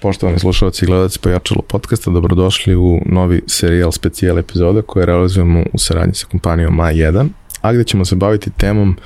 Poštovani 0.00 0.38
slušalci 0.38 0.84
i 0.84 0.86
gledalci 0.86 1.18
Pojačalo 1.18 1.62
podcasta, 1.62 2.10
dobrodošli 2.10 2.76
u 2.76 3.00
novi 3.06 3.42
serijal 3.46 3.92
specijal 3.92 4.38
epizoda 4.38 4.82
koje 4.82 5.06
realizujemo 5.06 5.64
u 5.72 5.78
saradnji 5.78 6.14
sa 6.14 6.26
kompanijom 6.26 6.76
A1, 6.76 7.28
a 7.60 7.72
gde 7.72 7.84
ćemo 7.84 8.04
se 8.04 8.16
baviti 8.16 8.50
temom 8.50 8.96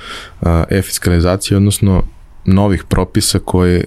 e-fiskalizacije, 0.69 1.57
odnosno 1.57 2.03
novih 2.45 2.83
propisa 2.83 3.39
koji 3.39 3.77
e, 3.77 3.83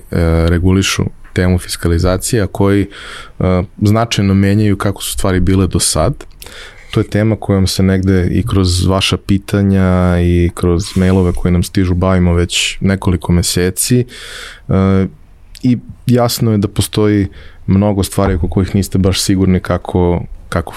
regulišu 0.49 1.05
temu 1.33 1.59
fiskalizacije, 1.59 2.43
a 2.43 2.47
koji 2.47 2.83
e, 2.83 3.63
značajno 3.83 4.35
menjaju 4.35 4.77
kako 4.77 5.03
su 5.03 5.13
stvari 5.13 5.41
bile 5.41 5.67
do 5.67 5.81
sad. 5.81 6.25
To 6.91 7.01
je 7.01 7.11
tema 7.11 7.37
kojom 7.37 7.67
se 7.67 7.83
negde 7.83 8.29
i 8.31 8.47
kroz 8.47 8.87
vaša 8.87 9.17
pitanja 9.17 10.21
i 10.21 10.51
kroz 10.55 10.97
mailove 10.97 11.33
koje 11.33 11.53
nam 11.53 11.63
stižu 11.63 11.95
bavimo 11.95 12.35
već 12.35 12.79
nekoliko 12.81 13.33
meseci 13.33 14.05
e, 14.69 15.07
i 15.63 15.79
jasno 16.07 16.53
je 16.53 16.59
da 16.59 16.69
postoji 16.69 17.29
mnogo 17.67 18.03
stvari 18.03 18.35
oko 18.35 18.49
kojih 18.49 18.75
niste 18.75 18.99
baš 18.99 19.21
sigurni 19.21 19.61
kako, 19.61 20.23
kako 20.49 20.75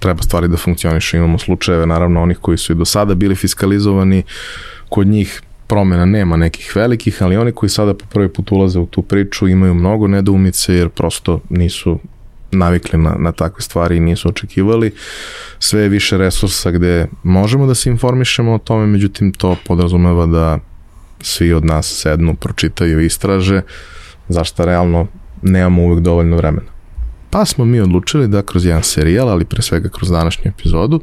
treba 0.00 0.22
stvari 0.22 0.48
da 0.48 0.56
funkcionišu. 0.56 1.16
Imamo 1.16 1.38
slučajeve, 1.38 1.86
naravno, 1.86 2.22
onih 2.22 2.38
koji 2.38 2.58
su 2.58 2.72
i 2.72 2.76
do 2.76 2.84
sada 2.84 3.14
bili 3.14 3.34
fiskalizovani, 3.34 4.22
kod 4.88 5.06
njih 5.06 5.42
promjena 5.66 6.04
nema 6.04 6.36
nekih 6.36 6.72
velikih, 6.76 7.22
ali 7.22 7.36
oni 7.36 7.52
koji 7.52 7.70
sada 7.70 7.94
po 7.94 8.04
prvi 8.12 8.28
put 8.28 8.52
ulaze 8.52 8.78
u 8.78 8.86
tu 8.86 9.02
priču 9.02 9.48
imaju 9.48 9.74
mnogo 9.74 10.06
nedoumice 10.06 10.74
jer 10.74 10.88
prosto 10.88 11.40
nisu 11.50 11.98
navikli 12.52 12.98
na, 12.98 13.16
na 13.18 13.32
takve 13.32 13.62
stvari 13.62 13.96
i 13.96 14.00
nisu 14.00 14.28
očekivali. 14.28 14.92
Sve 15.58 15.80
je 15.80 15.88
više 15.88 16.18
resursa 16.18 16.70
gde 16.70 17.06
možemo 17.22 17.66
da 17.66 17.74
se 17.74 17.90
informišemo 17.90 18.54
o 18.54 18.58
tome, 18.58 18.86
međutim 18.86 19.32
to 19.32 19.56
podrazumeva 19.66 20.26
da 20.26 20.58
svi 21.20 21.52
od 21.52 21.64
nas 21.64 21.86
sednu, 22.02 22.34
pročitaju 22.34 23.00
istraže, 23.00 23.62
zašto 24.28 24.64
realno 24.64 25.06
nemamo 25.42 25.82
uvek 25.82 26.00
dovoljno 26.00 26.36
vremena. 26.36 26.76
Pa 27.30 27.44
smo 27.44 27.64
mi 27.64 27.80
odlučili 27.80 28.28
da 28.28 28.42
kroz 28.42 28.64
jedan 28.64 28.82
serijal, 28.82 29.28
ali 29.28 29.44
pre 29.44 29.62
svega 29.62 29.88
kroz 29.88 30.10
današnju 30.10 30.50
epizodu, 30.50 31.00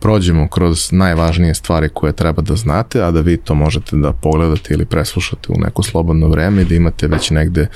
prođemo 0.00 0.48
kroz 0.48 0.92
najvažnije 0.92 1.54
stvari 1.54 1.88
koje 1.94 2.12
treba 2.12 2.42
da 2.42 2.56
znate, 2.56 3.02
a 3.02 3.10
da 3.10 3.20
vi 3.20 3.36
to 3.36 3.54
možete 3.54 3.96
da 3.96 4.12
pogledate 4.12 4.74
ili 4.74 4.86
preslušate 4.86 5.52
u 5.52 5.60
neko 5.60 5.82
slobodno 5.82 6.28
vreme 6.28 6.62
i 6.62 6.64
da 6.64 6.74
imate 6.74 7.06
već 7.06 7.30
negde 7.30 7.66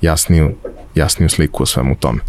jasniju 0.00 0.54
jasniju 0.94 1.28
sliku 1.28 1.62
o 1.62 1.66
svemu 1.66 1.96
tome. 1.96 2.20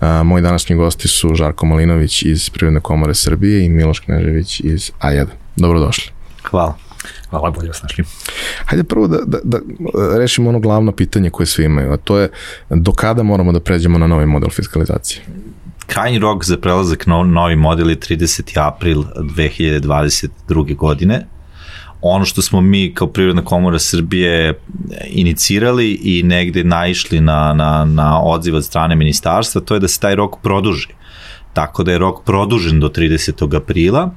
A, 0.00 0.22
moji 0.22 0.42
današnji 0.42 0.76
gosti 0.76 1.08
su 1.08 1.34
Žarko 1.34 1.66
Malinović 1.66 2.22
iz 2.22 2.50
Prirodne 2.50 2.80
komore 2.80 3.14
Srbije 3.14 3.64
i 3.64 3.68
Miloš 3.68 4.00
Knežević 4.00 4.60
iz 4.60 4.90
A1. 5.00 5.26
Dobrodošli. 5.56 6.12
Hvala. 6.50 6.89
Hvala, 7.30 7.50
bolje 7.50 7.68
vas 7.68 7.82
našli. 7.82 8.04
Hajde 8.64 8.84
prvo 8.84 9.06
da, 9.06 9.18
da, 9.26 9.38
da 9.44 9.58
rešimo 10.18 10.48
ono 10.48 10.60
glavno 10.60 10.92
pitanje 10.92 11.30
koje 11.30 11.46
svi 11.46 11.64
imaju, 11.64 11.92
a 11.92 11.96
to 11.96 12.18
je 12.18 12.30
do 12.70 12.92
kada 12.92 13.22
moramo 13.22 13.52
da 13.52 13.60
pređemo 13.60 13.98
na 13.98 14.06
novi 14.06 14.26
model 14.26 14.50
fiskalizacije? 14.50 15.22
Krajnji 15.86 16.18
rok 16.18 16.44
za 16.44 16.56
prelazak 16.56 17.06
na 17.06 17.22
novi 17.22 17.56
model 17.56 17.90
je 17.90 17.96
30. 17.96 18.66
april 18.66 19.02
2022. 19.16 20.76
godine. 20.76 21.26
Ono 22.02 22.24
što 22.24 22.42
smo 22.42 22.60
mi 22.60 22.94
kao 22.94 23.06
Privredna 23.08 23.44
komora 23.44 23.78
Srbije 23.78 24.60
inicirali 25.06 25.92
i 26.02 26.22
negde 26.22 26.64
naišli 26.64 27.20
na, 27.20 27.54
na, 27.54 27.84
na 27.84 28.22
odziv 28.22 28.54
od 28.54 28.64
strane 28.64 28.96
ministarstva, 28.96 29.60
to 29.60 29.74
je 29.74 29.80
da 29.80 29.88
se 29.88 30.00
taj 30.00 30.14
rok 30.14 30.40
produži 30.42 30.88
tako 31.52 31.84
da 31.84 31.92
je 31.92 31.98
rok 31.98 32.24
produžen 32.24 32.80
do 32.80 32.88
30. 32.88 33.56
aprila. 33.56 34.10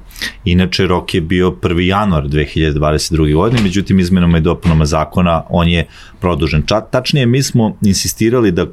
Inače, 0.44 0.86
rok 0.86 1.14
je 1.14 1.20
bio 1.20 1.50
1. 1.50 1.78
januar 1.78 2.28
2022. 2.28 3.34
godine, 3.34 3.62
međutim, 3.62 4.00
izmenama 4.00 4.38
i 4.38 4.40
dopunama 4.40 4.86
zakona 4.86 5.42
on 5.48 5.68
je 5.68 5.86
produžen. 6.20 6.62
Tačnije, 6.90 7.26
mi 7.26 7.42
smo 7.42 7.76
insistirali 7.82 8.52
da 8.52 8.66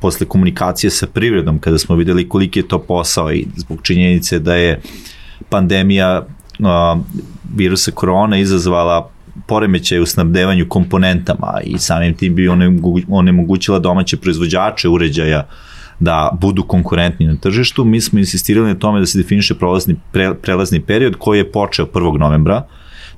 posle 0.00 0.26
komunikacije 0.26 0.90
sa 0.90 1.06
privredom, 1.06 1.58
kada 1.58 1.78
smo 1.78 1.96
videli 1.96 2.28
koliki 2.28 2.58
je 2.58 2.68
to 2.68 2.78
posao 2.78 3.32
i 3.32 3.46
zbog 3.56 3.78
činjenice 3.82 4.38
da 4.38 4.54
je 4.54 4.80
pandemija 5.48 6.26
uh, 6.58 7.00
virusa 7.54 7.90
korona 7.90 8.38
izazvala 8.38 9.10
poremećaj 9.46 10.00
u 10.00 10.06
snabdevanju 10.06 10.66
komponentama 10.68 11.60
i 11.64 11.78
samim 11.78 12.14
tim 12.14 12.34
bi 12.34 12.48
onemogućila 13.08 13.78
domaće 13.78 14.16
proizvođače 14.16 14.88
uređaja 14.88 15.38
uh, 15.48 15.67
da 16.00 16.30
budu 16.40 16.62
konkurentni 16.62 17.26
na 17.26 17.36
tržištu, 17.36 17.84
mi 17.84 18.00
smo 18.00 18.18
insistirali 18.18 18.68
na 18.68 18.74
tome 18.74 19.00
da 19.00 19.06
se 19.06 19.18
definiše 19.18 19.54
prelazni, 19.54 19.96
pre, 20.12 20.34
prelazni 20.34 20.80
period 20.80 21.14
koji 21.18 21.38
je 21.38 21.52
počeo 21.52 21.86
1. 21.86 22.18
novembra, 22.18 22.66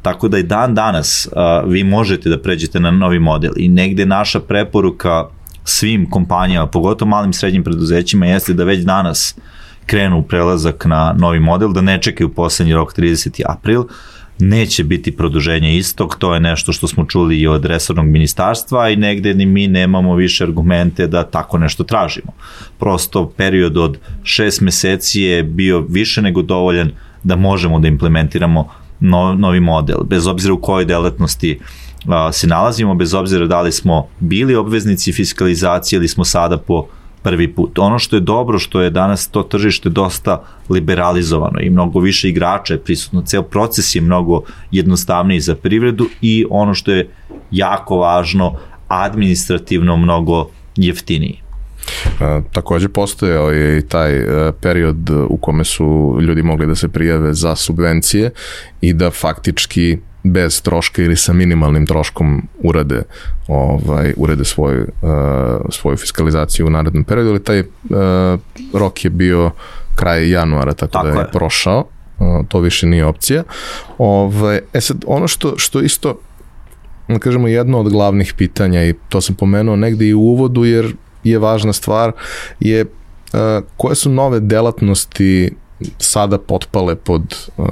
tako 0.02 0.28
da 0.28 0.38
i 0.38 0.42
dan 0.42 0.74
danas 0.74 1.28
a, 1.36 1.62
vi 1.66 1.84
možete 1.84 2.28
da 2.28 2.38
pređete 2.38 2.80
na 2.80 2.90
novi 2.90 3.18
model 3.18 3.52
i 3.56 3.68
negde 3.68 4.06
naša 4.06 4.40
preporuka 4.40 5.26
svim 5.64 6.10
kompanijama, 6.10 6.66
pogotovo 6.66 7.08
malim 7.08 7.30
i 7.30 7.34
srednjim 7.34 7.64
preduzećima, 7.64 8.26
jeste 8.26 8.52
da 8.52 8.64
već 8.64 8.84
danas 8.84 9.34
krenu 9.86 10.22
prelazak 10.22 10.84
na 10.84 11.14
novi 11.18 11.40
model, 11.40 11.72
da 11.72 11.80
ne 11.80 12.02
čekaju 12.02 12.34
poslednji 12.34 12.74
rok 12.74 12.94
30. 12.94 13.42
april, 13.46 13.84
neće 14.40 14.84
biti 14.84 15.16
produženje 15.16 15.76
istog, 15.76 16.16
to 16.18 16.34
je 16.34 16.40
nešto 16.40 16.72
što 16.72 16.88
smo 16.88 17.04
čuli 17.04 17.38
i 17.38 17.46
od 17.46 17.64
resornog 17.64 18.06
ministarstva 18.06 18.90
i 18.90 18.96
negde 18.96 19.34
ni 19.34 19.46
mi 19.46 19.68
nemamo 19.68 20.14
više 20.14 20.44
argumente 20.44 21.06
da 21.06 21.24
tako 21.24 21.58
nešto 21.58 21.84
tražimo. 21.84 22.32
Prosto 22.78 23.28
period 23.36 23.76
od 23.76 23.98
šest 24.22 24.60
meseci 24.60 25.20
je 25.20 25.42
bio 25.42 25.80
više 25.88 26.22
nego 26.22 26.42
dovoljan 26.42 26.90
da 27.22 27.36
možemo 27.36 27.80
da 27.80 27.88
implementiramo 27.88 28.68
novi 29.38 29.60
model, 29.60 29.98
bez 30.04 30.26
obzira 30.26 30.54
u 30.54 30.60
kojoj 30.60 30.84
delatnosti 30.84 31.58
se 32.32 32.46
nalazimo, 32.46 32.94
bez 32.94 33.14
obzira 33.14 33.46
da 33.46 33.60
li 33.60 33.72
smo 33.72 34.08
bili 34.20 34.54
obveznici 34.54 35.12
fiskalizacije 35.12 35.96
ili 35.96 36.08
smo 36.08 36.24
sada 36.24 36.58
po 36.58 36.86
prvi 37.22 37.54
put. 37.54 37.78
Ono 37.78 37.98
što 37.98 38.16
je 38.16 38.20
dobro, 38.20 38.58
što 38.58 38.80
je 38.80 38.90
danas 38.90 39.28
to 39.28 39.42
tržište 39.42 39.88
dosta 39.88 40.42
liberalizovano 40.68 41.60
i 41.60 41.70
mnogo 41.70 42.00
više 42.00 42.28
igrača 42.28 42.74
je 42.74 42.80
prisutno, 42.80 43.22
ceo 43.22 43.42
proces 43.42 43.94
je 43.94 44.00
mnogo 44.00 44.42
jednostavniji 44.70 45.40
za 45.40 45.54
privredu 45.54 46.06
i 46.20 46.44
ono 46.50 46.74
što 46.74 46.92
je 46.92 47.08
jako 47.50 47.96
važno, 47.96 48.54
administrativno 48.88 49.96
mnogo 49.96 50.48
jeftiniji. 50.76 51.40
E, 52.20 52.40
takođe 52.52 52.88
postojao 52.88 53.50
je 53.50 53.78
i 53.78 53.82
taj 53.82 54.16
e, 54.16 54.52
period 54.60 55.10
u 55.10 55.36
kome 55.36 55.64
su 55.64 56.18
ljudi 56.20 56.42
mogli 56.42 56.66
da 56.66 56.74
se 56.74 56.88
prijave 56.88 57.34
za 57.34 57.56
subvencije 57.56 58.30
i 58.80 58.92
da 58.92 59.10
faktički 59.10 59.98
bez 60.24 60.62
troška 60.62 61.02
ili 61.02 61.16
sa 61.16 61.32
minimalnim 61.32 61.86
troškom 61.86 62.42
urade 62.62 63.02
ovaj 63.48 64.14
urede 64.16 64.44
svoju 64.44 64.86
uh, 65.02 65.10
svoju 65.70 65.96
fiskalizaciju 65.96 66.66
u 66.66 66.70
narednom 66.70 67.04
periodu, 67.04 67.30
ali 67.30 67.44
taj 67.44 67.60
uh, 67.60 67.66
rok 68.74 69.04
je 69.04 69.10
bio 69.10 69.50
kraj 69.94 70.30
januara, 70.30 70.72
tako, 70.72 70.92
tako 70.92 71.06
da 71.06 71.12
je, 71.12 71.18
je 71.18 71.30
prošao. 71.32 71.84
Uh, 72.18 72.46
to 72.48 72.60
više 72.60 72.86
nije 72.86 73.06
opcija. 73.06 73.42
Ovaj 73.98 74.60
e 74.72 74.80
sad 74.80 75.04
ono 75.06 75.28
što 75.28 75.54
što 75.56 75.80
isto 75.80 76.20
da 77.08 77.18
kažemo 77.18 77.48
jedno 77.48 77.80
od 77.80 77.88
glavnih 77.88 78.34
pitanja 78.34 78.84
i 78.84 78.94
to 79.08 79.20
sam 79.20 79.34
pomenuo 79.34 79.76
negde 79.76 80.06
i 80.06 80.14
u 80.14 80.20
uvodu 80.20 80.64
jer 80.64 80.94
je 81.24 81.38
važna 81.38 81.72
stvar 81.72 82.12
je 82.60 82.84
uh, 82.84 83.64
koje 83.76 83.94
su 83.94 84.10
nove 84.10 84.40
delatnosti 84.40 85.52
sada 85.98 86.38
potpale 86.38 86.96
pod 86.96 87.48
uh, 87.56 87.66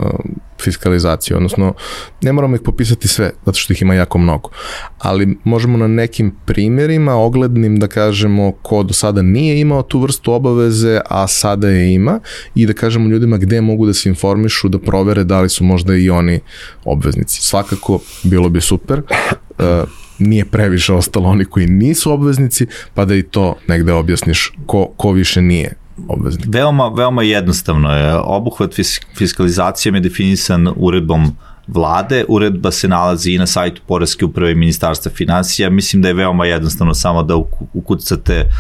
fiskalizaciju, 0.63 1.37
odnosno 1.37 1.75
ne 2.23 2.33
moramo 2.33 2.55
ih 2.55 2.61
popisati 2.65 3.09
sve, 3.09 3.31
zato 3.47 3.59
što 3.59 3.73
ih 3.73 3.83
ima 3.83 3.95
jako 3.95 4.19
mnogo, 4.19 4.51
ali 4.99 5.39
možemo 5.45 5.79
na 5.79 5.87
nekim 5.87 6.35
primjerima 6.47 7.15
oglednim 7.15 7.79
da 7.79 7.87
kažemo 7.87 8.53
ko 8.53 8.83
do 8.83 8.95
sada 8.95 9.23
nije 9.23 9.61
imao 9.61 9.83
tu 9.83 10.01
vrstu 10.01 10.33
obaveze, 10.33 11.01
a 11.11 11.29
sada 11.29 11.69
je 11.69 11.95
ima 11.95 12.21
i 12.55 12.67
da 12.67 12.73
kažemo 12.73 13.09
ljudima 13.09 13.37
gde 13.37 13.61
mogu 13.61 13.87
da 13.87 13.95
se 13.95 14.09
informišu, 14.09 14.69
da 14.69 14.79
provere 14.79 15.25
da 15.25 15.41
li 15.41 15.49
su 15.49 15.65
možda 15.65 15.97
i 15.97 16.11
oni 16.11 16.41
obveznici. 16.85 17.43
Svakako 17.43 18.01
bilo 18.23 18.49
bi 18.49 18.61
super, 18.61 19.03
uh, 19.03 19.89
nije 20.19 20.45
previše 20.45 20.93
ostalo 20.93 21.29
oni 21.29 21.45
koji 21.45 21.67
nisu 21.67 22.13
obveznici, 22.13 22.67
pa 22.95 23.05
da 23.05 23.15
i 23.15 23.23
to 23.23 23.55
negde 23.69 23.93
objasniš 23.93 24.53
ko, 24.67 24.87
ko 24.97 25.13
više 25.13 25.43
nije 25.43 25.88
obveznik? 26.09 26.47
Veoma, 26.55 26.89
veoma 26.89 27.23
jednostavno 27.23 27.93
je. 27.93 28.15
Obuhvat 28.15 28.75
fiskalizacijom 29.17 29.95
je 29.95 30.01
definisan 30.01 30.69
uredbom 30.77 31.37
vlade. 31.69 32.25
Uredba 32.29 32.71
se 32.71 32.89
nalazi 32.89 33.33
i 33.33 33.39
na 33.39 33.47
sajtu 33.47 33.83
Poreske 33.87 34.25
uprave 34.25 34.53
i 34.53 34.55
Ministarstva 34.55 35.13
financija. 35.15 35.71
Mislim 35.71 36.03
da 36.03 36.09
je 36.09 36.15
veoma 36.15 36.47
jednostavno 36.47 36.95
samo 36.95 37.23
da 37.23 37.37
ukucate 37.75 38.51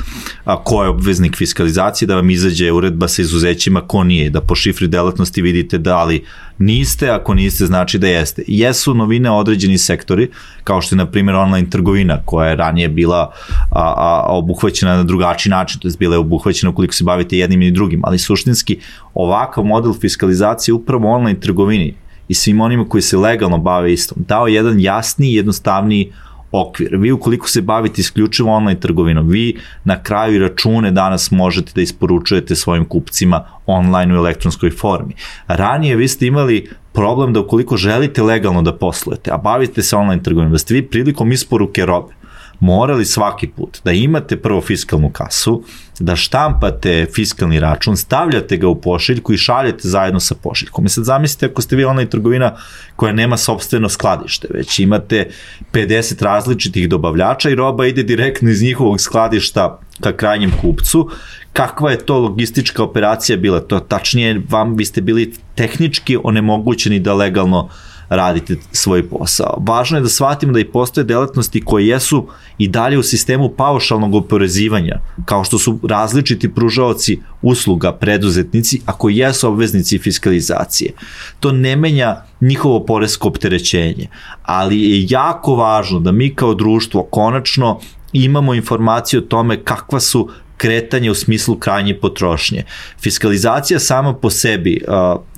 ko 0.64 0.82
je 0.82 0.88
obveznik 0.88 1.36
fiskalizacije, 1.36 2.06
da 2.06 2.16
vam 2.16 2.30
izađe 2.30 2.72
uredba 2.72 3.08
sa 3.08 3.22
izuzećima 3.22 3.80
ko 3.80 4.04
nije, 4.04 4.30
da 4.30 4.40
po 4.40 4.54
šifri 4.54 4.88
delatnosti 4.88 5.42
vidite 5.42 5.78
da 5.78 6.04
li 6.04 6.24
niste, 6.58 7.10
ako 7.10 7.34
niste 7.34 7.66
znači 7.66 7.98
da 7.98 8.08
jeste. 8.08 8.42
Jesu 8.46 8.94
novine 8.94 9.30
određeni 9.30 9.78
sektori, 9.78 10.30
kao 10.64 10.80
što 10.80 10.94
je 10.94 10.98
na 10.98 11.06
primjer 11.06 11.36
online 11.36 11.70
trgovina 11.70 12.18
koja 12.24 12.48
je 12.48 12.56
ranije 12.56 12.88
bila 12.88 13.32
a, 13.70 13.94
a, 13.96 14.26
obuhvaćena 14.28 14.96
na 14.96 15.04
drugačiji 15.04 15.50
način, 15.50 15.80
to 15.80 15.88
je 15.88 15.94
bila 15.98 16.14
je 16.14 16.18
obuhvaćena 16.18 16.70
ukoliko 16.70 16.94
se 16.94 17.04
bavite 17.04 17.38
jednim 17.38 17.62
i 17.62 17.70
drugim, 17.70 18.00
ali 18.04 18.18
suštinski 18.18 18.78
ovakav 19.14 19.64
model 19.64 19.92
fiskalizacije 20.00 20.74
upravo 20.74 21.08
online 21.08 21.40
trgovini 21.40 21.94
i 22.28 22.34
svim 22.34 22.60
onima 22.60 22.88
koji 22.88 23.02
se 23.02 23.16
legalno 23.16 23.58
bave 23.58 23.92
istom, 23.92 24.24
dao 24.28 24.46
jedan 24.46 24.80
jasniji, 24.80 25.34
jednostavniji 25.34 26.12
okvir. 26.52 26.96
Vi 26.96 27.12
ukoliko 27.12 27.48
se 27.48 27.62
bavite 27.62 28.00
isključivo 28.00 28.52
online 28.52 28.80
trgovinom, 28.80 29.28
vi 29.28 29.56
na 29.84 30.02
kraju 30.02 30.40
račune 30.40 30.90
danas 30.90 31.30
možete 31.30 31.72
da 31.74 31.80
isporučujete 31.80 32.54
svojim 32.54 32.84
kupcima 32.84 33.44
online 33.66 34.14
u 34.14 34.16
elektronskoj 34.16 34.70
formi. 34.70 35.14
Ranije 35.46 35.96
vi 35.96 36.08
ste 36.08 36.26
imali 36.26 36.68
problem 36.92 37.32
da 37.32 37.40
ukoliko 37.40 37.76
želite 37.76 38.22
legalno 38.22 38.62
da 38.62 38.72
poslujete, 38.74 39.30
a 39.30 39.36
bavite 39.36 39.82
se 39.82 39.96
online 39.96 40.22
trgovinom, 40.22 40.52
da 40.52 40.58
ste 40.58 40.74
vi 40.74 40.82
prilikom 40.82 41.32
isporuke 41.32 41.86
robe, 41.86 42.12
morali 42.60 43.04
svaki 43.04 43.48
put 43.48 43.78
da 43.84 43.92
imate 43.92 44.36
prvo 44.36 44.60
fiskalnu 44.60 45.10
kasu, 45.10 45.62
da 46.00 46.16
štampate 46.16 47.06
fiskalni 47.14 47.60
račun, 47.60 47.96
stavljate 47.96 48.56
ga 48.56 48.68
u 48.68 48.80
pošiljku 48.80 49.32
i 49.32 49.38
šaljete 49.38 49.88
zajedno 49.88 50.20
sa 50.20 50.34
pošiljkom. 50.34 50.86
I 50.86 50.88
sad 50.88 51.04
zamislite 51.04 51.46
ako 51.46 51.62
ste 51.62 51.76
vi 51.76 51.84
online 51.84 52.10
trgovina 52.10 52.56
koja 52.96 53.12
nema 53.12 53.36
sobstveno 53.36 53.88
skladište, 53.88 54.48
već 54.50 54.78
imate 54.78 55.30
50 55.72 56.22
različitih 56.22 56.88
dobavljača 56.88 57.50
i 57.50 57.54
roba 57.54 57.86
ide 57.86 58.02
direktno 58.02 58.50
iz 58.50 58.62
njihovog 58.62 59.00
skladišta 59.00 59.80
ka 60.00 60.12
krajnjem 60.12 60.52
kupcu, 60.60 61.10
kakva 61.52 61.90
je 61.90 61.98
to 61.98 62.18
logistička 62.18 62.82
operacija 62.82 63.36
bila, 63.36 63.60
to 63.60 63.80
tačnije 63.80 64.42
vam 64.50 64.76
biste 64.76 65.00
bili 65.00 65.32
tehnički 65.54 66.18
onemogućeni 66.22 66.98
da 66.98 67.14
legalno 67.14 67.58
uh, 67.64 67.70
radite 68.08 68.56
svoj 68.72 69.08
posao. 69.08 69.62
Važno 69.66 69.98
je 69.98 70.02
da 70.02 70.08
shvatimo 70.08 70.52
da 70.52 70.60
i 70.60 70.64
postoje 70.64 71.04
delatnosti 71.04 71.60
koje 71.64 71.86
jesu 71.86 72.26
i 72.58 72.68
dalje 72.68 72.98
u 72.98 73.02
sistemu 73.02 73.48
paušalnog 73.48 74.14
oporezivanja, 74.14 75.00
kao 75.24 75.44
što 75.44 75.58
su 75.58 75.78
različiti 75.88 76.54
pružaoci 76.54 77.18
usluga, 77.42 77.92
preduzetnici, 77.92 78.80
a 78.86 78.92
koji 78.92 79.16
jesu 79.16 79.48
obveznici 79.48 79.98
fiskalizacije. 79.98 80.92
To 81.40 81.52
ne 81.52 81.76
menja 81.76 82.16
njihovo 82.40 82.84
poresko 82.84 83.28
opterećenje, 83.28 84.08
ali 84.42 84.82
je 84.82 85.06
jako 85.08 85.54
važno 85.54 86.00
da 86.00 86.12
mi 86.12 86.34
kao 86.34 86.54
društvo 86.54 87.02
konačno 87.02 87.80
imamo 88.12 88.54
informaciju 88.54 89.20
o 89.20 89.28
tome 89.28 89.64
kakva 89.64 90.00
su 90.00 90.28
kretanje 90.56 91.10
u 91.10 91.14
smislu 91.14 91.58
krajnje 91.58 91.94
potrošnje. 91.94 92.64
Fiskalizacija 93.00 93.78
sama 93.78 94.14
po 94.14 94.30
sebi, 94.30 94.80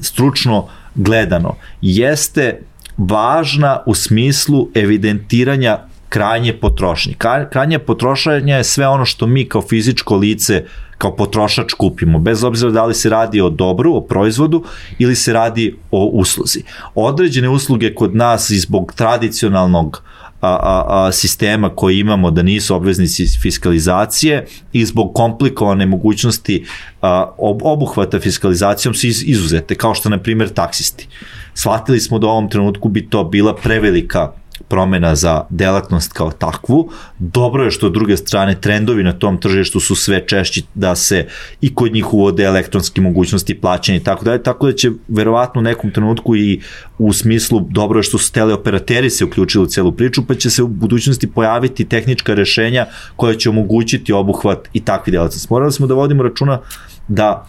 stručno 0.01 0.69
gledano 0.95 1.57
jeste 1.81 2.61
važna 2.97 3.83
u 3.87 3.95
smislu 3.95 4.69
evidentiranja 4.75 5.79
krajnje 6.09 6.53
potrošnje. 6.53 7.15
Krajnje 7.51 7.79
potrošanje 7.79 8.53
je 8.55 8.65
sve 8.65 8.89
ono 8.89 9.05
što 9.05 9.27
mi 9.27 9.49
kao 9.49 9.63
fizičko 9.63 10.17
lice 10.17 10.65
kao 11.01 11.17
potrošač 11.17 11.73
kupimo, 11.73 12.19
bez 12.19 12.45
obzira 12.45 12.71
da 12.71 12.85
li 12.85 12.95
se 12.95 13.09
radi 13.09 13.41
o 13.41 13.49
dobru, 13.51 13.95
o 13.95 14.01
proizvodu 14.01 14.65
ili 14.99 15.15
se 15.17 15.33
radi 15.33 15.77
o 15.91 16.05
usluzi. 16.05 16.63
Određene 16.95 17.49
usluge 17.49 17.95
kod 17.95 18.17
nas 18.17 18.51
i 18.51 18.59
zbog 18.59 18.93
tradicionalnog 18.97 20.03
a, 20.03 20.20
a, 20.41 20.85
a, 20.89 21.13
sistema 21.13 21.69
koji 21.69 21.99
imamo 21.99 22.31
da 22.31 22.43
nisu 22.43 22.75
obveznici 22.75 23.27
fiskalizacije 23.43 24.47
i 24.73 24.85
zbog 24.85 25.15
komplikovane 25.15 25.87
mogućnosti 25.87 26.65
a, 27.03 27.35
ob, 27.39 27.63
obuhvata 27.63 28.21
fiskalizacijom 28.21 28.95
su 28.95 29.07
iz, 29.07 29.23
izuzete, 29.27 29.75
kao 29.75 29.95
što 29.95 30.09
na 30.09 30.19
primjer 30.19 30.49
taksisti. 30.49 31.09
Shvatili 31.55 32.01
smo 32.01 32.19
da 32.19 32.27
u 32.27 32.31
ovom 32.31 32.49
trenutku 32.49 32.89
bi 32.89 33.09
to 33.09 33.25
bila 33.25 33.55
prevelika 33.55 34.33
promena 34.69 35.15
za 35.15 35.45
delatnost 35.51 36.13
kao 36.13 36.31
takvu. 36.31 36.91
Dobro 37.19 37.65
je 37.65 37.71
što 37.71 37.87
od 37.87 37.93
druge 37.93 38.17
strane 38.17 38.61
trendovi 38.61 39.03
na 39.03 39.13
tom 39.13 39.41
tržištu 39.41 39.81
su 39.81 39.95
sve 39.95 40.27
češći 40.27 40.63
da 40.75 40.97
se 40.97 41.27
i 41.61 41.75
kod 41.75 41.93
njih 41.93 42.15
uvode 42.15 42.43
elektronske 42.43 43.01
mogućnosti 43.01 43.61
plaćanja 43.61 43.99
i 43.99 44.05
tako 44.05 44.25
dalje, 44.25 44.43
tako 44.43 44.67
da 44.67 44.73
će 44.73 44.91
verovatno 45.09 45.61
u 45.61 45.65
nekom 45.65 45.91
trenutku 45.91 46.37
i 46.37 46.61
u 46.99 47.13
smislu 47.13 47.61
dobro 47.71 47.99
je 47.99 48.03
što 48.03 48.19
su 48.19 48.33
teleoperateri 48.33 49.11
se 49.11 49.25
uključili 49.25 49.65
u 49.65 49.69
celu 49.69 49.93
priču, 49.93 50.27
pa 50.27 50.35
će 50.35 50.51
se 50.51 50.63
u 50.63 50.69
budućnosti 50.69 51.33
pojaviti 51.33 51.85
tehnička 51.85 52.35
rešenja 52.35 52.87
koja 53.17 53.35
će 53.35 53.51
omogućiti 53.51 54.13
obuhvat 54.13 54.69
i 54.73 54.81
takvi 54.81 55.13
delatnosti. 55.13 55.49
Morali 55.51 55.73
smo 55.73 55.87
da 55.87 55.95
vodimo 55.95 56.23
računa 56.23 56.61
da 57.09 57.47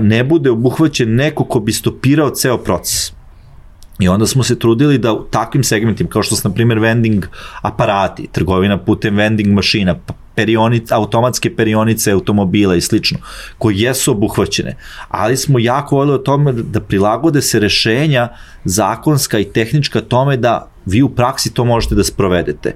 ne 0.00 0.24
bude 0.24 0.50
obuhvaćen 0.50 1.14
neko 1.14 1.44
ko 1.44 1.60
bi 1.60 1.72
stopirao 1.72 2.30
ceo 2.30 2.58
proces 2.58 3.15
I 3.98 4.08
onda 4.08 4.26
smo 4.26 4.42
se 4.42 4.58
trudili 4.58 4.98
da 4.98 5.12
u 5.12 5.24
takvim 5.24 5.64
segmentima, 5.64 6.10
kao 6.10 6.22
što 6.22 6.36
su, 6.36 6.48
na 6.48 6.54
primjer, 6.54 6.78
vending 6.78 7.26
aparati, 7.62 8.28
trgovina 8.32 8.78
putem 8.78 9.16
vending 9.16 9.54
mašina, 9.54 9.94
pa 10.06 10.14
perionic, 10.34 10.92
automatske 10.92 11.56
perionice 11.56 12.12
automobila 12.12 12.76
i 12.76 12.80
slično, 12.80 13.18
koji 13.58 13.80
jesu 13.80 14.12
obuhvaćene, 14.12 14.76
ali 15.08 15.36
smo 15.36 15.58
jako 15.58 15.96
voljeli 15.96 16.14
o 16.14 16.18
tome 16.18 16.52
da 16.52 16.80
prilagode 16.80 17.42
se 17.42 17.60
rešenja 17.60 18.28
zakonska 18.64 19.38
i 19.38 19.44
tehnička 19.44 20.00
tome 20.00 20.36
da 20.36 20.70
vi 20.86 21.02
u 21.02 21.08
praksi 21.08 21.54
to 21.54 21.64
možete 21.64 21.94
da 21.94 22.04
sprovedete. 22.04 22.74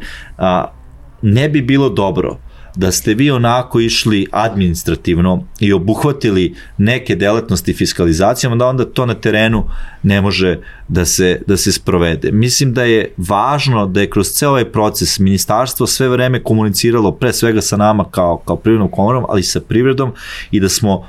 Ne 1.22 1.48
bi 1.48 1.62
bilo 1.62 1.88
dobro 1.88 2.38
da 2.76 2.92
ste 2.92 3.14
vi 3.14 3.30
onako 3.30 3.80
išli 3.80 4.26
administrativno 4.32 5.44
i 5.60 5.72
obuhvatili 5.72 6.54
neke 6.78 7.14
delatnosti 7.14 7.74
fiskalizacijama, 7.74 8.56
da 8.56 8.66
onda 8.66 8.84
to 8.84 9.06
na 9.06 9.14
terenu 9.14 9.64
ne 10.02 10.20
može 10.20 10.58
da 10.88 11.04
se, 11.04 11.42
da 11.46 11.56
se 11.56 11.72
sprovede. 11.72 12.32
Mislim 12.32 12.74
da 12.74 12.84
je 12.84 13.14
važno 13.16 13.86
da 13.86 14.00
je 14.00 14.10
kroz 14.10 14.28
ceo 14.28 14.50
ovaj 14.50 14.64
proces 14.64 15.18
ministarstvo 15.18 15.86
sve 15.86 16.08
vreme 16.08 16.42
komuniciralo 16.42 17.12
pre 17.12 17.32
svega 17.32 17.60
sa 17.60 17.76
nama 17.76 18.04
kao, 18.10 18.42
kao 18.44 18.56
privrednom 18.56 18.90
komorom, 18.90 19.24
ali 19.28 19.40
i 19.40 19.44
sa 19.44 19.60
privredom 19.60 20.12
i 20.50 20.60
da 20.60 20.68
smo 20.68 21.08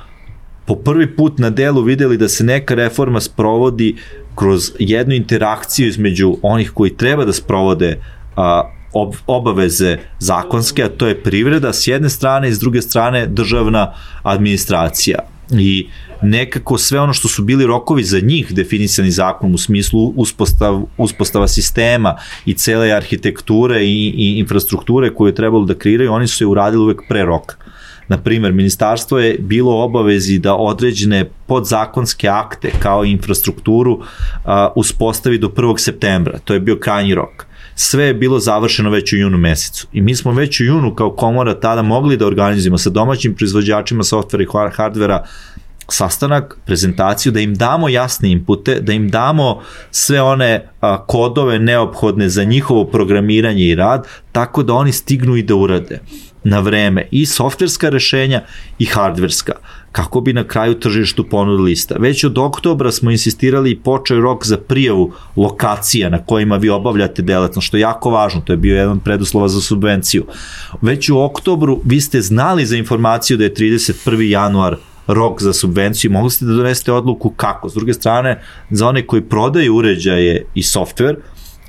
po 0.66 0.74
prvi 0.74 1.16
put 1.16 1.38
na 1.38 1.50
delu 1.50 1.82
videli 1.82 2.16
da 2.16 2.28
se 2.28 2.44
neka 2.44 2.74
reforma 2.74 3.20
sprovodi 3.20 3.96
kroz 4.34 4.72
jednu 4.78 5.14
interakciju 5.14 5.88
između 5.88 6.36
onih 6.42 6.70
koji 6.70 6.96
treba 6.96 7.24
da 7.24 7.32
sprovode 7.32 8.00
a, 8.36 8.70
ob, 8.92 9.14
obaveze 9.26 9.98
zakonske, 10.18 10.84
a 10.84 10.88
to 10.88 11.06
je 11.06 11.22
privreda 11.22 11.72
s 11.72 11.86
jedne 11.86 12.10
strane 12.10 12.48
i 12.48 12.52
s 12.52 12.58
druge 12.58 12.82
strane 12.82 13.26
državna 13.26 13.92
administracija. 14.22 15.18
I 15.50 15.88
nekako 16.22 16.78
sve 16.78 17.00
ono 17.00 17.12
što 17.12 17.28
su 17.28 17.42
bili 17.42 17.66
rokovi 17.66 18.04
za 18.04 18.20
njih 18.20 18.54
definisani 18.54 19.10
zakonom 19.10 19.54
u 19.54 19.58
smislu 19.58 20.12
uspostav, 20.16 20.82
uspostava 20.98 21.48
sistema 21.48 22.16
i 22.46 22.54
cele 22.54 22.92
arhitekture 22.92 23.84
i, 23.84 24.14
i 24.16 24.38
infrastrukture 24.38 25.14
koje 25.14 25.30
je 25.30 25.34
trebalo 25.34 25.64
da 25.64 25.74
kreiraju, 25.74 26.12
oni 26.12 26.26
su 26.26 26.44
je 26.44 26.48
uradili 26.48 26.82
uvek 26.82 27.00
pre 27.08 27.24
roka. 27.24 27.56
Na 28.08 28.18
primer, 28.18 28.52
ministarstvo 28.52 29.18
je 29.18 29.38
bilo 29.38 29.84
obavezi 29.84 30.38
da 30.38 30.54
određene 30.54 31.24
podzakonske 31.46 32.28
akte 32.28 32.70
kao 32.78 33.04
infrastrukturu 33.04 34.00
a, 34.44 34.72
uspostavi 34.76 35.38
do 35.38 35.48
1. 35.48 35.78
septembra. 35.78 36.38
To 36.38 36.54
je 36.54 36.60
bio 36.60 36.76
krajnji 36.76 37.14
rok 37.14 37.46
sve 37.74 38.04
je 38.04 38.14
bilo 38.14 38.38
završeno 38.38 38.90
već 38.90 39.12
u 39.12 39.16
junu 39.16 39.38
mesecu. 39.38 39.86
I 39.92 40.00
mi 40.00 40.14
smo 40.14 40.32
već 40.32 40.60
u 40.60 40.64
junu 40.64 40.94
kao 40.94 41.10
komora 41.10 41.60
tada 41.60 41.82
mogli 41.82 42.16
da 42.16 42.26
organizujemo 42.26 42.78
sa 42.78 42.90
domaćim 42.90 43.34
proizvođačima 43.34 44.04
softvera 44.04 44.44
i 44.44 44.70
hardvera 44.72 45.24
sastanak, 45.88 46.58
prezentaciju, 46.66 47.32
da 47.32 47.40
im 47.40 47.54
damo 47.54 47.88
jasne 47.88 48.30
inpute, 48.30 48.80
da 48.80 48.92
im 48.92 49.08
damo 49.08 49.60
sve 49.90 50.22
one 50.22 50.68
a, 50.80 51.06
kodove 51.06 51.58
neophodne 51.58 52.28
za 52.28 52.44
njihovo 52.44 52.84
programiranje 52.84 53.64
i 53.64 53.74
rad, 53.74 54.08
tako 54.32 54.62
da 54.62 54.74
oni 54.74 54.92
stignu 54.92 55.36
i 55.36 55.42
da 55.42 55.54
urade 55.54 56.00
na 56.44 56.60
vreme 56.60 57.08
i 57.10 57.26
softverska 57.26 57.88
rešenja 57.88 58.42
i 58.78 58.84
hardverska 58.84 59.52
kako 59.92 60.20
bi 60.20 60.32
na 60.32 60.44
kraju 60.44 60.74
tržištu 60.74 61.28
ponudili 61.28 61.70
lista. 61.70 61.94
Već 61.98 62.24
od 62.24 62.38
oktobra 62.38 62.92
smo 62.92 63.10
insistirali 63.10 63.70
i 63.70 63.78
počeo 63.78 64.20
rok 64.20 64.46
za 64.46 64.58
prijavu 64.58 65.12
lokacija 65.36 66.08
na 66.08 66.18
kojima 66.18 66.56
vi 66.56 66.68
obavljate 66.68 67.22
delatno, 67.22 67.60
što 67.60 67.76
je 67.76 67.80
jako 67.80 68.10
važno, 68.10 68.40
to 68.40 68.52
je 68.52 68.56
bio 68.56 68.76
jedan 68.76 69.00
preduslova 69.00 69.48
za 69.48 69.60
subvenciju. 69.60 70.24
Već 70.82 71.08
u 71.08 71.18
oktobru 71.18 71.80
vi 71.84 72.00
ste 72.00 72.20
znali 72.20 72.66
za 72.66 72.76
informaciju 72.76 73.36
da 73.36 73.44
je 73.44 73.54
31. 73.54 74.20
januar 74.20 74.76
rok 75.06 75.42
za 75.42 75.52
subvenciju 75.52 76.10
mogli 76.10 76.30
ste 76.30 76.44
da 76.44 76.52
donesete 76.52 76.92
odluku 76.92 77.30
kako. 77.30 77.68
S 77.68 77.74
druge 77.74 77.94
strane, 77.94 78.42
za 78.70 78.88
one 78.88 79.06
koji 79.06 79.22
prodaju 79.22 79.76
uređaje 79.76 80.44
i 80.54 80.62
software, 80.62 81.16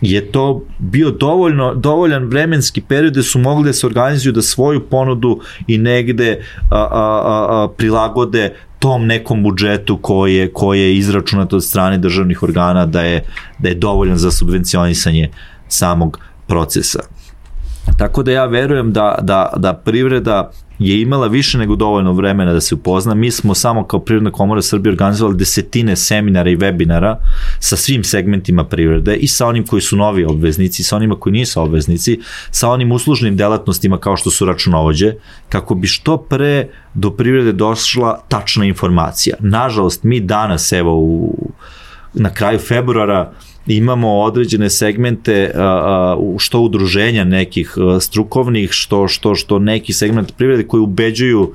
je 0.05 0.31
to 0.31 0.65
bio 0.79 1.11
dovoljno, 1.11 1.73
dovoljan 1.75 2.23
vremenski 2.25 2.81
period 2.81 3.13
da 3.13 3.23
su 3.23 3.39
mogli 3.39 3.65
da 3.65 3.73
se 3.73 3.87
organizuju 3.87 4.33
da 4.33 4.41
svoju 4.41 4.79
ponudu 4.89 5.39
i 5.67 5.77
negde 5.77 6.41
a, 6.69 6.77
a, 6.77 7.45
a, 7.49 7.67
prilagode 7.77 8.53
tom 8.79 9.05
nekom 9.05 9.43
budžetu 9.43 9.97
koji 9.97 10.35
je, 10.35 10.53
koji 10.53 10.81
je 10.81 10.97
izračunat 10.97 11.53
od 11.53 11.63
strane 11.63 11.97
državnih 11.97 12.43
organa 12.43 12.85
da 12.85 13.01
je, 13.01 13.23
da 13.59 13.69
je 13.69 13.75
dovoljan 13.75 14.17
za 14.17 14.31
subvencionisanje 14.31 15.29
samog 15.67 16.19
procesa. 16.47 16.99
Tako 17.97 18.23
da 18.23 18.31
ja 18.31 18.45
verujem 18.45 18.93
da, 18.93 19.19
da, 19.21 19.53
da 19.57 19.73
privreda 19.73 20.51
je 20.79 21.01
imala 21.01 21.27
više 21.27 21.57
nego 21.57 21.75
dovoljno 21.75 22.13
vremena 22.13 22.53
da 22.53 22.61
se 22.61 22.75
upozna. 22.75 23.13
Mi 23.13 23.31
smo 23.31 23.53
samo 23.53 23.87
kao 23.87 23.99
Privredna 23.99 24.31
komora 24.31 24.61
Srbije 24.61 24.91
organizovali 24.91 25.37
desetine 25.37 25.95
seminara 25.95 26.49
i 26.49 26.57
webinara 26.57 27.15
sa 27.59 27.75
svim 27.75 28.03
segmentima 28.03 28.65
privrede 28.65 29.15
i 29.15 29.27
sa 29.27 29.47
onim 29.47 29.65
koji 29.65 29.81
su 29.81 29.97
novi 29.97 30.25
obveznici, 30.25 30.83
sa 30.83 30.95
onima 30.95 31.15
koji 31.15 31.33
nisu 31.33 31.61
obveznici, 31.61 32.19
sa 32.51 32.69
onim 32.69 32.91
uslužnim 32.91 33.37
delatnostima 33.37 33.97
kao 33.97 34.17
što 34.17 34.31
su 34.31 34.45
računovođe, 34.45 35.13
kako 35.49 35.75
bi 35.75 35.87
što 35.87 36.17
pre 36.17 36.67
do 36.93 37.11
privrede 37.11 37.51
došla 37.51 38.21
tačna 38.27 38.65
informacija. 38.65 39.35
Nažalost, 39.39 40.03
mi 40.03 40.19
danas, 40.19 40.71
evo, 40.71 40.95
u 40.95 41.37
na 42.13 42.29
kraju 42.29 42.59
februara 42.59 43.31
imamo 43.67 44.19
određene 44.19 44.69
segmente 44.69 45.51
što 46.37 46.59
udruženja 46.59 47.23
nekih 47.23 47.75
strukovnih, 48.01 48.69
što, 48.71 49.07
što, 49.07 49.35
što 49.35 49.59
neki 49.59 49.93
segment 49.93 50.37
privrede 50.37 50.67
koji 50.67 50.81
ubeđuju 50.81 51.53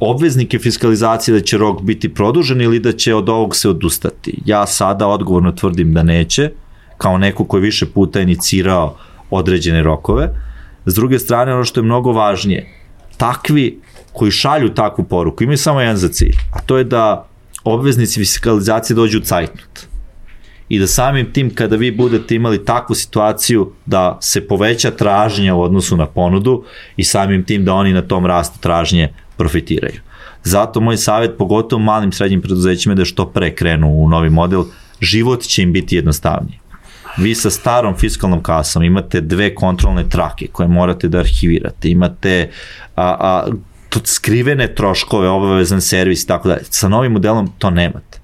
obveznike 0.00 0.58
fiskalizacije 0.58 1.32
da 1.34 1.40
će 1.40 1.58
rok 1.58 1.82
biti 1.82 2.14
produžen 2.14 2.60
ili 2.60 2.78
da 2.78 2.92
će 2.92 3.14
od 3.14 3.28
ovog 3.28 3.56
se 3.56 3.68
odustati. 3.68 4.38
Ja 4.46 4.66
sada 4.66 5.06
odgovorno 5.06 5.52
tvrdim 5.52 5.94
da 5.94 6.02
neće, 6.02 6.50
kao 6.98 7.18
neko 7.18 7.44
koji 7.44 7.62
više 7.62 7.86
puta 7.86 8.20
inicirao 8.20 8.96
određene 9.30 9.82
rokove. 9.82 10.28
S 10.86 10.94
druge 10.94 11.18
strane, 11.18 11.54
ono 11.54 11.64
što 11.64 11.80
je 11.80 11.84
mnogo 11.84 12.12
važnije, 12.12 12.66
takvi 13.16 13.80
koji 14.12 14.30
šalju 14.30 14.74
takvu 14.74 15.04
poruku 15.04 15.44
imaju 15.44 15.58
samo 15.58 15.80
jedan 15.80 15.96
za 15.96 16.08
cilj, 16.08 16.36
a 16.52 16.60
to 16.60 16.78
je 16.78 16.84
da 16.84 17.28
obveznici 17.64 18.20
fiskalizacije 18.20 18.94
dođu 18.94 19.18
u 19.18 19.22
cajtnut 19.22 19.93
i 20.68 20.78
da 20.78 20.86
samim 20.86 21.32
tim 21.32 21.54
kada 21.54 21.76
vi 21.76 21.90
budete 21.90 22.34
imali 22.34 22.64
takvu 22.64 22.94
situaciju 22.94 23.72
da 23.86 24.18
se 24.20 24.48
poveća 24.48 24.90
tražnja 24.90 25.54
u 25.54 25.62
odnosu 25.62 25.96
na 25.96 26.06
ponudu 26.06 26.64
i 26.96 27.04
samim 27.04 27.44
tim 27.44 27.64
da 27.64 27.74
oni 27.74 27.92
na 27.92 28.02
tom 28.02 28.26
rastu 28.26 28.58
tražnje 28.60 29.08
profitiraju. 29.36 30.00
Zato 30.44 30.80
moj 30.80 30.96
savjet, 30.96 31.38
pogotovo 31.38 31.82
malim 31.82 32.12
srednjim 32.12 32.42
preduzećima, 32.42 32.92
je 32.92 32.96
da 32.96 33.04
što 33.04 33.26
pre 33.26 33.54
krenu 33.54 33.88
u 33.88 34.08
novi 34.08 34.30
model, 34.30 34.64
život 35.00 35.42
će 35.42 35.62
im 35.62 35.72
biti 35.72 35.96
jednostavniji. 35.96 36.58
Vi 37.16 37.34
sa 37.34 37.50
starom 37.50 37.94
fiskalnom 37.96 38.42
kasom 38.42 38.82
imate 38.82 39.20
dve 39.20 39.54
kontrolne 39.54 40.08
trake 40.08 40.46
koje 40.52 40.68
morate 40.68 41.08
da 41.08 41.18
arhivirate, 41.18 41.90
imate 41.90 42.50
a, 42.96 43.16
a, 43.20 43.46
skrivene 44.04 44.74
troškove, 44.74 45.28
obavezan 45.28 45.80
servis 45.80 46.22
i 46.22 46.26
tako 46.26 46.48
dalje. 46.48 46.64
Sa 46.70 46.88
novim 46.88 47.12
modelom 47.12 47.52
to 47.58 47.70
nemate. 47.70 48.23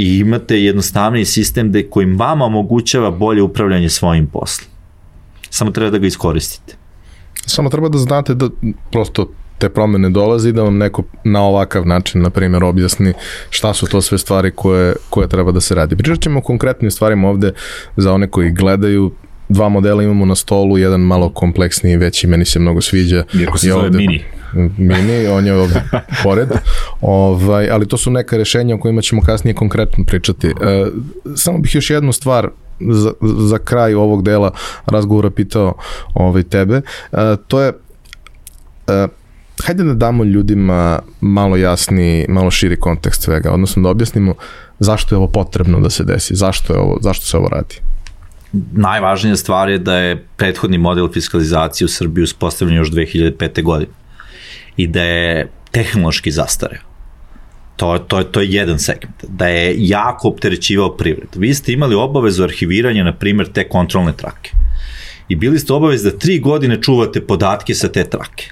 I 0.00 0.18
imate 0.18 0.62
jednostavniji 0.62 1.24
sistem 1.24 1.68
gde 1.68 1.82
koji 1.90 2.06
vama 2.14 2.44
omogućava 2.44 3.10
bolje 3.10 3.42
upravljanje 3.42 3.88
svojim 3.88 4.26
poslom. 4.26 4.68
Samo 5.50 5.70
treba 5.70 5.90
da 5.90 5.98
ga 5.98 6.06
iskoristite. 6.06 6.76
Samo 7.46 7.70
treba 7.70 7.88
da 7.88 7.98
znate 7.98 8.34
da 8.34 8.48
prosto 8.92 9.26
te 9.58 9.68
promene 9.68 10.10
dolazi 10.10 10.52
da 10.52 10.62
vam 10.62 10.78
neko 10.78 11.02
na 11.24 11.42
ovakav 11.42 11.86
način, 11.86 12.22
na 12.22 12.30
primjer, 12.30 12.64
objasni 12.64 13.12
šta 13.50 13.74
su 13.74 13.86
to 13.86 14.00
sve 14.00 14.18
stvari 14.18 14.50
koje, 14.50 14.94
koje 15.10 15.28
treba 15.28 15.52
da 15.52 15.60
se 15.60 15.74
radi. 15.74 15.96
Pričat 15.96 16.20
ćemo 16.20 16.38
o 16.38 16.42
konkretnim 16.42 16.90
stvarima 16.90 17.28
ovde 17.28 17.52
za 17.96 18.12
one 18.12 18.30
koji 18.30 18.50
gledaju, 18.50 19.12
dva 19.50 19.68
modela 19.68 20.02
imamo 20.02 20.24
na 20.24 20.34
stolu, 20.34 20.78
jedan 20.78 21.00
malo 21.00 21.30
kompleksniji, 21.30 21.96
veći, 21.96 22.26
meni 22.26 22.44
se 22.44 22.58
mnogo 22.58 22.80
sviđa. 22.80 23.24
Iako 23.40 23.58
se 23.58 23.68
zove 23.68 23.84
ovde, 23.84 23.98
mini. 23.98 24.24
Mini, 24.78 25.26
on 25.26 25.46
je 25.46 25.54
ovde 25.54 25.82
pored. 26.24 26.48
Ovaj, 27.00 27.70
ali 27.70 27.88
to 27.88 27.96
su 27.96 28.10
neka 28.10 28.36
rešenja 28.36 28.74
o 28.74 28.78
kojima 28.78 29.02
ćemo 29.02 29.22
kasnije 29.22 29.54
konkretno 29.54 30.04
pričati. 30.04 30.46
E, 30.46 30.52
samo 31.36 31.58
bih 31.58 31.74
još 31.74 31.90
jednu 31.90 32.12
stvar 32.12 32.48
za, 32.80 33.12
za 33.48 33.58
kraj 33.58 33.94
ovog 33.94 34.22
dela 34.22 34.52
razgovora 34.86 35.30
pitao 35.30 35.74
ovaj, 36.14 36.42
tebe. 36.42 36.80
E, 37.12 37.36
to 37.48 37.60
je 37.62 37.72
e, 38.88 39.06
hajde 39.64 39.84
da 39.84 39.94
damo 39.94 40.24
ljudima 40.24 40.98
malo 41.20 41.56
jasni, 41.56 42.26
malo 42.28 42.50
širi 42.50 42.76
kontekst 42.76 43.22
svega, 43.22 43.52
odnosno 43.52 43.82
da 43.82 43.88
objasnimo 43.88 44.34
zašto 44.78 45.14
je 45.14 45.16
ovo 45.16 45.28
potrebno 45.28 45.80
da 45.80 45.90
se 45.90 46.04
desi, 46.04 46.34
zašto, 46.34 46.72
je 46.72 46.78
ovo, 46.78 46.98
zašto 47.00 47.26
se 47.26 47.36
ovo 47.36 47.48
radi. 47.48 47.89
Najvažnija 48.72 49.36
stvar 49.36 49.68
je 49.68 49.78
da 49.78 49.96
je 49.96 50.24
prethodni 50.36 50.78
model 50.78 51.08
fiskalizacije 51.12 51.84
u 51.84 51.88
Srbiji 51.88 52.22
uspostavljen 52.22 52.76
još 52.76 52.90
2005. 52.90 53.62
godine 53.62 53.92
i 54.76 54.86
da 54.86 55.02
je 55.02 55.48
tehnološki 55.70 56.30
zastareo. 56.30 56.80
To, 57.76 57.98
to, 57.98 58.22
to 58.22 58.40
je 58.40 58.52
jedan 58.52 58.78
segment. 58.78 59.24
Da 59.28 59.48
je 59.48 59.74
jako 59.78 60.28
opterećivao 60.28 60.96
privred. 60.96 61.28
Vi 61.36 61.54
ste 61.54 61.72
imali 61.72 61.94
obavezu 61.94 62.42
arhiviranja, 62.42 63.04
na 63.04 63.12
primjer, 63.12 63.52
te 63.52 63.68
kontrolne 63.68 64.12
trake. 64.12 64.50
I 65.28 65.36
bili 65.36 65.58
ste 65.58 65.72
obavez 65.72 66.02
da 66.02 66.18
tri 66.18 66.38
godine 66.38 66.82
čuvate 66.82 67.26
podatke 67.26 67.74
sa 67.74 67.88
te 67.88 68.04
trake 68.04 68.50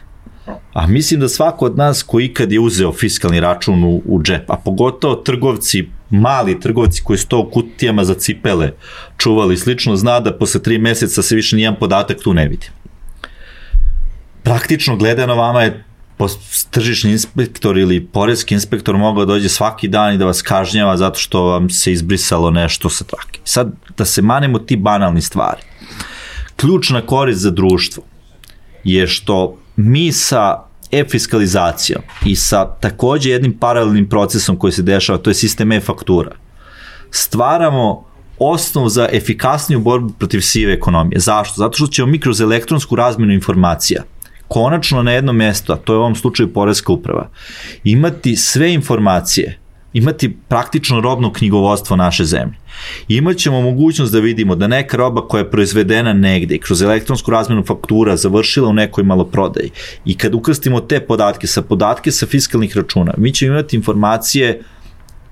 A 0.73 0.87
mislim 0.87 1.21
da 1.21 1.29
svako 1.29 1.65
od 1.65 1.77
nas 1.77 2.03
koji 2.03 2.25
ikad 2.25 2.53
je 2.53 2.61
uzeo 2.61 2.93
fiskalni 2.93 3.41
račun 3.41 3.85
u, 3.85 4.03
u 4.07 4.23
džep, 4.23 4.51
a 4.51 4.57
pogotovo 4.57 5.15
trgovci, 5.15 5.89
mali 6.11 6.61
trgovci 6.61 7.03
koji 7.05 7.19
su 7.19 7.29
to 7.29 7.39
u 7.39 7.51
kutijama 7.51 8.05
za 8.05 8.15
cipele 8.15 8.73
čuvali 9.17 9.57
slično, 9.57 9.97
zna 9.97 10.21
da 10.21 10.39
posle 10.39 10.63
tri 10.63 10.79
meseca 10.79 11.23
se 11.23 11.37
više 11.37 11.57
nijedan 11.57 11.77
podatak 11.81 12.23
tu 12.23 12.35
ne 12.35 12.49
vidi. 12.49 12.67
Praktično 14.43 14.97
gledano 14.97 15.35
vama 15.35 15.63
je 15.63 15.85
tržišni 16.71 17.11
inspektor 17.11 17.79
ili 17.79 18.07
porezki 18.07 18.55
inspektor 18.55 18.97
mogao 18.97 19.25
da 19.25 19.33
dođe 19.33 19.49
svaki 19.49 19.89
dan 19.89 20.15
i 20.15 20.19
da 20.19 20.25
vas 20.25 20.43
kažnjava 20.43 20.97
zato 20.97 21.19
što 21.19 21.43
vam 21.43 21.71
se 21.71 21.93
izbrisalo 21.93 22.51
nešto 22.51 22.91
sa 22.91 23.05
trake. 23.05 23.41
Sad, 23.45 23.73
da 23.97 24.05
se 24.05 24.23
manemo 24.23 24.59
ti 24.59 24.77
banalni 24.77 25.21
stvari. 25.21 25.63
Ključna 26.57 27.01
korist 27.01 27.41
za 27.41 27.51
društvo 27.51 28.03
je 28.85 29.07
što 29.07 29.59
mi 29.77 30.13
sa 30.13 30.68
e-fiskalizacijom 30.93 32.03
i 32.27 32.37
sa 32.37 32.75
takođe 32.81 33.31
jednim 33.31 33.59
paralelnim 33.59 34.09
procesom 34.09 34.57
koji 34.57 34.73
se 34.73 34.83
dešava, 34.83 35.19
to 35.19 35.31
je 35.31 35.35
sistem 35.35 35.73
e-faktura, 35.73 36.31
stvaramo 37.11 38.05
osnov 38.39 38.89
za 38.89 39.09
efikasniju 39.13 39.81
borbu 39.81 40.13
protiv 40.19 40.41
sive 40.41 40.73
ekonomije. 40.73 41.21
Zašto? 41.21 41.55
Zato 41.57 41.77
što 41.77 41.87
ćemo 41.87 42.09
mi 42.09 42.21
kroz 42.21 42.41
elektronsku 42.41 42.97
razmenu 42.97 43.33
informacija 43.33 44.03
konačno 44.49 45.03
na 45.03 45.13
jednom 45.13 45.37
mjestu, 45.37 45.73
a 45.73 45.77
to 45.77 45.93
je 45.93 45.97
u 45.97 46.01
ovom 46.01 46.15
slučaju 46.15 46.53
Poreska 46.53 46.93
uprava, 46.93 47.29
imati 47.85 48.37
sve 48.37 48.73
informacije 48.73 49.59
imati 49.93 50.37
praktično 50.49 51.01
robno 51.01 51.33
knjigovodstvo 51.33 51.97
naše 51.97 52.25
zemlje. 52.25 52.55
Imaćemo 53.09 53.61
mogućnost 53.61 54.13
da 54.13 54.19
vidimo 54.19 54.55
da 54.55 54.67
neka 54.67 54.97
roba 54.97 55.29
koja 55.29 55.39
je 55.39 55.51
proizvedena 55.51 56.13
negde 56.13 56.55
i 56.55 56.59
kroz 56.59 56.83
elektronsku 56.83 57.31
razmenu 57.31 57.65
faktura 57.67 58.17
završila 58.17 58.69
u 58.69 58.73
nekoj 58.73 59.05
maloprodaji 59.05 59.71
i 60.05 60.17
kad 60.17 60.35
ukrstimo 60.35 60.81
te 60.81 61.01
podatke 61.01 61.47
sa 61.47 61.63
podatke 61.63 62.11
sa 62.11 62.27
fiskalnih 62.27 62.77
računa, 62.77 63.15
mi 63.17 63.33
ćemo 63.33 63.53
imati 63.53 63.77
informacije 63.77 64.63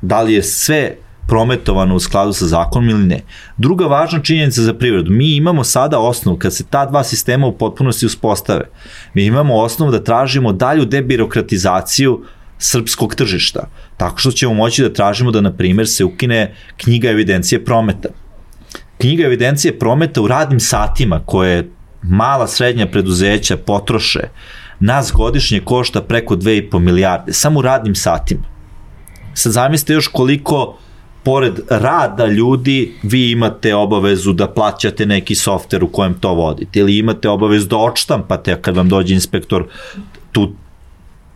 da 0.02 0.22
li 0.22 0.34
je 0.34 0.42
sve 0.42 0.96
prometovano 1.28 1.94
u 1.94 2.00
skladu 2.00 2.32
sa 2.32 2.46
zakonom 2.46 2.90
ili 2.90 3.04
ne. 3.04 3.20
Druga 3.56 3.86
važna 3.86 4.22
činjenica 4.22 4.62
za 4.62 4.74
privredu, 4.74 5.10
mi 5.10 5.36
imamo 5.36 5.64
sada 5.64 5.98
osnovu, 5.98 6.38
kad 6.38 6.54
se 6.54 6.64
ta 6.64 6.86
dva 6.86 7.04
sistema 7.04 7.46
u 7.46 7.58
potpunosti 7.58 8.06
uspostave, 8.06 8.68
mi 9.14 9.24
imamo 9.24 9.56
osnovu 9.56 9.92
da 9.92 10.04
tražimo 10.04 10.52
dalju 10.52 10.84
debirokratizaciju 10.84 12.22
srpskog 12.58 13.14
tržišta, 13.14 13.68
tako 13.96 14.18
što 14.18 14.30
ćemo 14.30 14.54
moći 14.54 14.82
da 14.82 14.92
tražimo 14.92 15.30
da, 15.30 15.40
na 15.40 15.52
primjer, 15.52 15.88
se 15.88 16.04
ukine 16.04 16.54
knjiga 16.76 17.10
evidencije 17.10 17.64
prometa. 17.64 18.08
Knjiga 18.98 19.24
evidencije 19.24 19.78
prometa 19.78 20.22
u 20.22 20.26
radnim 20.26 20.60
satima 20.60 21.20
koje 21.26 21.70
mala 22.02 22.46
srednja 22.46 22.86
preduzeća 22.86 23.56
potroše, 23.56 24.20
nas 24.80 25.12
godišnje 25.14 25.60
košta 25.60 26.02
preko 26.02 26.36
2,5 26.36 26.78
milijarde, 26.78 27.32
samo 27.32 27.58
u 27.58 27.62
radnim 27.62 27.94
satima. 27.94 28.44
Sad 29.34 29.52
zamislite 29.52 29.92
još 29.92 30.08
koliko 30.08 30.78
pored 31.26 31.54
rada 31.70 32.26
ljudi 32.26 32.94
vi 33.02 33.30
imate 33.30 33.74
obavezu 33.74 34.32
da 34.32 34.46
plaćate 34.48 35.06
neki 35.06 35.34
softver 35.34 35.84
u 35.84 35.88
kojem 35.88 36.14
to 36.14 36.34
vodite 36.34 36.80
ili 36.80 36.98
imate 36.98 37.28
obavezu 37.28 37.66
da 37.66 37.76
odštampate 37.76 38.58
kad 38.62 38.76
vam 38.76 38.88
dođe 38.88 39.14
inspektor 39.14 39.64
tu 40.32 40.52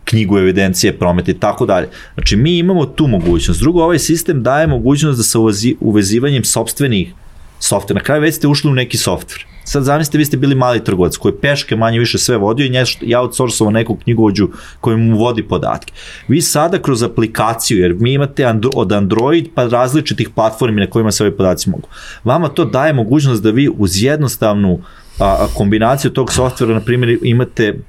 knjigu 0.05 0.37
evidencije 0.37 0.99
prometa 0.99 1.31
i 1.31 1.39
tako 1.39 1.65
dalje. 1.65 1.89
Znači 2.13 2.35
mi 2.35 2.57
imamo 2.57 2.85
tu 2.85 3.07
mogućnost. 3.07 3.59
Drugo, 3.59 3.83
ovaj 3.83 3.99
sistem 3.99 4.43
daje 4.43 4.67
mogućnost 4.67 5.17
da 5.17 5.23
sa 5.23 5.39
uvezivanjem 5.79 6.43
sobstvenih 6.43 7.13
softver, 7.59 7.95
na 7.95 8.03
kraju 8.03 8.21
već 8.21 8.35
ste 8.35 8.47
ušli 8.47 8.71
u 8.71 8.73
neki 8.73 8.97
softver. 8.97 9.45
Sad 9.63 9.83
zamislite, 9.83 10.17
vi 10.17 10.25
ste 10.25 10.37
bili 10.37 10.55
mali 10.55 10.83
trgovac 10.83 11.17
koji 11.17 11.33
peške 11.41 11.75
manje 11.75 11.99
više 11.99 12.17
sve 12.17 12.37
vodio 12.37 12.65
i 12.65 12.69
nešto, 12.69 13.05
ja 13.05 13.21
outsourcovao 13.21 13.71
nekog 13.71 13.99
knjigovođu 14.03 14.49
koji 14.79 14.97
mu 14.97 15.17
vodi 15.17 15.43
podatke. 15.43 15.93
Vi 16.27 16.41
sada 16.41 16.81
kroz 16.81 17.03
aplikaciju, 17.03 17.79
jer 17.79 17.95
mi 17.99 18.13
imate 18.13 18.45
andro, 18.45 18.69
od 18.75 18.91
Android 18.91 19.47
pa 19.55 19.67
različitih 19.67 20.29
platformi 20.29 20.81
na 20.81 20.87
kojima 20.87 21.11
se 21.11 21.23
ove 21.23 21.37
podaci 21.37 21.69
mogu. 21.69 21.87
Vama 22.23 22.49
to 22.49 22.65
daje 22.65 22.93
mogućnost 22.93 23.43
da 23.43 23.51
vi 23.51 23.69
uz 23.77 24.03
jednostavnu 24.03 24.81
a 25.19 25.47
kombinaciju 25.57 26.11
tog 26.11 26.33
softvera, 26.33 26.73
na 26.73 26.79
primjer, 26.79 27.17
imate 27.23 27.79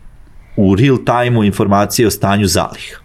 u 0.57 0.75
real 0.75 0.99
time-u 1.05 1.45
informacije 1.45 2.07
o 2.07 2.11
stanju 2.11 2.47
zaliha. 2.47 2.97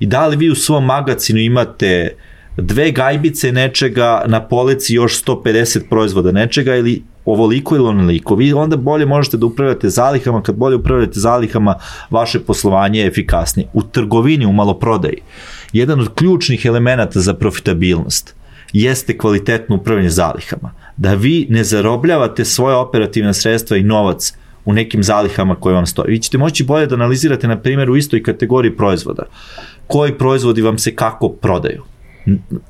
I 0.00 0.06
da 0.06 0.26
li 0.26 0.36
vi 0.36 0.50
u 0.50 0.54
svom 0.54 0.84
magazinu 0.84 1.40
imate 1.40 2.16
dve 2.56 2.90
gajbice 2.90 3.52
nečega, 3.52 4.22
na 4.26 4.42
polici 4.48 4.94
još 4.94 5.24
150 5.24 5.80
proizvoda 5.90 6.32
nečega 6.32 6.76
ili 6.76 7.02
ovoliko 7.24 7.76
ili 7.76 7.88
onoliko. 7.88 8.34
Vi 8.34 8.52
onda 8.52 8.76
bolje 8.76 9.06
možete 9.06 9.36
da 9.36 9.46
upravljate 9.46 9.88
zalihama, 9.88 10.42
kad 10.42 10.54
bolje 10.54 10.76
upravljate 10.76 11.20
zalihama, 11.20 11.74
vaše 12.10 12.40
poslovanje 12.40 13.00
je 13.00 13.06
efikasnije. 13.06 13.68
U 13.72 13.82
trgovini, 13.82 14.46
u 14.46 14.52
maloprodaji, 14.52 15.22
jedan 15.72 16.00
od 16.00 16.14
ključnih 16.14 16.64
elemenata 16.66 17.20
za 17.20 17.34
profitabilnost 17.34 18.34
jeste 18.72 19.18
kvalitetno 19.18 19.76
upravljanje 19.76 20.10
zalihama. 20.10 20.72
Da 20.96 21.14
vi 21.14 21.46
ne 21.50 21.64
zarobljavate 21.64 22.44
svoje 22.44 22.76
operativne 22.76 23.34
sredstva 23.34 23.76
i 23.76 23.82
novac 23.82 24.32
u 24.64 24.72
nekim 24.72 25.02
zalihama 25.02 25.54
koje 25.54 25.74
vam 25.74 25.86
stoje. 25.86 26.10
Vi 26.10 26.18
ćete 26.18 26.38
moći 26.38 26.64
bolje 26.64 26.86
da 26.86 26.94
analizirate, 26.94 27.48
na 27.48 27.58
primjer, 27.58 27.90
u 27.90 27.96
istoj 27.96 28.22
kategoriji 28.22 28.76
proizvoda. 28.76 29.22
Koji 29.86 30.18
proizvodi 30.18 30.62
vam 30.62 30.78
se 30.78 30.94
kako 30.94 31.28
prodaju. 31.28 31.82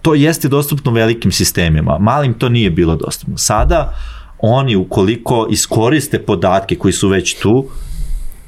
To 0.03 0.15
jeste 0.15 0.49
dostupno 0.49 0.93
velikim 0.93 1.33
sistemima, 1.33 1.99
malim 1.99 2.35
to 2.35 2.49
nije 2.49 2.71
bilo 2.71 2.97
dostupno. 2.97 3.39
Sada 3.39 3.95
oni 4.39 4.77
ukoliko 4.77 5.47
iskoriste 5.51 6.19
podatke 6.19 6.77
koji 6.77 6.93
su 6.93 7.09
već 7.09 7.35
tu, 7.35 7.67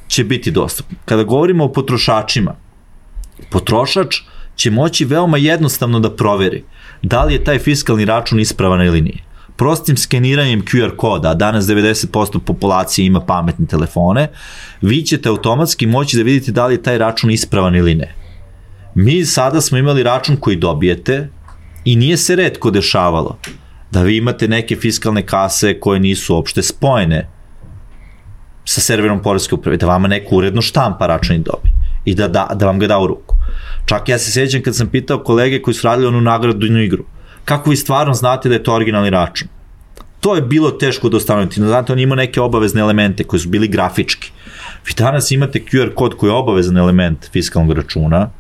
će 0.09 0.25
biti 0.25 0.51
dostupni. 0.51 0.97
Kada 1.05 1.23
govorimo 1.23 1.65
o 1.65 1.73
potrošačima, 1.73 2.55
potrošač 3.51 4.17
će 4.57 4.71
moći 4.71 5.05
veoma 5.05 5.39
jednostavno 5.39 6.01
da 6.01 6.11
proveri 6.17 6.65
da 7.03 7.25
li 7.25 7.35
je 7.35 7.45
taj 7.45 7.59
fiskalni 7.59 8.05
račun 8.05 8.41
ispravan 8.41 8.87
ili 8.87 9.01
nije. 9.01 9.25
Prostim 9.57 9.97
skeniranjem 9.97 10.63
QR 10.63 10.97
koda, 10.97 11.31
a 11.31 11.35
danas 11.35 11.65
90% 11.65 12.39
populacije 12.39 13.07
ima 13.07 13.21
pametne 13.21 13.67
telefone, 13.67 14.29
vi 14.83 15.03
ćete 15.03 15.29
automatski 15.29 15.87
moći 15.87 16.17
da 16.17 16.23
vidite 16.23 16.53
da 16.53 16.67
li 16.67 16.75
je 16.75 16.83
taj 16.83 16.99
račun 16.99 17.31
ispravan 17.31 17.77
ili 17.77 17.95
ne. 17.95 18.15
Mi 18.95 19.25
sada 19.25 19.61
smo 19.61 19.79
imali 19.79 20.03
račun 20.03 20.37
koji 20.37 20.57
dobijete 20.57 21.29
i 21.85 21.97
nije 21.97 22.17
se 22.17 22.37
redko 22.37 22.71
dešavalo 22.71 23.39
da 23.91 24.03
vi 24.03 24.17
imate 24.17 24.49
neke 24.49 24.77
fiskalne 24.77 25.27
kase 25.27 25.81
koje 25.81 26.01
nisu 26.01 26.35
uopšte 26.35 26.63
spojene 26.63 27.29
sa 28.65 28.81
serverom 28.81 29.23
Poreske 29.23 29.55
uprave, 29.55 29.77
da 29.77 29.87
vama 29.87 30.09
neko 30.09 30.37
uredno 30.37 30.63
štampa 30.63 31.07
račun 31.07 31.37
i 31.37 31.39
dobi 31.39 31.73
i 32.05 32.15
da, 32.15 32.29
da, 32.29 32.49
da 32.55 32.67
vam 32.67 32.79
ga 32.79 32.87
da 32.87 32.99
u 32.99 33.07
ruku. 33.07 33.37
Čak 33.87 34.09
ja 34.09 34.19
se 34.19 34.33
sjećam 34.33 34.63
kad 34.63 34.77
sam 34.77 34.89
pitao 34.89 35.23
kolege 35.25 35.63
koji 35.63 35.75
su 35.75 35.87
radili 35.87 36.07
onu 36.09 36.21
nagradnu 36.21 36.83
igru, 36.83 37.05
kako 37.45 37.71
vi 37.71 37.77
stvarno 37.77 38.15
znate 38.15 38.49
da 38.49 38.55
je 38.55 38.63
to 38.63 38.75
originalni 38.75 39.11
račun? 39.11 39.49
To 40.21 40.35
je 40.35 40.43
bilo 40.43 40.71
teško 40.71 41.09
da 41.09 41.17
ustanoviti. 41.17 41.61
Znate, 41.61 41.93
on 41.93 41.99
ima 41.99 42.15
neke 42.15 42.41
obavezne 42.41 42.81
elemente 42.81 43.25
koji 43.25 43.41
su 43.41 43.49
bili 43.49 43.69
grafički. 43.69 44.31
Vi 44.87 44.95
danas 44.99 45.31
imate 45.31 45.65
QR 45.73 45.95
kod 45.95 46.17
koji 46.17 46.31
je 46.31 46.35
obavezan 46.35 46.79
element 46.79 47.31
fiskalnog 47.33 47.77
računa, 47.77 48.31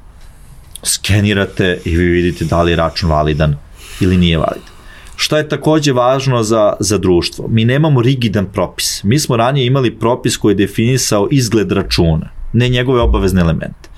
skenirate 0.82 1.80
i 1.85 1.97
vi 1.97 2.04
vidite 2.04 2.44
da 2.44 2.62
li 2.62 2.73
je 2.73 2.76
račun 2.76 3.11
validan 3.11 3.56
ili 4.00 4.16
nije 4.16 4.38
validan. 4.38 4.73
Šta 5.16 5.38
je 5.38 5.49
takođe 5.49 5.92
važno 5.92 6.42
za, 6.42 6.73
za 6.80 6.99
društvo? 6.99 7.49
Mi 7.49 7.64
nemamo 7.64 8.02
rigidan 8.02 8.47
propis. 8.47 9.04
Mi 9.04 9.18
smo 9.18 9.37
ranije 9.37 9.66
imali 9.66 9.99
propis 9.99 10.37
koji 10.37 10.52
je 10.52 10.66
definisao 10.66 11.28
izgled 11.30 11.73
računa, 11.73 12.30
ne 12.52 12.68
njegove 12.68 13.00
obavezne 13.00 13.40
elemente. 13.40 13.91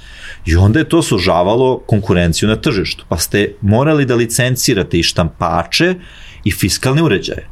I 0.47 0.57
onda 0.57 0.79
je 0.79 0.89
to 0.89 1.03
sužavalo 1.03 1.79
konkurenciju 1.87 2.49
na 2.49 2.57
tržištu, 2.57 3.05
pa 3.09 3.19
ste 3.19 3.55
morali 3.61 4.05
da 4.05 4.15
licencirate 4.15 4.99
i 4.99 5.03
štampače 5.03 5.95
i 6.45 6.51
fiskalne 6.51 7.03
uređaje. 7.03 7.49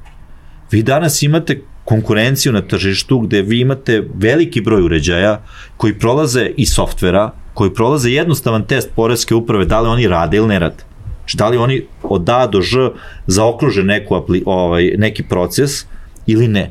Vi 0.70 0.82
danas 0.82 1.22
imate 1.22 1.62
konkurenciju 1.84 2.52
na 2.52 2.60
tržištu 2.62 3.18
gde 3.18 3.42
vi 3.42 3.60
imate 3.60 4.02
veliki 4.14 4.60
broj 4.60 4.82
uređaja 4.82 5.42
koji 5.76 5.98
prolaze 5.98 6.50
i 6.56 6.66
softvera, 6.66 7.30
koji 7.54 7.74
prolaze 7.74 8.10
jednostavan 8.10 8.66
test 8.66 8.90
poreske 8.96 9.34
uprave 9.34 9.64
da 9.64 9.80
li 9.80 9.88
oni 9.88 10.08
rade 10.08 10.36
ili 10.36 10.48
ne 10.48 10.58
rade. 10.58 10.84
Znači, 11.18 11.36
da 11.36 11.48
li 11.48 11.56
oni 11.56 11.86
od 12.02 12.28
A 12.28 12.46
do 12.46 12.60
Ž 12.60 12.90
zaokruže 13.26 13.82
neku, 13.82 14.24
ovaj, 14.44 14.94
neki 14.98 15.22
proces 15.22 15.86
ili 16.26 16.48
ne. 16.48 16.70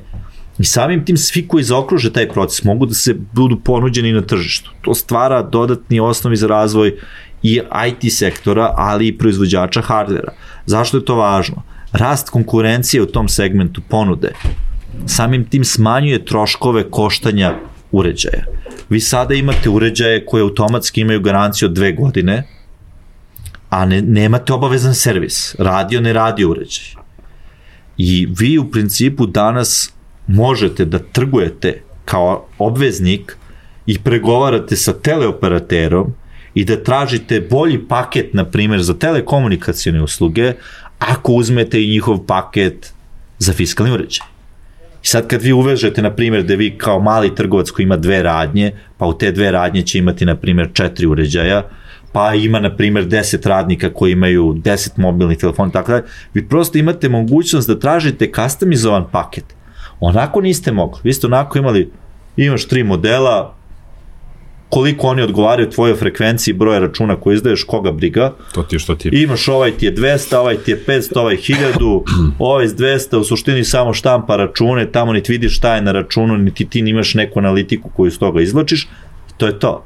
I 0.60 0.64
samim 0.64 1.06
tim 1.06 1.18
svi 1.18 1.48
koji 1.48 1.64
zaokruže 1.64 2.14
taj 2.14 2.30
proces 2.30 2.64
mogu 2.64 2.86
da 2.86 2.94
se 2.94 3.16
budu 3.34 3.60
ponuđeni 3.60 4.12
na 4.14 4.22
tržištu. 4.22 4.72
To 4.82 4.94
stvara 4.94 5.42
dodatni 5.42 6.00
osnovi 6.00 6.36
za 6.36 6.48
razvoj 6.48 6.96
i 7.44 7.62
IT 7.88 8.14
sektora, 8.14 8.74
ali 8.78 9.08
i 9.08 9.18
proizvođača 9.18 9.82
hardvera. 9.82 10.34
Zašto 10.66 10.98
je 10.98 11.06
to 11.06 11.16
važno? 11.16 11.64
Rast 11.92 12.30
konkurencije 12.30 13.02
u 13.02 13.06
tom 13.06 13.28
segmentu 13.30 13.82
ponude 13.90 14.34
samim 15.06 15.46
tim 15.46 15.64
smanjuje 15.64 16.26
troškove 16.26 16.92
koštanja 16.92 17.56
uređaja. 17.92 18.46
Vi 18.90 19.00
sada 19.00 19.34
imate 19.34 19.70
uređaje 19.70 20.26
koje 20.26 20.42
automatski 20.42 21.02
imaju 21.02 21.22
garanciju 21.22 21.70
od 21.70 21.76
dve 21.76 21.92
godine, 21.92 22.44
a 23.70 23.86
ne, 23.86 24.02
nemate 24.02 24.54
obavezan 24.54 24.96
servis. 24.96 25.56
Radio, 25.60 26.02
ne 26.02 26.14
radio 26.14 26.50
uređaj. 26.50 26.86
I 27.98 28.28
vi 28.40 28.58
u 28.58 28.72
principu 28.72 29.26
danas 29.26 29.94
možete 30.28 30.86
da 30.86 31.00
trgujete 31.00 31.82
kao 32.06 32.46
obveznik 32.58 33.38
i 33.86 34.00
pregovarate 34.00 34.76
sa 34.76 34.94
teleoperaterom 34.94 36.14
i 36.54 36.66
da 36.66 36.84
tražite 36.84 37.42
bolji 37.50 37.80
paket, 37.88 38.34
na 38.34 38.46
primjer, 38.46 38.82
za 38.82 38.94
telekomunikacijone 38.94 40.02
usluge, 40.02 40.54
ako 41.00 41.34
uzmete 41.34 41.84
i 41.84 41.90
njihov 41.90 42.26
paket 42.26 42.94
za 43.40 43.54
fiskalni 43.54 43.92
uređaj. 43.92 44.28
I 45.04 45.08
sad 45.08 45.28
kad 45.28 45.42
vi 45.42 45.52
uvežete, 45.54 46.02
na 46.02 46.12
primjer, 46.14 46.44
da 46.44 46.56
vi 46.56 46.78
kao 46.78 47.00
mali 47.00 47.36
trgovac 47.36 47.70
koji 47.70 47.84
ima 47.84 47.98
dve 47.98 48.24
radnje, 48.24 48.72
pa 48.98 49.06
u 49.06 49.18
te 49.18 49.32
dve 49.32 49.52
radnje 49.52 49.82
će 49.82 49.98
imati, 50.00 50.26
na 50.26 50.36
primjer, 50.36 50.70
četiri 50.74 51.08
uređaja, 51.08 51.64
pa 52.12 52.34
ima, 52.34 52.60
na 52.60 52.76
primjer, 52.76 53.08
10 53.08 53.48
radnika 53.48 53.94
koji 53.94 54.12
imaju 54.12 54.54
10 54.54 54.90
mobilnih 54.98 55.38
telefona, 55.38 55.72
tako 55.72 55.92
da, 55.92 56.02
vi 56.34 56.48
prosto 56.48 56.78
imate 56.78 57.10
mogućnost 57.10 57.68
da 57.68 57.80
tražite 57.80 58.32
customizovan 58.36 59.06
paket. 59.12 59.46
Onako 60.02 60.42
niste 60.42 60.72
mogli. 60.72 61.00
Vi 61.04 61.14
ste 61.14 61.28
onako 61.28 61.58
imali, 61.60 61.92
imaš 62.38 62.68
tri 62.68 62.84
modela, 62.84 63.56
koliko 64.70 65.08
oni 65.08 65.22
odgovaraju 65.22 65.70
tvojoj 65.70 65.96
frekvenciji 65.96 66.54
broja 66.54 66.80
računa 66.80 67.16
koji 67.16 67.36
izdaješ, 67.36 67.64
koga 67.64 67.92
briga. 67.92 68.34
To 68.54 68.64
ti 68.64 68.76
je 68.76 68.80
što 68.80 68.96
ti 68.96 69.08
je. 69.08 69.24
Imaš 69.24 69.48
ovaj 69.48 69.72
ti 69.72 69.86
je 69.86 69.96
200, 69.96 70.36
ovaj 70.36 70.58
ti 70.58 70.72
je 70.72 70.84
500, 70.88 71.20
ovaj 71.20 71.36
1000, 71.36 72.04
ovaj 72.40 72.68
s 72.68 72.76
200, 72.76 73.18
u 73.18 73.24
suštini 73.24 73.64
samo 73.64 73.94
štampa 73.94 74.36
račune, 74.36 74.92
tamo 74.92 75.14
niti 75.14 75.32
vidiš 75.32 75.58
šta 75.58 75.76
je 75.76 75.82
na 75.82 75.92
računu, 75.92 76.38
niti 76.38 76.66
ti 76.66 76.82
nimaš 76.82 77.14
neku 77.14 77.40
analitiku 77.40 77.90
koju 77.90 78.12
s 78.12 78.18
toga 78.18 78.42
izlačiš, 78.42 78.88
to 79.38 79.48
je 79.48 79.60
to. 79.60 79.86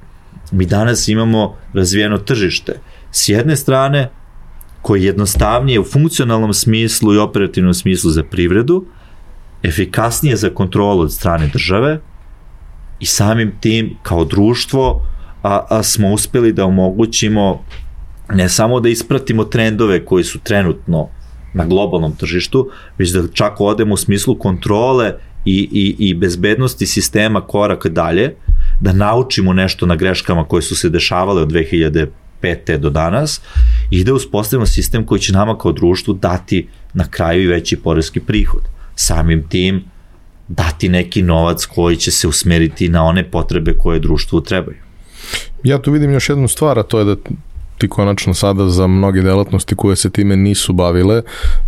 Mi 0.52 0.66
danas 0.66 1.08
imamo 1.08 1.56
razvijeno 1.74 2.18
tržište. 2.18 2.80
S 3.12 3.30
jedne 3.30 3.56
strane, 3.56 4.10
koje 4.82 5.00
je 5.00 5.06
jednostavnije 5.06 5.80
u 5.80 5.84
funkcionalnom 5.84 6.54
smislu 6.54 7.14
i 7.14 7.18
operativnom 7.18 7.74
smislu 7.74 8.12
za 8.12 8.24
privredu, 8.24 8.86
efikasnije 9.66 10.36
za 10.36 10.50
kontrolu 10.50 11.02
od 11.02 11.14
strane 11.14 11.48
države, 11.48 12.00
i 13.00 13.06
samim 13.06 13.52
tim 13.60 13.98
kao 14.04 14.26
društvo 14.26 15.06
a, 15.44 15.66
a 15.70 15.84
smo 15.84 16.12
uspeli 16.12 16.54
da 16.54 16.66
omogućimo 16.66 17.64
ne 18.30 18.50
samo 18.50 18.80
da 18.80 18.90
ispratimo 18.90 19.44
trendove 19.44 20.06
koji 20.06 20.24
su 20.24 20.40
trenutno 20.40 21.10
na 21.54 21.66
globalnom 21.66 22.16
tržištu, 22.16 22.70
već 22.98 23.10
da 23.10 23.28
čak 23.34 23.62
odemo 23.62 23.94
u 23.94 23.98
smislu 23.98 24.40
kontrole 24.40 25.14
i, 25.46 25.70
i, 25.72 26.10
i 26.10 26.14
bezbednosti 26.14 26.86
sistema 26.86 27.42
korak 27.42 27.88
dalje, 27.88 28.36
da 28.82 28.94
naučimo 28.94 29.54
nešto 29.54 29.86
na 29.86 29.96
greškama 29.96 30.44
koje 30.44 30.62
su 30.62 30.76
se 30.76 30.90
dešavale 30.90 31.42
od 31.42 31.52
2005. 31.52 32.78
do 32.78 32.90
danas 32.90 33.42
i 33.92 34.04
da 34.04 34.14
uspostavimo 34.14 34.66
sistem 34.66 35.06
koji 35.06 35.22
će 35.22 35.34
nama 35.34 35.58
kao 35.58 35.72
društvu 35.72 36.14
dati 36.14 36.68
na 36.94 37.08
kraju 37.08 37.44
i 37.44 37.48
veći 37.48 37.78
porezki 37.78 38.20
prihod. 38.20 38.75
Samim 38.96 39.48
tim 39.50 39.84
dati 40.48 40.90
neki 40.90 41.22
novac 41.22 41.66
koji 41.66 41.96
će 41.96 42.12
se 42.12 42.28
usmeriti 42.28 42.90
na 42.90 43.04
one 43.04 43.32
potrebe 43.32 43.74
koje 43.78 44.00
društvu 44.00 44.42
trebaju. 44.42 44.78
Ja 45.64 45.82
tu 45.82 45.92
vidim 45.92 46.12
još 46.12 46.30
jednu 46.30 46.48
stvar, 46.48 46.80
a 46.80 46.84
to 46.84 47.00
je 47.00 47.06
da 47.06 47.16
ti 47.78 47.88
konačno 47.90 48.34
sada 48.34 48.70
za 48.70 48.88
mnoge 48.88 49.22
delatnosti 49.22 49.76
koje 49.76 49.96
se 49.96 50.10
time 50.10 50.36
nisu 50.36 50.74
bavile 50.74 51.22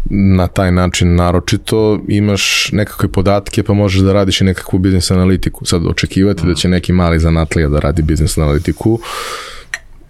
na 0.09 0.47
taj 0.47 0.71
način 0.71 1.15
naročito 1.15 1.99
imaš 2.07 2.69
nekakve 2.71 3.09
podatke 3.09 3.63
pa 3.63 3.73
možeš 3.73 4.01
da 4.01 4.13
radiš 4.13 4.41
i 4.41 4.43
nekakvu 4.43 4.79
biznis 4.79 5.11
analitiku. 5.11 5.65
Sad 5.65 5.85
očekivati 5.85 6.47
da 6.47 6.53
će 6.53 6.69
neki 6.69 6.93
mali 6.93 7.19
zanatlija 7.19 7.69
da 7.69 7.79
radi 7.79 8.01
biznis 8.01 8.37
analitiku 8.37 8.99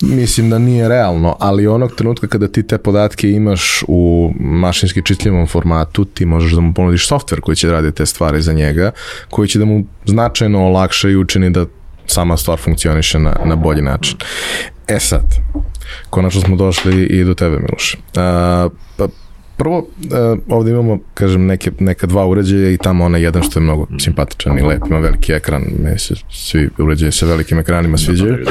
mislim 0.02 0.50
da 0.50 0.60
nije 0.60 0.90
realno, 0.90 1.36
ali 1.40 1.68
onog 1.68 1.96
trenutka 1.96 2.28
kada 2.28 2.48
ti 2.48 2.64
te 2.64 2.78
podatke 2.78 3.32
imaš 3.32 3.84
u 3.88 4.32
mašinski 4.40 5.02
čitljivom 5.02 5.48
formatu, 5.48 6.06
ti 6.06 6.26
možeš 6.26 6.52
da 6.52 6.62
mu 6.62 6.74
ponudiš 6.74 7.08
softver 7.08 7.42
koji 7.42 7.56
će 7.56 7.68
da 7.68 7.74
raditi 7.74 7.98
te 7.98 8.06
stvari 8.06 8.42
za 8.42 8.54
njega, 8.54 8.92
koji 9.30 9.48
će 9.48 9.60
da 9.60 9.66
mu 9.66 9.86
značajno 10.06 10.66
olakša 10.66 11.10
i 11.10 11.16
učini 11.16 11.50
da 11.50 11.66
sama 12.08 12.38
stvar 12.38 12.60
funkcioniše 12.60 13.20
na, 13.20 13.36
na 13.46 13.56
bolji 13.56 13.82
način. 13.82 14.18
E 14.88 15.00
sad, 15.00 15.36
konačno 16.10 16.42
smo 16.42 16.56
došli 16.56 17.04
i 17.04 17.24
do 17.24 17.34
tebe, 17.34 17.58
Miloš. 17.60 17.94
Uh, 17.94 18.72
pa 18.98 19.08
Prvo, 19.58 19.78
uh, 19.78 19.86
ovde 20.48 20.72
imamo, 20.72 21.00
kažem, 21.14 21.46
neke, 21.46 21.72
neka 21.80 22.08
dva 22.08 22.26
uređaja 22.26 22.70
i 22.70 22.78
tamo 22.78 23.06
onaj 23.06 23.22
jedan 23.22 23.44
što 23.44 23.60
je 23.60 23.64
mnogo 23.64 23.88
simpatičan 24.00 24.60
i 24.60 24.62
lep, 24.62 24.82
ima 24.90 25.00
veliki 25.00 25.34
ekran, 25.34 25.64
me 25.84 25.98
se 25.98 26.14
svi 26.30 26.70
uređaje 26.78 27.12
sa 27.12 27.26
velikim 27.26 27.60
ekranima 27.60 27.98
sviđaju. 27.98 28.46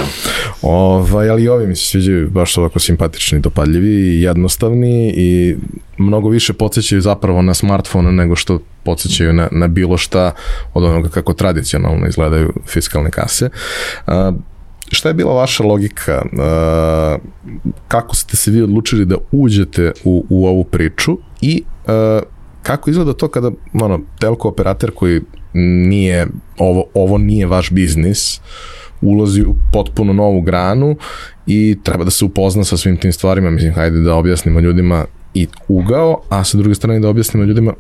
Ovaj, 0.63 1.31
ali 1.31 1.43
i 1.43 1.49
ovi 1.49 1.67
mi 1.67 1.77
se 1.77 1.87
sviđaju, 1.87 2.31
baš 2.31 2.59
ovako 2.59 2.79
simpatični, 2.79 3.41
dopadljivi 3.41 3.89
i 3.89 4.23
jednostavni 4.23 5.15
i 5.17 5.57
mnogo 5.99 6.29
više 6.29 6.53
podsjećaju 6.53 7.01
zapravo 7.01 7.43
na 7.43 7.55
smartfone 7.55 8.13
nego 8.13 8.37
što 8.37 8.59
podsjećaju 8.85 9.33
na, 9.33 9.49
na 9.53 9.67
bilo 9.69 9.97
šta 9.97 10.33
od 10.75 10.85
onoga 10.85 11.09
kako 11.09 11.33
tradicionalno 11.33 12.07
izgledaju 12.07 12.53
fiskalne 12.67 13.11
kase. 13.11 13.49
Uh, 14.07 14.13
šta 14.93 15.09
je 15.09 15.15
bila 15.15 15.35
vaša 15.35 15.65
logika? 15.65 16.23
Uh, 16.33 17.21
kako 17.89 18.17
ste 18.17 18.37
se 18.37 18.51
vi 18.51 18.63
odlučili 18.63 19.05
da 19.05 19.17
uđete 19.33 19.93
u, 20.05 20.25
u 20.29 20.47
ovu 20.47 20.65
priču 20.65 21.19
i 21.41 21.63
uh, 21.87 22.23
kako 22.63 22.91
izgleda 22.91 23.13
to 23.13 23.29
kada 23.29 23.51
ono, 23.83 24.01
telko 24.19 24.49
operator 24.49 24.91
koji 24.95 25.21
nije, 25.89 26.27
ovo, 26.59 26.85
ovo 26.95 27.19
nije 27.19 27.47
vaš 27.47 27.71
biznis, 27.71 28.41
ulazi 29.01 29.43
u 29.43 29.55
potpuno 29.73 30.13
novu 30.13 30.41
granu 30.41 30.97
i 31.47 31.79
treba 31.83 32.05
da 32.05 32.11
se 32.11 32.25
upozna 32.25 32.65
sa 32.65 32.77
svim 32.77 32.97
tim 32.97 33.13
stvarima, 33.13 33.51
mislim, 33.51 33.75
hajde 33.75 34.01
da 34.01 34.15
objasnimo 34.15 34.61
ljudima 34.61 35.05
i 35.35 35.47
ugao, 35.69 36.23
a 36.29 36.45
sa 36.45 36.59
druge 36.59 36.75
strane 36.75 37.01
da 37.01 37.09
objasnimo 37.09 37.45
ljudima 37.45 37.73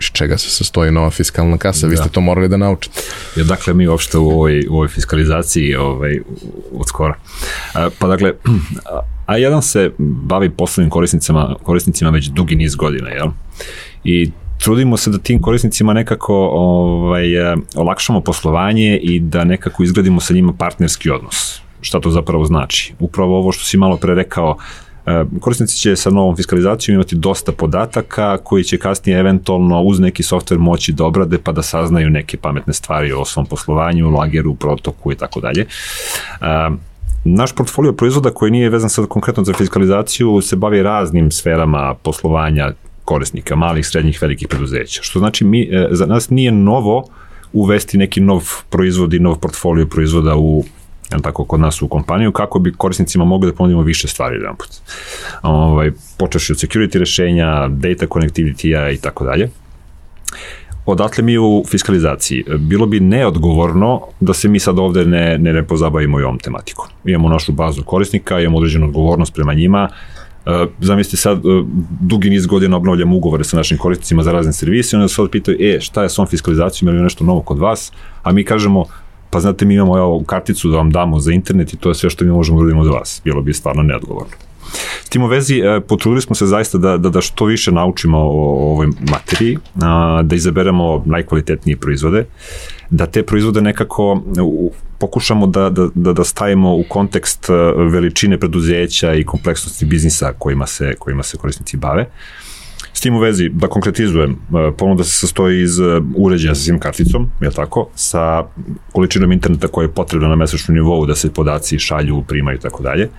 iz 0.00 0.06
čega 0.12 0.38
se 0.38 0.50
sastoji 0.50 0.92
nova 0.92 1.10
fiskalna 1.10 1.58
kasa, 1.58 1.86
vi 1.86 1.96
ste 1.96 2.08
da. 2.08 2.12
to 2.12 2.20
morali 2.20 2.48
da 2.48 2.56
naučite. 2.56 3.00
Ja, 3.36 3.44
dakle, 3.44 3.74
mi 3.74 3.88
uopšte 3.88 4.18
u 4.18 4.28
ovoj, 4.30 4.66
u 4.70 4.74
ovoj 4.74 4.88
fiskalizaciji 4.88 5.74
ovaj, 5.76 6.20
od 6.72 6.88
skora. 6.88 7.14
Pa 7.98 8.06
dakle, 8.06 8.32
A1 9.26 9.60
se 9.60 9.90
bavi 9.98 10.50
poslovnim 10.50 10.90
korisnicima, 10.90 11.56
korisnicima 11.62 12.10
već 12.10 12.26
dugi 12.26 12.56
niz 12.56 12.74
godina, 12.74 13.10
jel? 13.10 13.28
I 14.04 14.30
trudimo 14.58 14.96
se 14.96 15.10
da 15.10 15.18
tim 15.18 15.42
korisnicima 15.42 15.92
nekako 15.92 16.34
ovaj, 16.52 17.52
e, 17.52 17.56
olakšamo 17.76 18.20
poslovanje 18.20 18.98
i 19.02 19.20
da 19.20 19.44
nekako 19.44 19.82
izgradimo 19.82 20.20
sa 20.20 20.34
njima 20.34 20.52
partnerski 20.52 21.10
odnos. 21.10 21.60
Šta 21.80 22.00
to 22.00 22.10
zapravo 22.10 22.44
znači? 22.44 22.94
Upravo 22.98 23.38
ovo 23.38 23.52
što 23.52 23.64
si 23.64 23.76
malo 23.76 23.96
pre 23.96 24.14
rekao, 24.14 24.56
korisnici 25.40 25.76
će 25.76 25.96
sa 25.96 26.10
novom 26.10 26.36
fiskalizacijom 26.36 26.94
imati 26.94 27.16
dosta 27.16 27.52
podataka 27.52 28.36
koji 28.36 28.64
će 28.64 28.78
kasnije 28.78 29.18
eventualno 29.18 29.82
uz 29.82 30.00
neki 30.00 30.22
softver 30.22 30.58
moći 30.58 30.92
da 30.92 31.04
obrade 31.04 31.38
pa 31.38 31.52
da 31.52 31.62
saznaju 31.62 32.10
neke 32.10 32.36
pametne 32.36 32.72
stvari 32.72 33.12
o 33.12 33.24
svom 33.24 33.46
poslovanju, 33.46 34.10
lageru, 34.10 34.54
protoku 34.54 35.12
i 35.12 35.14
tako 35.14 35.40
dalje. 35.40 35.60
E, 35.60 35.66
naš 37.24 37.54
portfolio 37.54 37.92
proizvoda 37.92 38.30
koji 38.30 38.50
nije 38.50 38.70
vezan 38.70 38.90
sad 38.90 39.08
konkretno 39.08 39.44
za 39.44 39.52
fiskalizaciju 39.52 40.40
se 40.40 40.56
bavi 40.56 40.82
raznim 40.82 41.30
sferama 41.30 41.94
poslovanja 42.02 42.72
korisnika, 43.04 43.56
malih, 43.56 43.86
srednjih, 43.86 44.22
velikih 44.22 44.48
preduzeća. 44.48 45.02
Što 45.02 45.18
znači 45.18 45.44
mi, 45.44 45.62
e, 45.62 45.88
za 45.90 46.06
nas 46.06 46.30
nije 46.30 46.52
novo 46.52 47.04
uvesti 47.52 47.98
neki 47.98 48.20
nov 48.20 48.42
proizvod 48.70 49.14
i 49.14 49.18
nov 49.18 49.38
portfolio 49.38 49.86
proizvoda 49.86 50.36
u 50.36 50.64
tako 51.22 51.44
kod 51.44 51.60
nas 51.60 51.82
u 51.82 51.88
kompaniju, 51.88 52.32
kako 52.32 52.58
bi 52.58 52.72
korisnicima 52.72 53.24
mogli 53.24 53.50
da 53.50 53.56
ponudimo 53.56 53.82
više 53.82 54.08
stvari 54.08 54.36
jedan 54.36 54.56
put. 54.56 54.68
Ovaj, 55.42 55.90
počeš 56.18 56.50
od 56.50 56.56
security 56.56 56.98
rešenja, 56.98 57.68
data 57.68 58.06
connectivity-a 58.06 58.90
i 58.90 58.96
tako 58.96 59.24
dalje. 59.24 59.50
Odatle 60.86 61.24
mi 61.24 61.38
u 61.38 61.64
fiskalizaciji. 61.68 62.44
Bilo 62.58 62.86
bi 62.86 63.00
neodgovorno 63.00 64.00
da 64.20 64.34
se 64.34 64.48
mi 64.48 64.60
sad 64.60 64.78
ovde 64.78 65.04
ne, 65.04 65.38
ne, 65.38 65.52
ne 65.52 65.66
pozabavimo 65.66 66.20
i 66.20 66.22
ovom 66.22 66.38
tematikom. 66.38 66.86
Imamo 67.04 67.28
našu 67.28 67.52
bazu 67.52 67.82
korisnika, 67.82 68.40
imamo 68.40 68.56
određenu 68.58 68.86
odgovornost 68.86 69.34
prema 69.34 69.54
njima, 69.54 69.88
Uh, 70.46 70.52
zamislite 70.80 71.16
sad, 71.16 71.44
uh, 71.44 71.66
dugi 72.00 72.30
niz 72.30 72.46
godina 72.46 72.76
obnavljamo 72.76 73.16
ugovore 73.16 73.44
sa 73.44 73.56
našim 73.56 73.78
korisnicima 73.78 74.22
za 74.22 74.32
razne 74.32 74.52
servise 74.52 74.96
i 74.96 74.98
onda 74.98 75.08
se 75.08 75.14
sad 75.14 75.30
pitaju, 75.30 75.56
e, 75.60 75.80
šta 75.80 76.02
je 76.02 76.08
s 76.08 76.18
ovom 76.18 76.28
fiskalizacijom 76.28 76.94
ili 76.94 77.02
nešto 77.02 77.24
novo 77.24 77.40
kod 77.40 77.58
vas, 77.58 77.92
a 78.22 78.32
mi 78.32 78.44
kažemo, 78.44 78.84
pa 79.34 79.40
znate, 79.40 79.64
mi 79.64 79.74
imamo 79.74 79.98
evo, 79.98 80.22
karticu 80.26 80.68
da 80.68 80.76
vam 80.76 80.90
damo 80.90 81.20
za 81.20 81.32
internet 81.32 81.72
i 81.72 81.76
to 81.76 81.88
je 81.88 81.94
sve 81.94 82.10
što 82.10 82.24
mi 82.24 82.30
možemo 82.30 82.58
da 82.58 82.62
uradimo 82.62 82.84
za 82.84 82.90
vas. 82.90 83.20
Bilo 83.24 83.42
bi 83.42 83.52
stvarno 83.52 83.82
neodgovorno. 83.82 84.32
S 85.04 85.08
tim 85.08 85.22
u 85.22 85.26
vezi, 85.26 85.58
e, 85.58 85.80
potrudili 85.80 86.22
smo 86.22 86.34
se 86.34 86.46
zaista 86.46 86.78
da, 86.78 86.96
da, 86.96 87.10
da 87.10 87.20
što 87.20 87.44
više 87.44 87.72
naučimo 87.72 88.18
o, 88.18 88.30
o 88.30 88.70
ovoj 88.72 88.86
materiji, 89.10 89.58
a, 89.82 90.22
da 90.22 90.36
izaberemo 90.36 91.02
najkvalitetnije 91.06 91.76
proizvode, 91.76 92.26
da 92.90 93.06
te 93.06 93.22
proizvode 93.22 93.60
nekako 93.60 94.22
u, 94.42 94.72
pokušamo 94.98 95.46
da, 95.46 95.70
da, 95.70 95.88
da, 95.94 96.12
da 96.12 96.24
stavimo 96.24 96.76
u 96.76 96.84
kontekst 96.88 97.50
e, 97.50 97.52
veličine 97.90 98.38
preduzeća 98.38 99.14
i 99.14 99.24
kompleksnosti 99.24 99.84
biznisa 99.84 100.32
kojima 100.38 100.66
se, 100.66 100.94
kojima 100.98 101.22
se 101.22 101.36
korisnici 101.36 101.76
bave. 101.76 102.06
S 102.94 103.00
tim 103.00 103.16
u 103.16 103.18
vezi, 103.18 103.48
da 103.48 103.68
konkretizujem, 103.68 104.32
e, 104.32 104.72
ponuda 104.78 105.04
se 105.04 105.10
sastoji 105.10 105.62
iz 105.62 105.78
uređaja 106.16 106.54
sa 106.54 106.62
SIM 106.62 106.78
karticom, 106.78 107.30
je 107.40 107.50
tako, 107.50 107.88
sa 107.94 108.44
količinom 108.92 109.32
interneta 109.32 109.68
koja 109.68 109.84
je 109.84 109.92
potrebna 109.92 110.28
na 110.28 110.36
mesečnom 110.36 110.74
nivou 110.74 111.06
da 111.06 111.14
se 111.14 111.32
podaci 111.32 111.78
šalju, 111.78 112.22
primaju 112.28 112.56
i 112.56 112.60
tako 112.60 112.82
dalje 112.82 113.10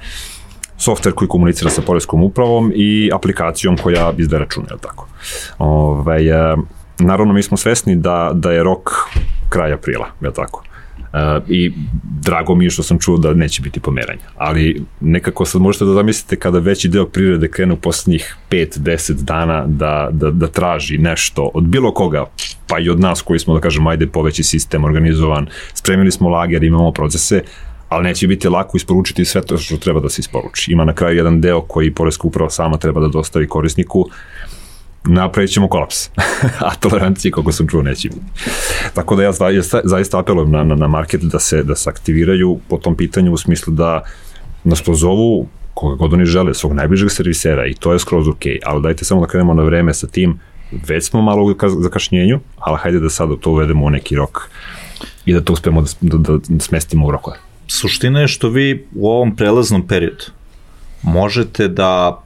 softver 0.78 1.14
koji 1.14 1.30
komunicira 1.30 1.70
sa 1.70 1.82
poreskom 1.82 2.24
upravom 2.24 2.72
i 2.76 3.10
aplikacijom 3.14 3.78
koja 3.78 4.14
izde 4.18 4.40
račune, 4.40 4.68
je 4.72 4.78
tako. 4.78 5.08
Ove, 5.58 5.92
ovaj, 5.92 6.30
e, 6.30 6.58
naravno, 7.00 7.34
mi 7.34 7.44
smo 7.44 7.58
svesni 7.58 7.96
da, 7.96 8.32
da 8.34 8.52
je 8.52 8.64
rok 8.64 8.90
kraj 9.50 9.74
aprila, 9.74 10.08
je 10.22 10.34
tako. 10.34 10.64
Uh, 11.16 11.44
i 11.48 11.72
drago 12.22 12.56
mi 12.56 12.66
je 12.66 12.70
što 12.70 12.84
sam 12.84 13.00
čuo 13.00 13.18
da 13.18 13.34
neće 13.34 13.62
biti 13.62 13.80
pomeranja. 13.80 14.22
Ali 14.38 14.82
nekako 15.02 15.46
sad 15.46 15.62
možete 15.62 15.86
da 15.86 15.94
zamislite 15.94 16.36
kada 16.36 16.60
veći 16.60 16.90
deo 16.90 17.06
prirode 17.06 17.48
krene 17.48 17.74
u 17.74 17.78
poslednjih 17.78 18.36
5-10 18.52 19.14
dana 19.14 19.66
da, 19.68 20.10
da, 20.12 20.32
da 20.32 20.48
traži 20.48 20.98
nešto 20.98 21.52
od 21.54 21.64
bilo 21.64 21.94
koga, 21.94 22.26
pa 22.68 22.80
i 22.80 22.90
od 22.90 23.00
nas 23.00 23.22
koji 23.22 23.40
smo, 23.40 23.54
da 23.54 23.60
kažemo, 23.60 23.90
ajde 23.90 24.08
poveći 24.08 24.44
sistem 24.44 24.84
organizovan, 24.84 25.48
spremili 25.74 26.12
smo 26.12 26.30
lager, 26.30 26.64
imamo 26.64 26.92
procese, 26.92 27.42
ali 27.90 28.04
neće 28.04 28.28
biti 28.28 28.50
lako 28.50 28.78
isporučiti 28.78 29.26
sve 29.26 29.42
to 29.42 29.58
što 29.58 29.78
treba 29.78 30.00
da 30.00 30.10
se 30.10 30.20
isporuči. 30.20 30.72
Ima 30.72 30.86
na 30.86 30.94
kraju 30.94 31.18
jedan 31.18 31.42
deo 31.42 31.62
koji 31.62 31.94
Poreska 31.94 32.28
uprava 32.28 32.50
sama 32.50 32.78
treba 32.78 33.02
da 33.02 33.08
dostavi 33.08 33.48
korisniku, 33.48 34.06
napravit 35.08 35.52
ćemo 35.52 35.68
kolaps. 35.68 36.10
A 36.68 36.76
tolerancije, 36.80 37.32
kako 37.32 37.52
sam 37.52 37.68
čuo, 37.68 37.82
neće 37.82 38.10
biti. 38.10 38.22
Tako 38.94 39.16
da 39.16 39.24
ja 39.24 39.32
zaista 39.84 40.20
apelujem 40.20 40.52
na, 40.52 40.64
na, 40.64 40.76
na 40.76 40.88
market 40.88 41.22
da 41.22 41.40
se, 41.40 41.64
da 41.64 41.76
se 41.76 41.90
aktiviraju 41.90 42.60
po 42.70 42.78
tom 42.78 42.98
pitanju 42.98 43.34
u 43.34 43.38
smislu 43.38 43.74
da 43.74 44.04
nas 44.64 44.82
pozovu 44.82 45.48
koga 45.74 45.96
god 45.96 46.14
oni 46.14 46.26
žele, 46.26 46.54
svog 46.54 46.74
najbližeg 46.74 47.12
servisera 47.12 47.68
i 47.68 47.74
to 47.74 47.94
je 47.94 48.00
skroz 48.00 48.28
ok, 48.28 48.44
ali 48.66 48.82
dajte 48.82 49.06
samo 49.06 49.22
da 49.22 49.28
krenemo 49.28 49.54
na 49.54 49.64
vreme 49.64 49.94
sa 49.94 50.08
tim, 50.08 50.40
već 50.88 51.06
smo 51.06 51.22
malo 51.22 51.44
u 51.44 51.56
zakašnjenju, 51.82 52.40
ali 52.60 52.78
hajde 52.82 53.00
da 53.00 53.10
sada 53.10 53.36
to 53.36 53.52
uvedemo 53.52 53.86
u 53.86 53.90
neki 53.90 54.16
rok 54.16 54.50
i 55.26 55.34
da 55.34 55.42
to 55.42 55.54
uspemo 55.54 55.82
da, 56.02 56.18
da, 56.18 56.38
da 56.48 56.60
smestimo 56.60 57.08
u 57.08 57.12
rokove 57.12 57.38
suština 57.68 58.20
je 58.22 58.28
što 58.28 58.50
vi 58.50 58.88
u 58.96 59.10
ovom 59.10 59.36
prelaznom 59.36 59.88
periodu 59.88 60.26
možete 61.04 61.68
da 61.68 62.22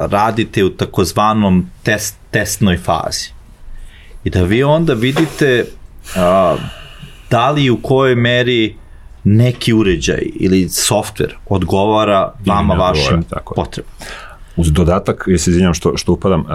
radite 0.00 0.64
u 0.64 0.70
takozvanom 0.70 1.70
test, 1.82 2.16
testnoj 2.30 2.78
fazi. 2.78 3.30
I 4.24 4.30
da 4.30 4.42
vi 4.42 4.62
onda 4.62 4.94
vidite 4.94 5.64
a, 6.16 6.56
da 7.30 7.50
li 7.50 7.70
u 7.70 7.76
kojoj 7.82 8.14
meri 8.14 8.76
neki 9.24 9.72
uređaj 9.72 10.22
ili 10.34 10.68
softver 10.68 11.34
odgovara 11.48 12.32
vama 12.46 12.74
vašim 12.74 13.22
potrebama. 13.54 13.94
Uz 14.56 14.72
dodatak, 14.72 15.24
ja 15.26 15.38
se 15.38 15.50
izvinjam 15.50 15.74
što, 15.74 15.96
što 15.96 16.12
upadam, 16.12 16.40
uh, 16.40 16.46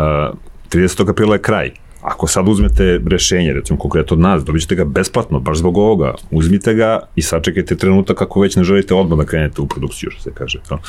30. 0.71 1.09
aprila 1.09 1.35
je 1.35 1.41
kraj 1.41 1.71
Ako 2.01 2.27
sad 2.27 2.47
uzmete 2.47 2.99
rešenje, 3.07 3.53
recimo 3.53 3.79
konkretno 3.79 4.13
od 4.13 4.19
nas, 4.19 4.43
dobit 4.43 4.61
ćete 4.61 4.75
ga 4.75 4.85
besplatno, 4.85 5.39
baš 5.39 5.57
zbog 5.57 5.77
ovoga. 5.77 6.13
Uzmite 6.31 6.73
ga 6.73 6.99
i 7.15 7.21
sačekajte 7.21 7.75
trenutak 7.75 8.17
kako 8.17 8.41
već 8.41 8.55
ne 8.55 8.63
želite 8.63 8.93
odmah 8.93 9.17
da 9.17 9.25
krenete 9.25 9.61
u 9.61 9.67
produkciju, 9.67 10.11
što 10.11 10.21
se 10.21 10.31
kaže. 10.33 10.59
To. 10.69 10.79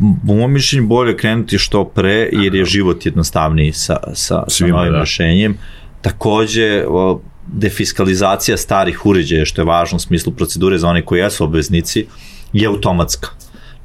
U 0.00 0.34
mojom 0.34 0.52
mišljenju 0.52 0.86
bolje 0.86 1.16
krenuti 1.16 1.58
što 1.58 1.84
pre, 1.84 2.28
jer 2.32 2.54
je 2.54 2.64
život 2.64 3.06
jednostavniji 3.06 3.72
sa, 3.72 3.96
sa, 4.14 4.44
sa 4.48 4.66
novim 4.66 4.92
da. 4.92 5.00
rešenjem. 5.00 5.58
Takođe, 6.00 6.84
defiskalizacija 7.46 8.56
starih 8.56 9.06
uređaja, 9.06 9.44
što 9.44 9.60
je 9.60 9.66
važno 9.66 9.96
u 9.96 10.00
smislu 10.00 10.32
procedure 10.32 10.78
za 10.78 10.88
one 10.88 11.02
koji 11.02 11.20
jesu 11.20 11.44
obveznici, 11.44 12.06
je 12.52 12.66
automatska 12.66 13.28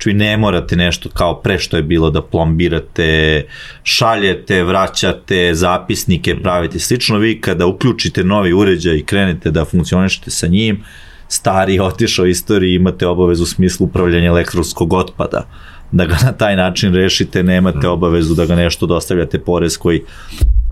Znači 0.03 0.17
ne 0.17 0.37
morate 0.37 0.75
nešto 0.75 1.09
kao 1.09 1.41
pre 1.41 1.59
što 1.59 1.77
je 1.77 1.83
bilo 1.83 2.09
da 2.09 2.21
plombirate, 2.21 3.45
šaljete, 3.83 4.63
vraćate, 4.63 5.53
zapisnike 5.53 6.35
pravite. 6.41 6.79
Slično 6.79 7.17
vi 7.17 7.41
kada 7.41 7.65
uključite 7.65 8.23
novi 8.23 8.53
uređaj 8.53 8.97
i 8.97 9.03
krenete 9.03 9.51
da 9.51 9.65
funkcionišete 9.65 10.31
sa 10.31 10.47
njim, 10.47 10.83
stari 11.27 11.79
otišao 11.79 12.25
istoriji, 12.25 12.75
imate 12.75 13.07
obavezu 13.07 13.43
u 13.43 13.45
smislu 13.45 13.85
upravljanja 13.85 14.27
elektronskog 14.27 14.93
otpada 14.93 15.47
da 15.93 16.05
ga 16.05 16.17
na 16.23 16.31
taj 16.31 16.55
način 16.55 16.93
rešite, 16.93 17.43
nemate 17.43 17.87
obavezu 17.87 18.35
da 18.35 18.45
ga 18.45 18.55
nešto 18.55 18.85
dostavljate 18.85 19.39
poreskoj 19.39 20.01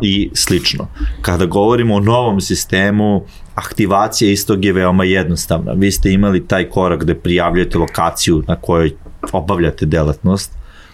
i 0.01 0.29
slično. 0.33 0.87
Kada 1.21 1.45
govorimo 1.45 1.95
o 1.95 1.99
novom 1.99 2.41
sistemu, 2.41 3.25
aktivacija 3.55 4.31
istog 4.31 4.65
je 4.65 4.73
veoma 4.73 5.03
jednostavna. 5.03 5.71
Vi 5.71 5.91
ste 5.91 6.11
imali 6.11 6.47
taj 6.47 6.69
korak 6.69 7.03
da 7.03 7.15
prijavljate 7.15 7.77
lokaciju 7.77 8.43
na 8.47 8.55
kojoj 8.55 8.91
obavljate 9.31 9.85
delatnost, 9.85 10.51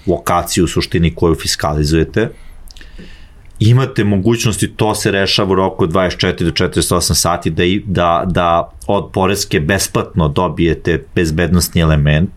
lokaciju 0.08 0.64
u 0.64 0.68
suštini 0.68 1.16
koju 1.16 1.36
fiskalizujete, 1.36 2.30
imate 3.60 4.04
mogućnosti, 4.04 4.68
to 4.68 4.96
se 4.96 5.12
rešava 5.12 5.52
u 5.52 5.56
roku 5.56 5.88
24 5.88 6.44
do 6.44 6.52
48 6.52 7.14
sati, 7.14 7.50
da, 7.50 7.64
da, 7.86 8.24
da 8.26 8.72
od 8.88 9.10
poreske 9.14 9.60
besplatno 9.60 10.28
dobijete 10.28 11.06
bezbednostni 11.16 11.82
element, 11.82 12.32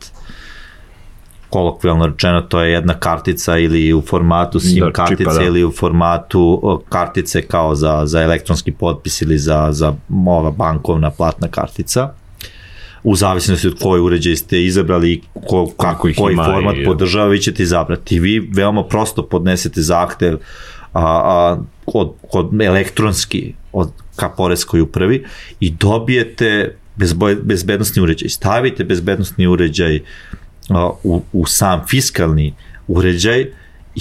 kolokvijalno 1.50 2.06
rečeno, 2.06 2.40
to 2.40 2.60
je 2.60 2.72
jedna 2.72 2.94
kartica 2.94 3.58
ili 3.58 3.92
u 3.92 4.00
formatu 4.00 4.60
SIM 4.60 4.84
da, 4.84 4.92
kartice 4.92 5.22
čipa, 5.22 5.32
da. 5.32 5.44
ili 5.44 5.64
u 5.64 5.72
formatu 5.72 6.80
kartice 6.88 7.42
kao 7.42 7.74
za, 7.74 8.02
za 8.06 8.22
elektronski 8.22 8.72
potpis 8.72 9.22
ili 9.22 9.38
za, 9.38 9.68
za 9.70 9.94
ova 10.26 10.50
bankovna 10.50 11.10
platna 11.10 11.48
kartica 11.48 12.12
u 13.02 13.16
zavisnosti 13.16 13.68
od 13.68 13.78
koji 13.82 14.00
uređaj 14.00 14.36
ste 14.36 14.64
izabrali 14.64 15.12
i 15.12 15.22
ko, 15.46 15.72
kako 15.76 16.08
koji 16.16 16.32
ima 16.32 16.44
format 16.44 16.76
i, 16.76 16.84
podržava, 16.84 17.26
vi 17.26 17.38
ćete 17.38 17.62
izabrati. 17.62 18.20
Vi 18.20 18.50
veoma 18.54 18.84
prosto 18.84 19.26
podnesete 19.26 19.80
zahtev 19.80 20.34
a, 20.92 21.02
a, 21.02 21.58
kod, 21.84 22.12
kod 22.30 22.60
elektronski 22.60 23.54
od, 23.72 23.90
ka 24.16 24.28
poreskoj 24.28 24.80
upravi 24.80 25.24
i 25.60 25.70
dobijete 25.70 26.76
bezbednostni 27.42 28.02
uređaj. 28.02 28.28
Stavite 28.28 28.84
bezbednostni 28.84 29.46
uređaj 29.46 30.00
u, 31.02 31.22
u 31.33 31.46
sam 31.46 31.83
fiskalni 31.88 32.54
uređaj 32.88 33.46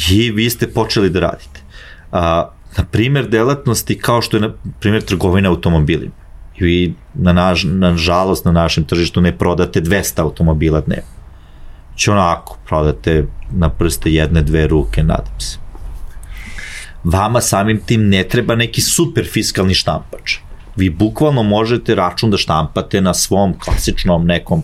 i 0.09 0.31
vi 0.31 0.49
ste 0.49 0.67
počeli 0.67 1.09
da 1.09 1.19
radite. 1.19 1.61
A, 2.11 2.49
na 2.77 2.83
primer 2.85 3.27
delatnosti 3.29 3.97
kao 3.97 4.21
što 4.21 4.37
je 4.37 4.41
na 4.41 4.49
primer 4.79 5.01
trgovina 5.01 5.49
automobilima. 5.49 6.13
I 6.57 6.63
vi 6.63 6.93
na, 7.13 7.33
naž, 7.33 7.63
na 7.63 7.97
žalost 7.97 8.45
na 8.45 8.51
našem 8.51 8.83
tržištu 8.83 9.21
ne 9.21 9.37
prodate 9.37 9.81
200 9.81 10.19
automobila 10.19 10.81
dnevno. 10.81 11.19
Znači 11.89 12.11
onako, 12.11 12.57
prodate 12.65 13.25
na 13.51 13.69
prste 13.69 14.11
jedne, 14.11 14.41
dve 14.41 14.67
ruke, 14.67 15.03
nadam 15.03 15.39
se. 15.39 15.57
Vama 17.03 17.41
samim 17.41 17.79
tim 17.85 18.09
ne 18.09 18.23
treba 18.23 18.55
neki 18.55 18.81
super 18.81 19.27
fiskalni 19.31 19.73
štampač. 19.73 20.37
Vi 20.75 20.89
bukvalno 20.89 21.43
možete 21.43 21.95
račun 21.95 22.31
da 22.31 22.37
štampate 22.37 23.01
na 23.01 23.13
svom 23.13 23.53
klasičnom 23.59 24.25
nekom 24.25 24.63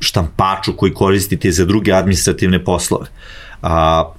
štampaču 0.00 0.76
koji 0.76 0.94
koristite 0.94 1.52
za 1.52 1.64
druge 1.64 1.92
administrativne 1.92 2.64
poslove. 2.64 3.06
A, 3.62 4.12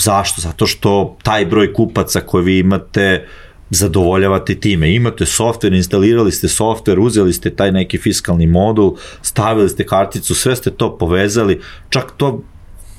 Zašto? 0.00 0.40
Zato 0.40 0.66
što 0.66 1.16
taj 1.22 1.46
broj 1.46 1.72
kupaca 1.72 2.20
koje 2.20 2.44
vi 2.44 2.58
imate 2.58 3.26
zadovoljavate 3.70 4.54
time. 4.54 4.94
Imate 4.94 5.26
softver, 5.26 5.72
instalirali 5.72 6.32
ste 6.32 6.48
softver, 6.48 7.00
uzeli 7.00 7.32
ste 7.32 7.50
taj 7.50 7.72
neki 7.72 7.98
fiskalni 7.98 8.46
modul, 8.46 8.96
stavili 9.22 9.68
ste 9.68 9.86
karticu, 9.86 10.34
sve 10.34 10.56
ste 10.56 10.70
to 10.70 10.98
povezali, 10.98 11.60
čak 11.90 12.12
to 12.16 12.42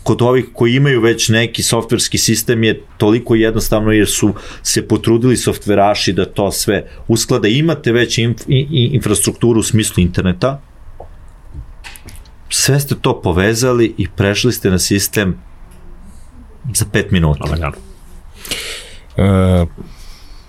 kod 0.03 0.21
ovih 0.21 0.45
koji 0.53 0.75
imaju 0.75 1.01
već 1.01 1.29
neki 1.29 1.63
softverski 1.63 2.17
sistem 2.17 2.63
je 2.63 2.81
toliko 2.97 3.35
jednostavno 3.35 3.91
jer 3.91 4.07
su 4.07 4.33
se 4.63 4.87
potrudili 4.87 5.37
softveraši 5.37 6.13
da 6.13 6.25
to 6.25 6.51
sve 6.51 6.87
usklade. 7.07 7.51
Imate 7.51 7.91
već 7.91 8.17
inf, 8.17 8.41
infrastrukturu 8.47 9.59
u 9.59 9.63
smislu 9.63 10.03
interneta, 10.03 10.61
sve 12.49 12.79
ste 12.79 12.95
to 12.95 13.21
povezali 13.21 13.93
i 13.97 14.07
prešli 14.15 14.53
ste 14.53 14.69
na 14.69 14.79
sistem 14.79 15.37
za 16.73 16.85
5 16.85 17.11
minuta. 17.11 17.43
Lagano. 17.43 17.75
E, 19.17 19.65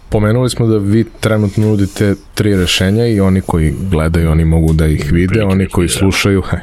pomenuli 0.08 0.50
smo 0.50 0.66
da 0.66 0.76
vi 0.78 1.04
trenutno 1.20 1.66
nudite 1.66 2.14
tri 2.34 2.56
rešenja 2.56 3.06
i 3.06 3.20
oni 3.20 3.40
koji 3.40 3.74
gledaju, 3.90 4.30
oni 4.30 4.44
mogu 4.44 4.72
da 4.72 4.86
ih 4.86 5.12
vide, 5.12 5.44
oni 5.44 5.68
koji 5.68 5.88
da. 5.88 5.94
slušaju, 5.94 6.42
he, 6.42 6.56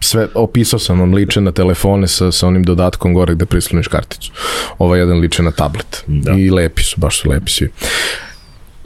sve, 0.00 0.28
opisao 0.34 0.78
sam 0.78 1.00
vam 1.00 1.14
liče 1.14 1.40
na 1.40 1.52
telefone 1.52 2.08
sa, 2.08 2.32
sa 2.32 2.46
onim 2.46 2.62
dodatkom 2.62 3.14
gore 3.14 3.34
gde 3.34 3.46
prisloniš 3.46 3.88
karticu. 3.88 4.32
Ovaj 4.78 5.00
jedan 5.00 5.18
liče 5.18 5.42
na 5.42 5.50
tablet. 5.50 6.04
Da. 6.06 6.32
I 6.32 6.50
lepi 6.50 6.82
su, 6.82 7.00
baš 7.00 7.20
su 7.20 7.30
lepi 7.30 7.50
svi. 7.50 7.70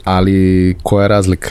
Ali 0.03 0.77
koja 0.83 1.03
je 1.03 1.07
razlika? 1.07 1.49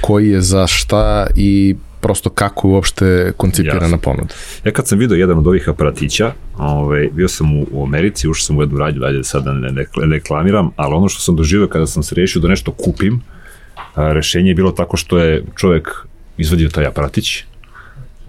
Koji 0.00 0.28
je 0.28 0.40
za 0.40 0.66
šta 0.66 1.26
i 1.36 1.76
prosto 2.00 2.30
kako 2.30 2.68
je 2.68 2.72
uopšte 2.72 3.32
koncipirana 3.36 3.82
Jasne. 3.82 3.98
ponuda. 3.98 4.34
Ja 4.64 4.72
kad 4.72 4.88
sam 4.88 4.98
vidio 4.98 5.14
jedan 5.14 5.38
od 5.38 5.46
ovih 5.46 5.68
aparatića, 5.68 6.32
ovaj, 6.58 7.08
bio 7.12 7.28
sam 7.28 7.58
u, 7.60 7.66
u 7.72 7.84
Americi, 7.84 8.28
ušao 8.28 8.44
sam 8.44 8.58
u 8.58 8.62
jednu 8.62 8.78
radnju, 8.78 9.00
dalje 9.00 9.24
sad 9.24 9.44
da 9.44 9.52
ne, 9.52 9.72
ne, 9.72 9.86
ne 9.96 10.16
reklamiram, 10.16 10.70
ali 10.76 10.94
ono 10.94 11.08
što 11.08 11.20
sam 11.20 11.36
doživio 11.36 11.68
kada 11.68 11.86
sam 11.86 12.02
se 12.02 12.14
rešio 12.14 12.42
da 12.42 12.48
nešto 12.48 12.72
kupim, 12.72 13.20
a, 13.94 14.12
rešenje 14.12 14.50
je 14.50 14.54
bilo 14.54 14.72
tako 14.72 14.96
što 14.96 15.18
je 15.18 15.44
čovek 15.56 15.88
izvadio 16.36 16.68
taj 16.68 16.86
aparatić, 16.86 17.44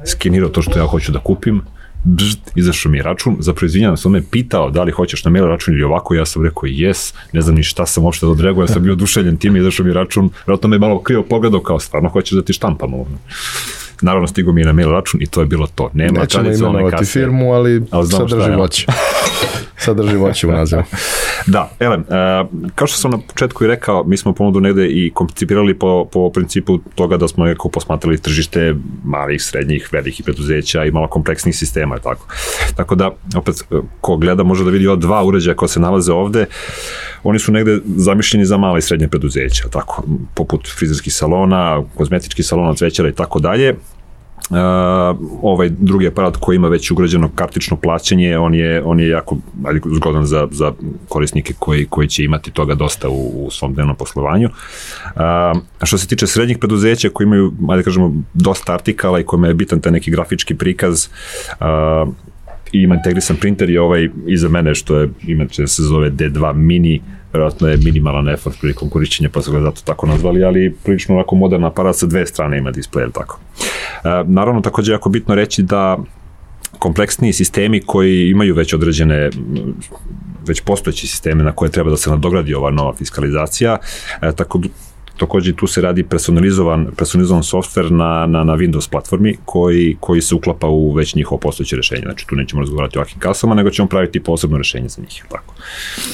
skenirao 0.06 0.50
to 0.50 0.62
što 0.62 0.80
ja 0.80 0.86
hoću 0.86 1.12
da 1.12 1.20
kupim, 1.20 1.62
bžt, 2.04 2.40
izašao 2.56 2.92
mi 2.92 2.98
je 2.98 3.04
račun, 3.04 3.38
zapravo 3.40 3.66
izvinjam 3.66 3.98
se, 3.98 4.08
on 4.08 4.12
me 4.12 4.22
pitao 4.32 4.70
da 4.70 4.84
li 4.84 4.92
hoćeš 4.92 5.24
na 5.24 5.32
mail 5.32 5.46
račun 5.46 5.74
ili 5.74 5.84
ovako, 5.84 6.16
ja 6.16 6.26
sam 6.26 6.44
rekao 6.44 6.64
yes, 6.64 7.14
ne 7.34 7.42
znam 7.42 7.56
ni 7.56 7.64
šta 7.64 7.86
sam 7.86 8.04
uopšte 8.04 8.26
odreagovao, 8.26 8.64
ja 8.64 8.68
sam 8.68 8.84
bio 8.84 8.94
oduševljen 8.94 9.38
tim, 9.38 9.56
izašao 9.56 9.84
mi 9.84 9.90
je 9.90 9.94
račun, 9.94 10.30
vjerojatno 10.46 10.70
me 10.70 10.80
malo 10.80 11.02
krivo 11.02 11.24
pogledao 11.24 11.62
kao 11.62 11.80
stvarno 11.80 12.10
hoćeš 12.10 12.32
da 12.32 12.42
ti 12.42 12.54
štampam 12.54 12.94
ovo. 12.94 13.08
Naravno, 14.02 14.28
stigo 14.28 14.52
mi 14.52 14.62
je 14.62 14.66
na 14.66 14.74
mail 14.74 14.92
račun 14.92 15.22
i 15.22 15.28
to 15.28 15.40
je 15.40 15.46
bilo 15.46 15.68
to. 15.76 15.90
Nema 15.94 16.20
Nećemo 16.20 16.52
imenovati 16.52 17.06
firmu, 17.06 17.54
ali, 17.54 17.84
ali 17.92 18.08
sadrži 18.08 18.52
voće. 18.52 18.86
sadrži 19.82 20.16
voće 20.16 20.48
u 20.48 20.52
nazivu. 20.52 20.84
Da, 21.48 21.70
ele, 21.80 21.98
uh, 21.98 22.04
kao 22.76 22.88
što 22.88 22.98
sam 22.98 23.12
na 23.12 23.18
početku 23.18 23.64
i 23.64 23.68
rekao, 23.68 24.04
mi 24.04 24.18
smo 24.18 24.34
ponudu 24.34 24.60
negde 24.60 24.88
i 24.88 25.12
koncipirali 25.14 25.80
po, 25.80 26.06
po 26.12 26.30
principu 26.30 26.78
toga 26.96 27.18
da 27.18 27.28
smo 27.28 27.46
nekako 27.46 27.70
posmatrali 27.70 28.18
tržište 28.18 28.76
malih, 29.04 29.44
srednjih, 29.44 29.90
velikih 29.92 30.26
preduzeća 30.26 30.86
i 30.86 30.92
malo 30.92 31.08
kompleksnih 31.08 31.56
sistema, 31.56 32.00
tako. 32.00 32.28
Tako 32.76 32.96
da, 32.96 33.12
opet, 33.36 33.56
ko 34.02 34.18
gleda 34.18 34.44
može 34.44 34.64
da 34.64 34.70
vidi 34.70 34.88
ova 34.88 34.96
dva 34.96 35.24
uređaja 35.24 35.56
koja 35.56 35.70
se 35.70 35.80
nalaze 35.80 36.14
ovde, 36.14 36.46
oni 37.24 37.40
su 37.40 37.52
negde 37.52 37.80
zamišljeni 37.86 38.46
za 38.46 38.58
male 38.58 38.80
i 38.80 38.82
srednje 38.82 39.08
preduzeća, 39.08 39.68
tako, 39.70 40.04
poput 40.34 40.68
frizerskih 40.78 41.14
salona, 41.14 41.84
kozmetičkih 41.96 42.46
salona, 42.46 42.76
cvećara 42.76 43.10
i 43.10 43.14
tako 43.14 43.40
dalje. 43.40 43.76
Uh, 44.52 44.58
ovaj 45.42 45.70
drugi 45.70 46.08
aparat 46.08 46.38
koji 46.38 46.56
ima 46.56 46.68
već 46.68 46.92
ugrađeno 46.92 47.30
kartično 47.36 47.78
plaćanje, 47.78 48.38
on 48.38 48.54
je, 48.54 48.84
on 48.84 49.00
je 49.00 49.08
jako 49.08 49.38
ajde, 49.66 49.80
zgodan 49.96 50.26
za, 50.26 50.48
za 50.52 50.72
korisnike 51.08 51.54
koji, 51.60 51.86
koji 51.86 52.08
će 52.08 52.24
imati 52.24 52.52
toga 52.52 52.76
dosta 52.76 53.10
u, 53.10 53.46
u 53.46 53.52
svom 53.52 53.74
dnevnom 53.74 53.96
poslovanju. 53.96 54.50
Uh, 55.16 55.22
što 55.84 55.98
se 55.98 56.08
tiče 56.08 56.28
srednjih 56.28 56.58
preduzeća 56.58 57.10
koji 57.10 57.26
imaju, 57.26 57.54
ajde 57.70 57.84
kažemo, 57.84 58.14
dosta 58.34 58.74
artikala 58.74 59.20
i 59.20 59.24
kojima 59.24 59.48
je 59.48 59.54
bitan 59.54 59.82
taj 59.82 59.92
neki 59.92 60.12
grafički 60.12 60.56
prikaz, 60.56 61.08
uh, 61.60 62.14
i 62.72 62.82
ima 62.82 62.96
integrisan 62.96 63.38
printer 63.38 63.70
i 63.70 63.78
ovaj 63.78 64.10
iza 64.28 64.50
mene 64.50 64.76
što 64.76 64.98
je, 64.98 65.10
inače 65.28 65.68
se 65.68 65.84
zove 65.84 66.12
D2 66.12 66.54
mini, 66.54 67.02
verovatno 67.34 67.68
je 67.68 67.78
minimalan 67.78 68.30
effort 68.30 68.60
prilikom 68.60 68.90
korišćenja, 68.90 69.30
pa 69.30 69.42
su 69.42 69.52
ga 69.52 69.60
zato 69.60 69.82
tako 69.86 70.08
nazvali, 70.08 70.44
ali 70.44 70.76
prilično 70.84 71.16
onako 71.16 71.36
modern 71.36 71.64
aparat 71.64 71.96
sa 71.96 72.06
dve 72.06 72.26
strane 72.26 72.58
ima 72.58 72.72
display, 72.72 73.12
tako. 73.12 73.40
E, 73.60 73.64
naravno, 74.26 74.62
takođe 74.62 74.92
jako 74.92 75.10
bitno 75.10 75.36
reći 75.36 75.64
da 75.64 75.98
kompleksniji 76.80 77.34
sistemi 77.34 77.82
koji 77.82 78.30
imaju 78.30 78.56
već 78.56 78.74
određene 78.74 79.30
već 80.48 80.62
postojeći 80.62 81.08
sisteme 81.08 81.44
na 81.44 81.52
koje 81.52 81.72
treba 81.72 81.90
da 81.90 81.98
se 81.98 82.10
nadogradi 82.10 82.54
ova 82.54 82.72
nova 82.72 82.94
fiskalizacija, 82.94 83.78
e, 84.22 84.32
tako 84.36 84.60
Takođe 85.22 85.54
tu 85.56 85.68
se 85.68 85.82
radi 85.82 86.04
personalizovan, 86.04 86.88
personalizovan 86.98 87.44
softver 87.44 87.92
na, 87.92 88.26
na, 88.28 88.44
na 88.44 88.54
Windows 88.54 88.90
platformi 88.90 89.36
koji, 89.46 89.98
koji 90.00 90.22
se 90.22 90.36
uklapa 90.36 90.68
u 90.68 90.94
već 90.94 91.16
njihovo 91.16 91.40
postojeće 91.40 91.76
rešenje. 91.76 92.02
Znači 92.02 92.28
tu 92.28 92.36
nećemo 92.36 92.62
razgovarati 92.62 93.00
o 93.00 93.02
akim 93.02 93.20
kasama, 93.20 93.56
nego 93.56 93.70
ćemo 93.70 93.88
praviti 93.88 94.20
posebno 94.20 94.58
rešenje 94.58 94.90
za 94.90 95.02
njih. 95.02 95.24
Tako. 95.32 95.54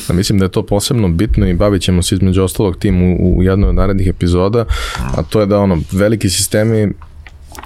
Da, 0.08 0.13
mislim 0.13 0.40
da 0.40 0.46
je 0.46 0.52
to 0.52 0.66
posebno 0.66 1.10
bitno 1.10 1.48
i 1.48 1.54
bavit 1.54 1.82
ćemo 1.82 2.02
se 2.02 2.16
između 2.16 2.44
ostalog 2.44 2.78
tim 2.78 3.02
u, 3.02 3.38
u 3.38 3.44
jednoj 3.44 3.70
od 3.70 3.76
narednih 3.76 4.08
epizoda, 4.08 4.66
a 4.98 5.24
to 5.24 5.40
je 5.40 5.46
da 5.46 5.60
ono, 5.60 5.78
veliki 5.92 6.30
sistemi 6.30 6.94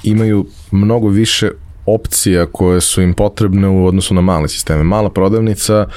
imaju 0.03 0.45
mnogo 0.71 1.07
više 1.07 1.51
opcija 1.85 2.45
koje 2.45 2.81
su 2.81 3.01
im 3.01 3.13
potrebne 3.13 3.67
u 3.67 3.85
odnosu 3.85 4.13
na 4.13 4.21
male 4.21 4.47
sisteme. 4.47 4.83
Mala 4.83 5.09
prodavnica 5.09 5.87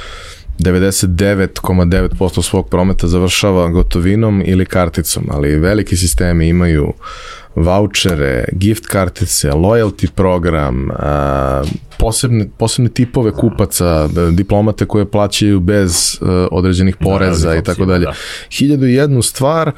99,9% 0.58 2.42
svog 2.42 2.68
prometa 2.68 3.06
završava 3.06 3.68
gotovinom 3.68 4.42
ili 4.46 4.66
karticom, 4.66 5.24
ali 5.30 5.58
veliki 5.58 5.96
sistemi 5.96 6.48
imaju 6.48 6.92
vouchere, 7.56 8.44
gift 8.52 8.86
kartice, 8.86 9.50
loyalty 9.50 10.10
program, 10.10 10.90
a, 10.90 11.62
posebne, 11.98 12.46
posebne 12.58 12.90
tipove 12.90 13.32
kupaca, 13.32 14.08
diplomate 14.32 14.86
koje 14.86 15.04
plaćaju 15.04 15.60
bez 15.60 16.18
uh, 16.20 16.28
određenih 16.50 16.96
da, 17.00 17.04
poreza 17.04 17.48
da, 17.48 17.56
i 17.56 17.62
tako 17.62 17.84
dalje. 17.84 18.04
Da. 18.04 18.12
Hiljadu 18.50 18.86
i 18.86 18.94
jednu 18.94 19.22
stvar 19.22 19.68
uh, 19.68 19.74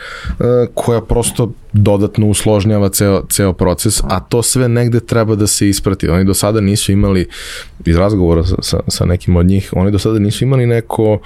koja 0.74 1.00
prosto 1.00 1.52
dodatno 1.72 2.26
usložnjava 2.26 2.88
ceo, 2.88 3.22
ceo 3.30 3.52
proces, 3.52 4.02
a 4.04 4.20
to 4.20 4.42
sve 4.42 4.68
negde 4.68 5.00
treba 5.00 5.34
da 5.34 5.46
se 5.46 5.68
isprati. 5.68 6.08
Oni 6.08 6.24
do 6.24 6.34
sada 6.34 6.60
nisu 6.60 6.92
imali, 6.92 7.28
iz 7.84 7.96
razgovora 7.96 8.44
sa, 8.44 8.56
sa, 8.62 8.80
sa 8.88 9.04
nekim 9.04 9.36
od 9.36 9.46
njih, 9.46 9.70
oni 9.76 9.90
do 9.90 9.98
sada 9.98 10.18
nisu 10.18 10.44
imali 10.44 10.66
neko 10.66 11.12
uh, 11.12 11.20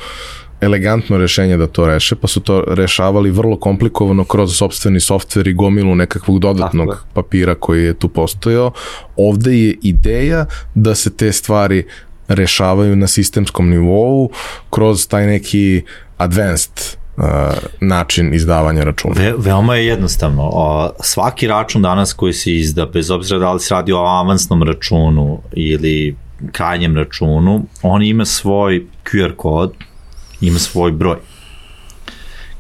elegantno 0.61 1.19
rešenje 1.19 1.57
da 1.57 1.67
to 1.67 1.87
reše, 1.87 2.17
pa 2.17 2.27
su 2.29 2.41
to 2.41 2.65
rešavali 2.69 3.31
vrlo 3.31 3.57
komplikovano 3.57 4.25
kroz 4.25 4.57
sobstveni 4.57 5.01
softver 5.01 5.49
i 5.49 5.53
gomilu 5.53 5.95
nekakvog 5.95 6.39
dodatnog 6.39 6.89
Tako. 6.89 7.05
papira 7.15 7.55
koji 7.55 7.85
je 7.85 7.95
tu 7.95 8.09
postojao. 8.09 8.73
Ovde 9.17 9.59
je 9.59 9.77
ideja 9.83 10.47
da 10.75 10.95
se 10.95 11.17
te 11.17 11.33
stvari 11.33 11.87
rešavaju 12.29 12.97
na 12.97 13.07
sistemskom 13.07 13.71
nivou 13.71 14.31
kroz 14.71 15.09
taj 15.09 15.27
neki 15.27 15.83
advanced 16.17 16.73
uh, 17.17 17.25
način 17.81 18.35
izdavanja 18.35 18.85
računa. 18.85 19.15
Ve, 19.17 19.35
veoma 19.39 19.77
je 19.77 19.87
jednostavno. 19.87 20.51
O, 20.53 20.91
svaki 21.01 21.47
račun 21.47 21.83
danas 21.83 22.13
koji 22.13 22.33
se 22.33 22.55
izda, 22.55 22.87
bez 22.87 23.11
obzira 23.11 23.39
da 23.39 23.53
li 23.53 23.61
se 23.61 23.75
radi 23.75 23.93
o 23.93 23.99
avansnom 23.99 24.63
računu 24.63 25.39
ili 25.53 26.17
krajnjem 26.53 26.97
računu, 26.97 27.63
on 27.83 28.03
ima 28.03 28.25
svoj 28.25 28.87
QR 29.05 29.37
kod 29.37 29.75
ima 30.41 30.59
svoj 30.59 30.93
broj. 30.93 31.17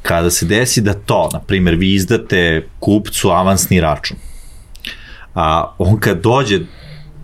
Kada 0.02 0.30
se 0.30 0.46
desi 0.46 0.80
da 0.80 0.94
to, 0.94 1.28
na 1.32 1.40
primjer, 1.40 1.74
vi 1.74 1.94
izdate 1.94 2.66
kupcu 2.78 3.28
avansni 3.28 3.80
račun, 3.80 4.16
a 5.34 5.74
on 5.78 6.00
kad 6.00 6.20
dođe 6.22 6.60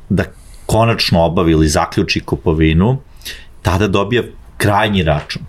da 0.08 0.24
konačno 0.66 1.24
obavi 1.24 1.52
ili 1.52 1.68
zaključi 1.68 2.20
kupovinu, 2.20 2.98
tada 3.62 3.88
dobija 3.88 4.22
krajnji 4.56 5.02
račun. 5.02 5.42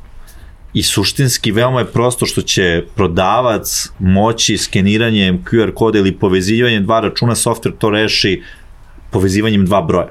I 0.74 0.84
suštinski 0.84 1.52
veoma 1.52 1.80
je 1.80 1.92
prosto 1.92 2.26
što 2.26 2.42
će 2.42 2.84
prodavac 2.96 3.90
moći 4.00 4.58
skeniranjem 4.58 5.44
QR 5.44 5.74
koda 5.74 6.00
ili 6.00 6.18
povezivanjem 6.18 6.84
dva 6.84 7.00
računa 7.00 7.36
software 7.36 7.78
to 7.80 7.90
reši 7.90 8.44
povezivanjem 9.12 9.66
dva 9.66 9.82
broja. 9.82 10.10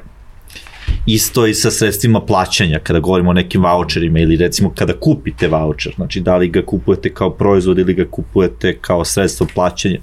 Isto 1.07 1.47
i 1.47 1.55
sa 1.55 1.71
sredstvima 1.71 2.21
plaćanja, 2.21 2.79
kada 2.79 2.99
govorimo 2.99 3.31
o 3.31 3.33
nekim 3.33 3.62
voucherima 3.62 4.19
ili 4.19 4.37
recimo 4.37 4.73
kada 4.75 4.92
kupite 5.01 5.49
voucher, 5.49 5.92
znači 5.97 6.21
da 6.21 6.37
li 6.37 6.49
ga 6.49 6.62
kupujete 6.66 7.14
kao 7.14 7.31
proizvod 7.31 7.79
ili 7.79 7.95
ga 7.95 8.05
kupujete 8.11 8.79
kao 8.81 9.05
sredstvo 9.05 9.47
plaćanja. 9.55 9.99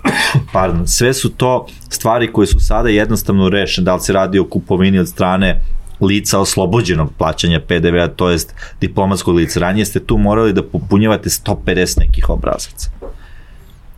Pardon, 0.52 0.86
sve 0.88 1.14
su 1.14 1.30
to 1.30 1.66
stvari 1.88 2.32
koje 2.32 2.46
su 2.46 2.60
sada 2.60 2.88
jednostavno 2.88 3.48
rešene, 3.48 3.84
da 3.84 3.94
li 3.94 4.00
se 4.00 4.12
radi 4.12 4.38
o 4.38 4.44
kupovini 4.44 4.98
od 4.98 5.08
strane 5.08 5.60
lica 6.00 6.38
oslobođenog 6.40 7.12
plaćanja 7.18 7.60
PDV-a, 7.60 8.08
to 8.08 8.30
jest 8.30 8.54
diplomatskog 8.80 9.36
lica. 9.36 9.60
Ranije 9.60 9.84
ste 9.84 10.00
tu 10.00 10.18
morali 10.18 10.52
da 10.52 10.62
popunjavate 10.62 11.28
150 11.28 11.98
nekih 11.98 12.30
obrazaca. 12.30 12.90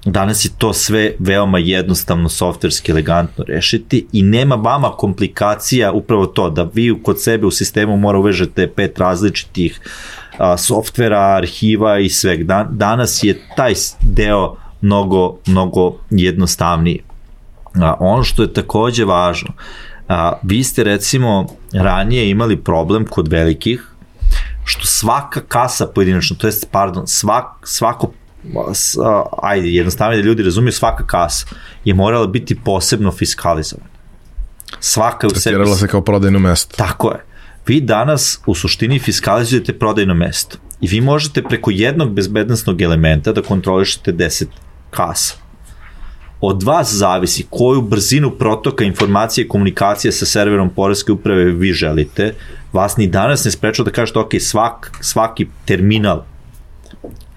Danas 0.04 0.44
je 0.44 0.50
to 0.58 0.72
sve 0.72 1.14
veoma 1.18 1.58
jednostavno 1.58 2.28
softverski 2.28 2.92
elegantno 2.92 3.44
rešiti 3.48 4.06
i 4.12 4.22
nema 4.22 4.54
vama 4.54 4.90
komplikacija 4.90 5.92
upravo 5.92 6.26
to 6.26 6.50
da 6.50 6.70
vi 6.74 7.02
kod 7.02 7.22
sebe 7.22 7.46
u 7.46 7.50
sistemu 7.50 7.96
mora 7.96 8.18
uvežete 8.18 8.66
pet 8.66 8.98
različitih 8.98 9.80
a, 10.38 10.56
softvera, 10.56 11.20
arhiva 11.20 11.98
i 11.98 12.08
sveg. 12.08 12.44
Dan, 12.44 12.66
danas 12.70 13.22
je 13.22 13.40
taj 13.56 13.74
deo 14.00 14.56
mnogo, 14.80 15.36
mnogo 15.46 15.98
jednostavniji. 16.10 17.02
A, 17.74 17.94
ono 18.00 18.22
što 18.22 18.42
je 18.42 18.52
takođe 18.52 19.04
važno, 19.04 19.52
a, 20.08 20.32
vi 20.42 20.64
ste 20.64 20.84
recimo 20.84 21.46
ranije 21.72 22.30
imali 22.30 22.56
problem 22.56 23.06
kod 23.06 23.28
velikih 23.28 23.88
što 24.64 24.86
svaka 24.86 25.40
kasa 25.40 25.86
pojedinačno, 25.86 26.36
to 26.36 26.46
jest, 26.46 26.68
pardon, 26.70 27.06
svak, 27.06 27.44
svako 27.62 28.12
ajde, 29.42 29.68
jednostavno 29.68 30.16
da 30.16 30.22
ljudi 30.22 30.42
razumiju, 30.42 30.72
svaka 30.72 31.06
kasa 31.06 31.46
je 31.84 31.94
morala 31.94 32.26
biti 32.26 32.54
posebno 32.64 33.12
fiskalizovana. 33.12 33.88
Svaka 34.80 35.26
u 35.26 35.30
sebi... 35.30 35.66
Se 35.76 35.88
kao 35.88 36.00
prodajno 36.00 36.38
mesto. 36.38 36.76
Tako 36.76 37.10
je. 37.10 37.24
Vi 37.66 37.80
danas 37.80 38.40
u 38.46 38.54
suštini 38.54 38.98
fiskalizujete 38.98 39.78
prodajno 39.78 40.14
mesto 40.14 40.58
i 40.80 40.88
vi 40.88 41.00
možete 41.00 41.42
preko 41.42 41.70
jednog 41.70 42.12
bezbednostnog 42.12 42.82
elementa 42.82 43.32
da 43.32 43.42
kontrolišete 43.42 44.12
10 44.12 44.46
kasa. 44.90 45.34
Od 46.40 46.62
vas 46.62 46.92
zavisi 46.92 47.46
koju 47.50 47.82
brzinu 47.82 48.30
protoka 48.30 48.84
informacije 48.84 49.44
i 49.44 49.48
komunikacije 49.48 50.12
sa 50.12 50.26
serverom 50.26 50.70
Poreske 50.70 51.12
uprave 51.12 51.44
vi 51.44 51.72
želite. 51.72 52.34
Vas 52.72 52.96
ni 52.96 53.06
danas 53.06 53.44
ne 53.44 53.50
sprečava 53.50 53.84
da 53.84 53.90
kažete, 53.90 54.18
ok, 54.18 54.30
svak, 54.40 54.92
svaki 55.00 55.46
terminal 55.64 56.24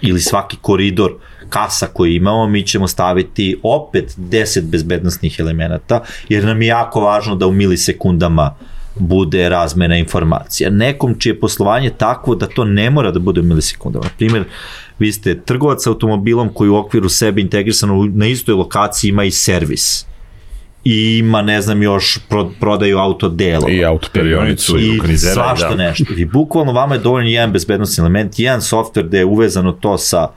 ili 0.06 0.22
svaki 0.22 0.58
koridor 0.62 1.12
kasa 1.50 1.88
koji 1.88 2.16
imamo, 2.16 2.48
mi 2.48 2.64
ćemo 2.64 2.88
staviti 2.88 3.60
opet 3.64 4.18
10 4.18 4.62
bezbednostnih 4.62 5.40
elemenata, 5.40 6.04
jer 6.30 6.44
nam 6.44 6.62
je 6.62 6.68
jako 6.68 7.02
važno 7.02 7.36
da 7.36 7.48
u 7.48 7.52
milisekundama 7.52 8.56
bude 8.96 9.50
razmena 9.50 9.98
informacija. 9.98 10.70
Nekom 10.70 11.16
čije 11.20 11.40
poslovanje 11.40 11.90
takvo 11.90 12.36
da 12.36 12.48
to 12.48 12.66
ne 12.66 12.90
mora 12.90 13.12
da 13.12 13.20
bude 13.20 13.42
u 13.42 13.44
milisekundama. 13.44 14.06
Primjer, 14.18 14.44
vi 15.00 15.12
ste 15.12 15.42
trgovac 15.42 15.88
automobilom 15.88 16.50
koji 16.54 16.70
u 16.70 16.76
okviru 16.76 17.10
sebe 17.10 17.42
integrisano 17.42 18.10
na 18.14 18.28
istoj 18.28 18.56
lokaciji 18.56 19.10
ima 19.10 19.24
i 19.24 19.32
servis 19.32 20.06
i 20.86 21.18
ima, 21.18 21.42
ne 21.42 21.62
znam, 21.62 21.84
još 21.84 22.20
pro, 22.30 22.50
prodaju 22.60 22.98
auto 22.98 23.30
delo. 23.30 23.70
I 23.70 23.86
autoperionicu 23.86 24.80
i, 24.80 25.00
i 25.10 25.18
svašta 25.18 25.70
da. 25.70 25.76
nešto. 25.76 26.14
I 26.18 26.26
bukvalno 26.26 26.72
vama 26.72 26.96
je 26.96 27.02
dovoljno 27.02 27.30
jedan 27.30 27.52
bezbednostni 27.52 28.02
element, 28.02 28.40
jedan 28.40 28.62
software 28.62 29.08
gde 29.08 29.18
je 29.18 29.26
uvezano 29.26 29.72
to 29.72 29.98
sa 29.98 30.28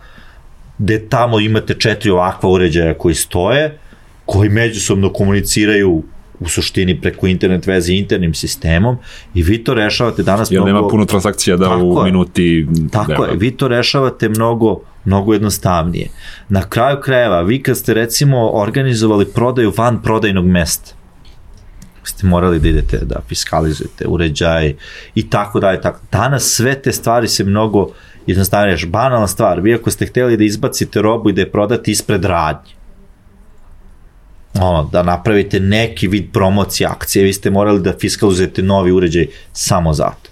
gde 0.78 1.08
tamo 1.08 1.40
imate 1.40 1.74
četiri 1.74 2.10
ovakva 2.10 2.50
uređaja 2.50 2.94
koji 2.94 3.14
stoje, 3.14 3.78
koji 4.26 4.48
međusobno 4.48 5.12
komuniciraju 5.12 6.02
u 6.40 6.48
suštini 6.48 7.00
preko 7.00 7.26
internet 7.26 7.66
veze 7.66 7.94
internim 7.94 8.34
sistemom 8.34 8.96
i 9.34 9.42
vi 9.42 9.64
to 9.64 9.74
rešavate 9.74 10.22
danas 10.22 10.50
Jel 10.50 10.62
mnogo... 10.62 10.78
nema 10.78 10.88
puno 10.88 11.04
transakcija 11.04 11.56
da 11.56 11.64
tako 11.64 11.84
u 11.84 11.98
je, 11.98 12.04
minuti... 12.04 12.66
Tako 12.92 13.12
nema. 13.12 13.26
je, 13.26 13.36
vi 13.36 13.50
to 13.50 13.68
rešavate 13.68 14.28
mnogo, 14.28 14.80
mnogo 15.08 15.32
jednostavnije. 15.32 16.08
Na 16.48 16.62
kraju 16.68 17.00
krajeva, 17.00 17.40
vi 17.42 17.62
kad 17.62 17.76
ste 17.76 17.94
recimo 17.94 18.50
organizovali 18.50 19.26
prodaju 19.34 19.72
van 19.76 20.02
prodajnog 20.02 20.46
mesta, 20.46 20.98
ste 22.08 22.26
morali 22.26 22.60
da 22.60 22.68
idete 22.68 22.98
da 23.02 23.20
fiskalizujete 23.28 24.06
uređaj 24.06 24.74
i 25.14 25.30
tako 25.30 25.60
dalje. 25.60 25.80
Tako. 25.80 26.00
Danas 26.12 26.44
sve 26.44 26.74
te 26.82 26.92
stvari 26.92 27.28
se 27.28 27.44
mnogo 27.44 27.88
jednostavnije, 28.26 28.86
banalna 28.86 29.26
stvar, 29.26 29.60
vi 29.60 29.74
ako 29.74 29.90
ste 29.90 30.06
hteli 30.06 30.36
da 30.36 30.44
izbacite 30.44 31.02
robu 31.02 31.30
i 31.30 31.32
da 31.32 31.40
je 31.40 31.52
prodate 31.52 31.90
ispred 31.90 32.24
radnje, 32.24 32.72
ono, 34.60 34.88
da 34.92 35.02
napravite 35.02 35.60
neki 35.60 36.08
vid 36.08 36.32
promocije 36.32 36.86
akcije, 36.86 37.24
vi 37.24 37.32
ste 37.32 37.50
morali 37.50 37.82
da 37.82 37.98
fiskalizujete 38.00 38.62
novi 38.62 38.92
uređaj 38.92 39.26
samo 39.52 39.92
zato. 39.92 40.30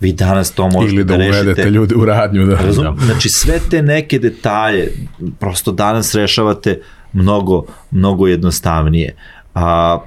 Vi 0.00 0.12
danas 0.12 0.50
to 0.50 0.68
možete 0.68 0.94
Ili 0.94 1.04
da, 1.04 1.16
da 1.16 1.16
rešite. 1.16 1.38
Ili 1.38 1.44
da 1.44 1.50
uvedete 1.50 1.70
ljude 1.70 1.94
u 1.94 2.04
radnju. 2.04 2.46
Da. 2.46 2.56
Razum? 2.56 2.84
Da. 2.84 3.04
Znači 3.04 3.28
sve 3.28 3.60
te 3.70 3.82
neke 3.82 4.18
detalje 4.18 4.92
prosto 5.38 5.72
danas 5.72 6.14
rešavate 6.14 6.80
mnogo, 7.12 7.64
mnogo 7.90 8.26
jednostavnije. 8.26 9.16
A, 9.54 9.98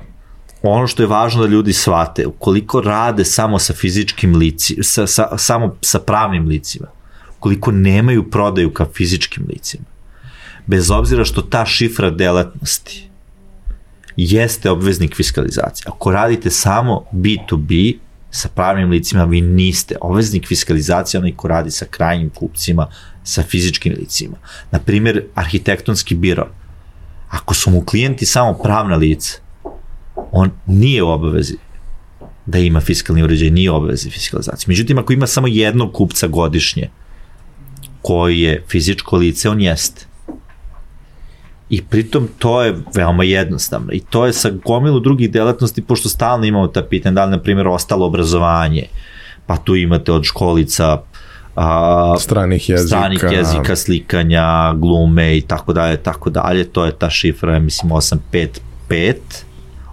ono 0.62 0.88
što 0.88 1.04
je 1.04 1.08
važno 1.08 1.41
da 1.41 1.47
ljudi 1.47 1.73
shvate, 1.73 2.27
ukoliko 2.27 2.82
rade 2.82 3.25
samo 3.25 3.60
sa 3.60 3.73
fizičkim 3.73 4.36
licima, 4.36 4.84
sa, 4.84 5.08
sa, 5.08 5.38
samo 5.38 5.75
sa 5.82 5.99
pravnim 5.99 6.47
licima, 6.47 6.88
ukoliko 7.38 7.71
nemaju 7.71 8.30
prodaju 8.30 8.73
ka 8.73 8.86
fizičkim 8.93 9.45
licima, 9.49 9.84
bez 10.67 10.91
obzira 10.91 11.25
što 11.25 11.41
ta 11.41 11.65
šifra 11.65 12.10
delatnosti 12.10 13.10
jeste 14.17 14.69
obveznik 14.69 15.15
fiskalizacije. 15.15 15.86
Ako 15.88 16.12
radite 16.12 16.49
samo 16.49 17.04
B2B 17.13 17.97
sa 18.32 18.50
pravnim 18.50 18.89
licima, 18.89 19.24
vi 19.24 19.41
niste. 19.41 19.96
Obveznik 20.02 20.48
fiskalizacije 20.48 21.20
onaj 21.20 21.36
ko 21.36 21.48
radi 21.48 21.72
sa 21.72 21.86
krajnjim 21.86 22.30
kupcima, 22.30 22.88
sa 23.24 23.44
fizičkim 23.44 23.96
licima. 24.00 24.38
Naprimer, 24.72 25.24
arhitektonski 25.36 26.15
biro. 26.15 26.48
Ako 27.30 27.54
su 27.54 27.72
mu 27.72 27.86
klijenti 27.86 28.26
samo 28.26 28.54
pravna 28.54 28.96
lica, 28.96 29.38
on 30.32 30.52
nije 30.65 31.04
u 31.04 31.10
obavezi 31.10 31.56
da 32.46 32.60
ima 32.60 32.80
fiskalni 32.80 33.24
uređaj, 33.24 33.50
nije 33.50 33.72
u 33.72 33.76
obavezi 33.76 34.10
fiskalizacije. 34.10 34.65
Međutim, 34.67 34.98
ako 34.98 35.13
ima 35.13 35.28
samo 35.28 35.48
jednog 35.48 35.94
kupca 35.94 36.28
godišnje, 36.28 36.89
koji 38.02 38.39
je 38.39 38.63
fizičko 38.67 39.17
lice, 39.17 39.50
on 39.50 39.62
jeste. 39.62 40.06
I 41.72 41.82
pritom 41.82 42.28
to 42.38 42.62
je 42.62 42.76
veoma 42.96 43.24
jednostavno. 43.24 43.88
I 43.92 44.00
to 44.00 44.26
je 44.26 44.34
sa 44.34 44.50
gomilu 44.66 45.00
drugih 45.00 45.32
delatnosti, 45.32 45.82
pošto 45.82 46.10
stalno 46.10 46.46
imamo 46.46 46.68
ta 46.68 46.84
pitanja, 46.84 47.14
da 47.14 47.26
li, 47.26 47.32
na 47.32 47.40
primjer, 47.40 47.68
ostalo 47.68 48.06
obrazovanje, 48.06 48.88
pa 49.46 49.58
tu 49.58 49.76
imate 49.76 50.12
od 50.12 50.24
školica 50.24 51.02
a, 51.56 52.16
stranih 52.20 52.70
jezika, 52.70 52.88
stranih 52.88 53.24
jezika, 53.32 53.76
slikanja, 53.76 54.74
glume 54.74 55.38
i 55.38 55.42
tako 55.42 55.74
dalje, 55.74 55.98
tako 55.98 56.30
dalje. 56.30 56.64
To 56.64 56.86
je 56.86 56.92
ta 56.92 57.10
šifra, 57.10 57.60
mislim, 57.60 57.92
855 57.92 59.16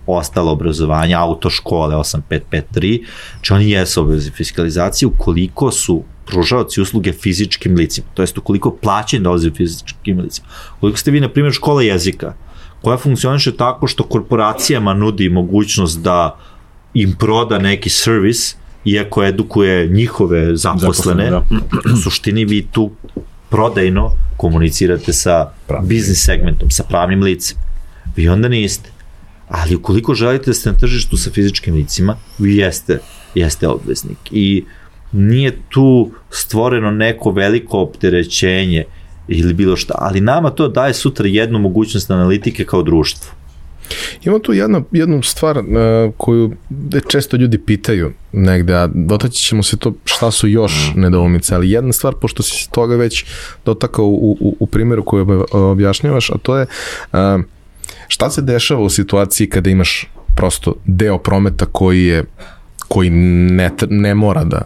ostalo 0.06 0.52
obrazovanje, 0.52 1.14
autoškole 1.14 1.96
8553, 1.96 3.04
znači 3.32 3.52
oni 3.52 3.70
jesu 3.70 4.00
obvezi 4.00 4.30
fiskalizacije 4.30 5.06
ukoliko 5.06 5.70
su 5.70 6.02
pružaoci 6.30 6.80
usluge 6.80 7.12
fizičkim 7.12 7.74
licima, 7.74 8.06
to 8.14 8.22
jest 8.22 8.38
ukoliko 8.38 8.70
plaćanje 8.70 9.22
dolazi 9.22 9.50
fizičkim 9.50 10.20
licima. 10.20 10.46
Ukoliko 10.76 10.98
ste 10.98 11.10
vi, 11.10 11.20
na 11.20 11.28
primjer, 11.28 11.52
škola 11.52 11.82
jezika, 11.82 12.34
koja 12.82 12.98
funkcioniše 12.98 13.56
tako 13.56 13.86
što 13.86 14.04
korporacijama 14.04 14.94
nudi 14.94 15.28
mogućnost 15.28 16.00
da 16.00 16.38
im 16.94 17.16
proda 17.18 17.58
neki 17.58 17.90
servis, 17.90 18.56
iako 18.84 19.24
edukuje 19.24 19.86
njihove 19.86 20.56
zaposlene, 20.56 21.30
zaposlene 21.30 21.30
da. 21.30 21.92
u 21.94 21.96
suštini 21.96 22.44
vi 22.44 22.66
tu 22.72 22.90
prodajno 23.48 24.12
komunicirate 24.36 25.12
sa 25.12 25.50
Pravim. 25.66 25.88
biznis 25.88 26.24
segmentom, 26.24 26.70
sa 26.70 26.84
pravnim 26.84 27.22
licem. 27.22 27.58
Vi 28.16 28.28
onda 28.28 28.48
niste. 28.48 28.90
Ali 29.48 29.76
ukoliko 29.76 30.14
želite 30.14 30.50
da 30.50 30.54
ste 30.54 30.72
na 30.72 30.78
tržištu 30.78 31.16
sa 31.16 31.30
fizičkim 31.30 31.74
licima, 31.74 32.16
vi 32.38 32.56
jeste, 32.56 32.98
jeste 33.34 33.68
obveznik. 33.68 34.18
I 34.30 34.64
uh, 34.66 34.77
nije 35.12 35.58
tu 35.68 36.10
stvoreno 36.30 36.90
neko 36.90 37.30
veliko 37.30 37.78
opterećenje 37.78 38.84
ili 39.28 39.54
bilo 39.54 39.76
šta, 39.76 39.94
ali 39.98 40.20
nama 40.20 40.50
to 40.50 40.68
daje 40.68 40.94
sutra 40.94 41.26
jednu 41.28 41.58
mogućnost 41.58 42.10
analitike 42.10 42.64
kao 42.64 42.82
društvo. 42.82 43.32
Ima 44.24 44.38
tu 44.38 44.52
jedna, 44.52 44.82
jednu 44.92 45.22
stvar 45.22 45.58
uh, 45.58 45.64
koju 46.16 46.52
često 47.08 47.36
ljudi 47.36 47.58
pitaju 47.58 48.12
negde, 48.32 48.74
a 48.74 48.88
dotaći 48.94 49.42
ćemo 49.42 49.62
se 49.62 49.76
to 49.76 49.92
šta 50.04 50.30
su 50.30 50.48
još 50.48 50.92
mm. 50.96 51.00
nedoumice, 51.00 51.54
ali 51.54 51.70
jedna 51.70 51.92
stvar, 51.92 52.14
pošto 52.20 52.42
si 52.42 52.64
se 52.64 52.70
toga 52.70 52.96
već 52.96 53.24
dotakao 53.64 54.04
u, 54.04 54.36
u, 54.40 54.56
u 54.60 54.66
primjeru 54.66 55.04
koju 55.04 55.46
objašnjavaš, 55.52 56.30
a 56.30 56.38
to 56.42 56.56
je 56.56 56.66
uh, 57.12 57.18
šta 58.08 58.30
se 58.30 58.42
dešava 58.42 58.80
u 58.80 58.90
situaciji 58.90 59.48
kada 59.48 59.70
imaš 59.70 60.06
prosto 60.36 60.74
deo 60.84 61.18
prometa 61.18 61.66
koji 61.66 62.04
je 62.04 62.24
koji 62.88 63.10
ne, 63.10 63.70
ne 63.88 64.14
mora 64.14 64.44
da 64.44 64.62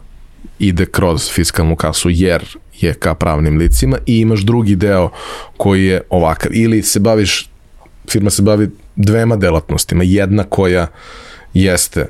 ide 0.58 0.86
kroz 0.86 1.30
fiskalnu 1.30 1.76
kasu 1.76 2.10
jer 2.10 2.42
je 2.80 2.94
ka 2.94 3.14
pravnim 3.14 3.58
licima 3.58 3.98
i 4.06 4.18
imaš 4.18 4.40
drugi 4.40 4.76
deo 4.76 5.10
koji 5.56 5.84
je 5.84 6.00
ovakav. 6.10 6.50
Ili 6.54 6.82
se 6.82 7.00
baviš, 7.00 7.50
firma 8.10 8.30
se 8.30 8.42
bavi 8.42 8.70
dvema 8.96 9.36
delatnostima. 9.36 10.04
Jedna 10.04 10.44
koja 10.44 10.86
jeste 11.54 12.06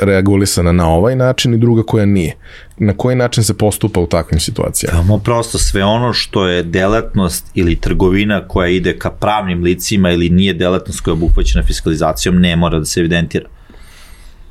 regulisana 0.00 0.72
na 0.72 0.88
ovaj 0.88 1.16
način 1.16 1.54
i 1.54 1.58
druga 1.58 1.82
koja 1.82 2.06
nije. 2.06 2.36
Na 2.78 2.92
koji 2.96 3.16
način 3.16 3.44
se 3.44 3.58
postupa 3.58 4.00
u 4.00 4.06
takvim 4.06 4.40
situacijama? 4.40 4.98
Samo 4.98 5.18
prosto 5.18 5.58
sve 5.58 5.84
ono 5.84 6.12
što 6.12 6.46
je 6.46 6.62
delatnost 6.62 7.46
ili 7.54 7.76
trgovina 7.76 8.48
koja 8.48 8.68
ide 8.68 8.98
ka 8.98 9.10
pravnim 9.10 9.62
licima 9.62 10.10
ili 10.10 10.28
nije 10.28 10.54
delatnost 10.54 11.00
koja 11.00 11.12
je 11.12 11.16
obuhvaćena 11.16 11.64
fiskalizacijom 11.64 12.40
ne 12.40 12.56
mora 12.56 12.78
da 12.78 12.84
se 12.84 13.00
evidentira 13.00 13.48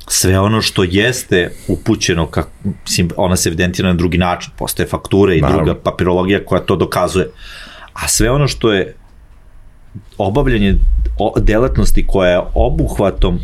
sve 0.08 0.40
ono 0.40 0.62
što 0.62 0.84
jeste 0.84 1.52
upućeno, 1.68 2.26
ka, 2.26 2.44
mislim, 2.84 3.10
ona 3.16 3.36
se 3.36 3.48
evidentira 3.48 3.88
na 3.88 3.94
drugi 3.94 4.18
način, 4.18 4.52
postoje 4.58 4.86
fakture 4.86 5.36
i 5.36 5.40
Naravno. 5.40 5.64
druga 5.64 5.80
papirologija 5.80 6.44
koja 6.44 6.60
to 6.60 6.76
dokazuje. 6.76 7.30
A 7.92 8.08
sve 8.08 8.30
ono 8.30 8.48
što 8.48 8.72
je 8.72 8.94
obavljanje 10.18 10.74
delatnosti 11.36 12.06
koja 12.06 12.30
je 12.30 12.40
obuhvatom 12.54 13.38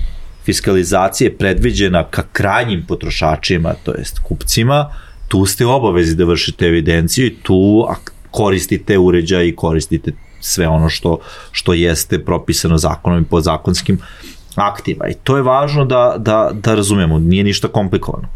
fiskalizacije 0.44 1.36
predviđena 1.38 2.04
ka 2.04 2.22
krajnjim 2.32 2.84
potrošačima, 2.88 3.74
to 3.84 3.94
jest 3.94 4.18
kupcima, 4.18 4.90
tu 5.28 5.46
ste 5.46 5.66
obavezi 5.66 6.16
da 6.16 6.24
vršite 6.24 6.66
evidenciju 6.66 7.26
i 7.26 7.36
tu 7.42 7.86
koristite 8.30 8.98
uređaj 8.98 9.48
i 9.48 9.56
koristite 9.56 10.12
sve 10.40 10.68
ono 10.68 10.88
što, 10.88 11.18
što 11.52 11.72
jeste 11.72 12.24
propisano 12.24 12.78
zakonom 12.78 13.22
i 13.22 13.24
podzakonskim 13.24 13.98
aktiva. 14.56 15.08
I 15.08 15.14
to 15.14 15.36
je 15.36 15.42
važno 15.42 15.84
da, 15.84 16.14
da, 16.18 16.50
da 16.52 16.74
razumemo, 16.74 17.18
nije 17.18 17.44
ništa 17.44 17.68
komplikovano 17.68 18.28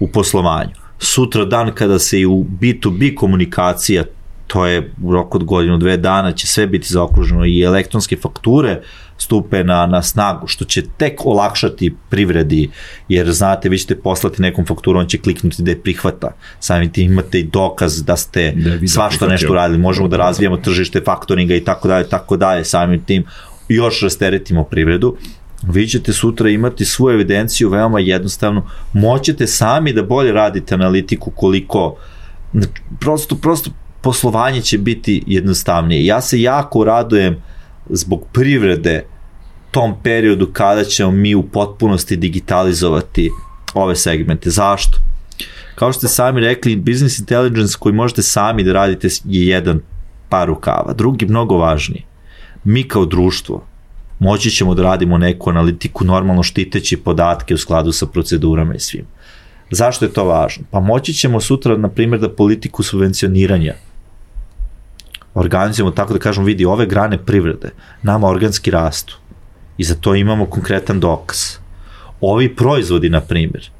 u 0.00 0.08
poslovanju. 0.08 0.70
Sutra 0.98 1.44
dan 1.44 1.72
kada 1.74 1.98
se 1.98 2.20
i 2.20 2.26
u 2.26 2.44
B2B 2.60 3.14
komunikacija 3.14 4.04
to 4.46 4.66
je 4.66 4.92
u 5.02 5.12
roku 5.12 5.38
od 5.38 5.44
godinu, 5.44 5.78
dve 5.78 5.96
dana 5.96 6.32
će 6.32 6.46
sve 6.46 6.66
biti 6.66 6.92
zaokruženo 6.92 7.46
i 7.46 7.62
elektronske 7.62 8.16
fakture 8.16 8.82
stupe 9.18 9.64
na, 9.64 9.86
na 9.86 10.02
snagu, 10.02 10.46
što 10.46 10.64
će 10.64 10.82
tek 10.96 11.26
olakšati 11.26 11.94
privredi, 12.10 12.70
jer 13.08 13.32
znate, 13.32 13.68
vi 13.68 13.78
ćete 13.78 13.96
poslati 13.96 14.42
nekom 14.42 14.66
fakturu, 14.66 14.98
on 14.98 15.06
će 15.06 15.18
kliknuti 15.18 15.62
da 15.62 15.70
je 15.70 15.82
prihvata. 15.82 16.30
Samim 16.60 16.92
tim 16.92 17.12
imate 17.12 17.40
i 17.40 17.42
dokaz 17.42 18.02
da 18.02 18.16
ste 18.16 18.52
da 18.56 18.88
svašta 18.88 19.26
nešto 19.26 19.54
radili, 19.54 19.78
možemo 19.78 20.08
da 20.08 20.16
razvijamo 20.16 20.56
tržište 20.56 21.00
faktoringa 21.00 21.54
i 21.54 21.64
tako 21.64 21.88
dalje, 21.88 22.08
tako 22.08 22.36
dalje, 22.36 22.64
samim 22.64 23.04
tim 23.04 23.24
još 23.68 24.02
rasteretimo 24.02 24.64
privredu 24.64 25.16
vi 25.68 25.88
ćete 25.88 26.12
sutra 26.12 26.48
imati 26.48 26.84
svu 26.84 27.10
evidenciju 27.10 27.68
veoma 27.68 28.00
jednostavno, 28.00 28.66
moćete 28.92 29.46
sami 29.46 29.92
da 29.92 30.02
bolje 30.02 30.32
radite 30.32 30.74
analitiku 30.74 31.30
koliko, 31.30 31.96
prosto, 33.00 33.36
prosto 33.36 33.70
poslovanje 34.00 34.60
će 34.60 34.78
biti 34.78 35.22
jednostavnije. 35.26 36.06
Ja 36.06 36.20
se 36.20 36.40
jako 36.40 36.84
radujem 36.84 37.36
zbog 37.90 38.26
privrede 38.32 39.04
tom 39.70 39.94
periodu 40.02 40.50
kada 40.52 40.84
ćemo 40.84 41.10
mi 41.10 41.34
u 41.34 41.42
potpunosti 41.42 42.16
digitalizovati 42.16 43.30
ove 43.74 43.96
segmente. 43.96 44.50
Zašto? 44.50 44.98
Kao 45.74 45.92
što 45.92 45.98
ste 45.98 46.08
sami 46.08 46.40
rekli, 46.40 46.76
business 46.76 47.18
intelligence 47.18 47.76
koji 47.78 47.94
možete 47.94 48.22
sami 48.22 48.62
da 48.62 48.72
radite 48.72 49.08
je 49.24 49.46
jedan 49.46 49.80
par 50.28 50.48
rukava. 50.48 50.92
Drugi, 50.92 51.26
mnogo 51.26 51.56
važniji. 51.56 52.04
Mi 52.64 52.88
kao 52.88 53.04
društvo, 53.04 53.66
moći 54.18 54.50
ćemo 54.50 54.74
da 54.74 54.82
radimo 54.82 55.18
neku 55.18 55.50
analitiku 55.50 56.04
normalno 56.04 56.42
štiteći 56.42 56.96
podatke 56.96 57.54
u 57.54 57.58
skladu 57.58 57.92
sa 57.92 58.06
procedurama 58.06 58.74
i 58.74 58.80
svim. 58.80 59.06
Zašto 59.70 60.04
je 60.04 60.12
to 60.12 60.24
važno? 60.24 60.64
Pa 60.70 60.80
moći 60.80 61.12
ćemo 61.12 61.40
sutra, 61.40 61.76
na 61.76 61.88
primjer, 61.88 62.20
da 62.20 62.28
politiku 62.28 62.82
subvencioniranja 62.82 63.74
organizujemo 65.34 65.90
tako 65.90 66.12
da 66.12 66.18
kažemo, 66.18 66.46
vidi, 66.46 66.64
ove 66.64 66.86
grane 66.86 67.18
privrede 67.18 67.70
nama 68.02 68.28
organski 68.28 68.70
rastu 68.70 69.18
i 69.78 69.84
za 69.84 69.94
to 69.94 70.14
imamo 70.14 70.46
konkretan 70.46 71.00
dokaz. 71.00 71.38
Ovi 72.20 72.56
proizvodi, 72.56 73.08
na 73.08 73.20
primjer, 73.20 73.70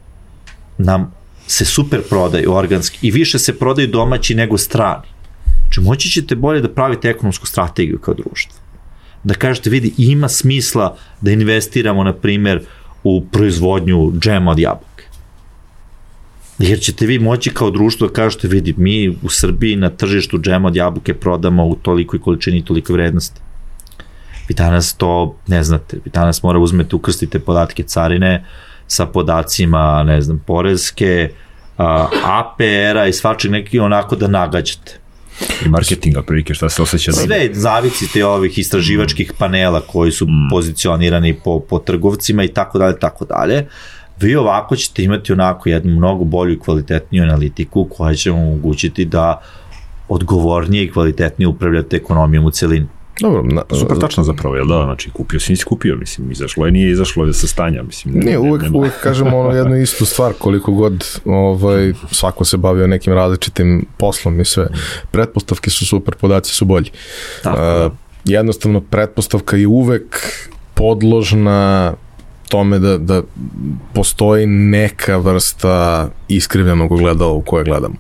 nam 0.79 1.13
se 1.47 1.65
super 1.65 2.03
prodaju 2.09 2.53
organski 2.53 3.07
i 3.07 3.11
više 3.11 3.39
se 3.39 3.59
prodaju 3.59 3.89
domaći 3.89 4.35
nego 4.35 4.59
strani. 4.59 5.07
Znači, 5.63 5.81
moći 5.81 6.11
ćete 6.11 6.37
bolje 6.37 6.61
da 6.61 6.69
pravite 6.69 7.09
ekonomsku 7.09 7.47
strategiju 7.47 7.99
kao 7.99 8.15
društvo 8.15 8.64
da 9.25 9.35
kažete, 9.35 9.71
vidi, 9.71 9.95
ima 9.99 10.29
smisla 10.29 10.97
da 11.21 11.31
investiramo, 11.31 12.05
na 12.05 12.13
primer, 12.13 12.61
u 13.05 13.21
proizvodnju 13.33 14.13
džema 14.19 14.51
od 14.51 14.59
jabuke. 14.59 15.05
Jer 16.59 16.81
ćete 16.81 17.07
vi 17.07 17.19
moći 17.19 17.51
kao 17.51 17.71
društvo 17.71 18.07
da 18.07 18.13
kažete, 18.13 18.49
vidi, 18.49 18.75
mi 18.77 19.09
u 19.09 19.29
Srbiji 19.29 19.77
na 19.77 19.91
tržištu 19.91 20.39
džema 20.39 20.69
od 20.69 20.77
jabuke 20.77 21.15
prodamo 21.15 21.67
u 21.67 21.75
tolikoj 21.75 22.21
količini 22.21 22.59
i 22.59 22.65
tolikoj 22.65 22.93
vrednosti. 22.93 23.41
Vi 24.49 24.55
danas 24.55 24.95
to 24.97 25.37
ne 25.47 25.65
znate, 25.65 25.99
vi 26.05 26.11
danas 26.11 26.43
mora 26.43 26.59
uzmete, 26.59 26.97
ukrstite 26.97 27.39
podatke 27.39 27.83
carine 27.83 28.45
sa 28.87 29.07
podacima, 29.07 30.03
ne 30.03 30.21
znam, 30.23 30.43
porezke, 30.47 31.31
APR-a 32.25 33.07
i 33.07 33.13
svačeg 33.13 33.51
neki 33.51 33.79
onako 33.79 34.17
da 34.17 34.29
nagađate 34.29 34.99
I 35.67 35.69
marketinga 35.69 36.23
prilike, 36.23 36.55
šta 36.55 36.69
se 36.69 36.83
osjeća 36.83 37.11
da... 37.11 37.17
Sve 37.17 37.51
zavisite 37.53 38.27
ovih 38.27 38.59
istraživačkih 38.59 39.33
panela 39.39 39.81
koji 39.81 40.13
su 40.13 40.27
mm. 40.27 40.49
pozicionirani 40.51 41.35
po, 41.45 41.61
po 41.61 41.79
trgovcima 41.79 42.45
i 42.45 42.49
tako 42.49 42.79
dalje, 42.79 42.99
tako 42.99 43.25
dalje. 43.25 43.67
Vi 44.21 44.37
ovako 44.37 44.77
ćete 44.77 45.03
imati 45.03 45.33
onako 45.33 45.69
jednu 45.69 45.97
mnogo 45.97 46.25
bolju 46.25 46.53
i 46.53 46.59
kvalitetniju 46.59 47.23
analitiku 47.23 47.89
koja 47.97 48.15
će 48.15 48.31
vam 48.31 48.41
omogućiti 48.41 49.05
da 49.05 49.41
odgovornije 50.09 50.85
i 50.85 50.93
kvalitetnije 50.93 51.49
upravljate 51.49 51.97
ekonomijom 51.97 52.45
u 52.45 52.51
celini. 52.51 52.87
Dobro, 53.21 53.43
na, 53.43 53.63
super 53.79 53.99
tačno 53.99 54.25
zapravo, 54.25 54.57
jel 54.57 54.67
da, 54.67 54.83
znači 54.85 55.11
kupio 55.11 55.41
si 55.41 55.53
nisi 55.53 55.65
kupio, 55.65 55.97
mislim, 55.97 56.31
izašlo 56.31 56.67
je, 56.67 56.73
nije 56.73 56.91
izašlo 56.91 57.27
je 57.27 57.33
sa 57.33 57.47
stanja, 57.47 57.83
mislim. 57.83 58.15
Ne, 58.15 58.39
uvek, 58.39 58.63
nema. 58.63 58.79
uvek 58.79 58.93
kažemo 59.03 59.39
ono 59.39 59.51
jednu 59.59 59.77
istu 59.77 60.07
stvar, 60.07 60.33
koliko 60.39 60.73
god 60.73 61.21
ovaj, 61.25 61.93
svako 62.11 62.45
se 62.45 62.57
bavio 62.57 62.87
nekim 62.87 63.13
različitim 63.13 63.87
poslom 63.97 64.41
i 64.41 64.45
sve. 64.45 64.67
Pretpostavke 65.11 65.71
su 65.71 65.87
super, 65.87 66.15
podaci 66.15 66.55
su 66.55 66.65
bolji. 66.65 66.91
Tako. 67.43 67.87
Uh, 67.87 67.93
jednostavno, 68.25 68.81
pretpostavka 68.81 69.57
je 69.57 69.67
uvek 69.67 70.17
podložna 70.75 71.93
tome 72.49 72.79
da, 72.79 72.99
da 72.99 73.23
postoji 73.95 74.47
neka 74.47 75.17
vrsta 75.17 76.09
iskrivljenog 76.29 76.93
ogledala 76.93 77.33
u 77.33 77.43
koje 77.43 77.65
gledamo. 77.65 77.95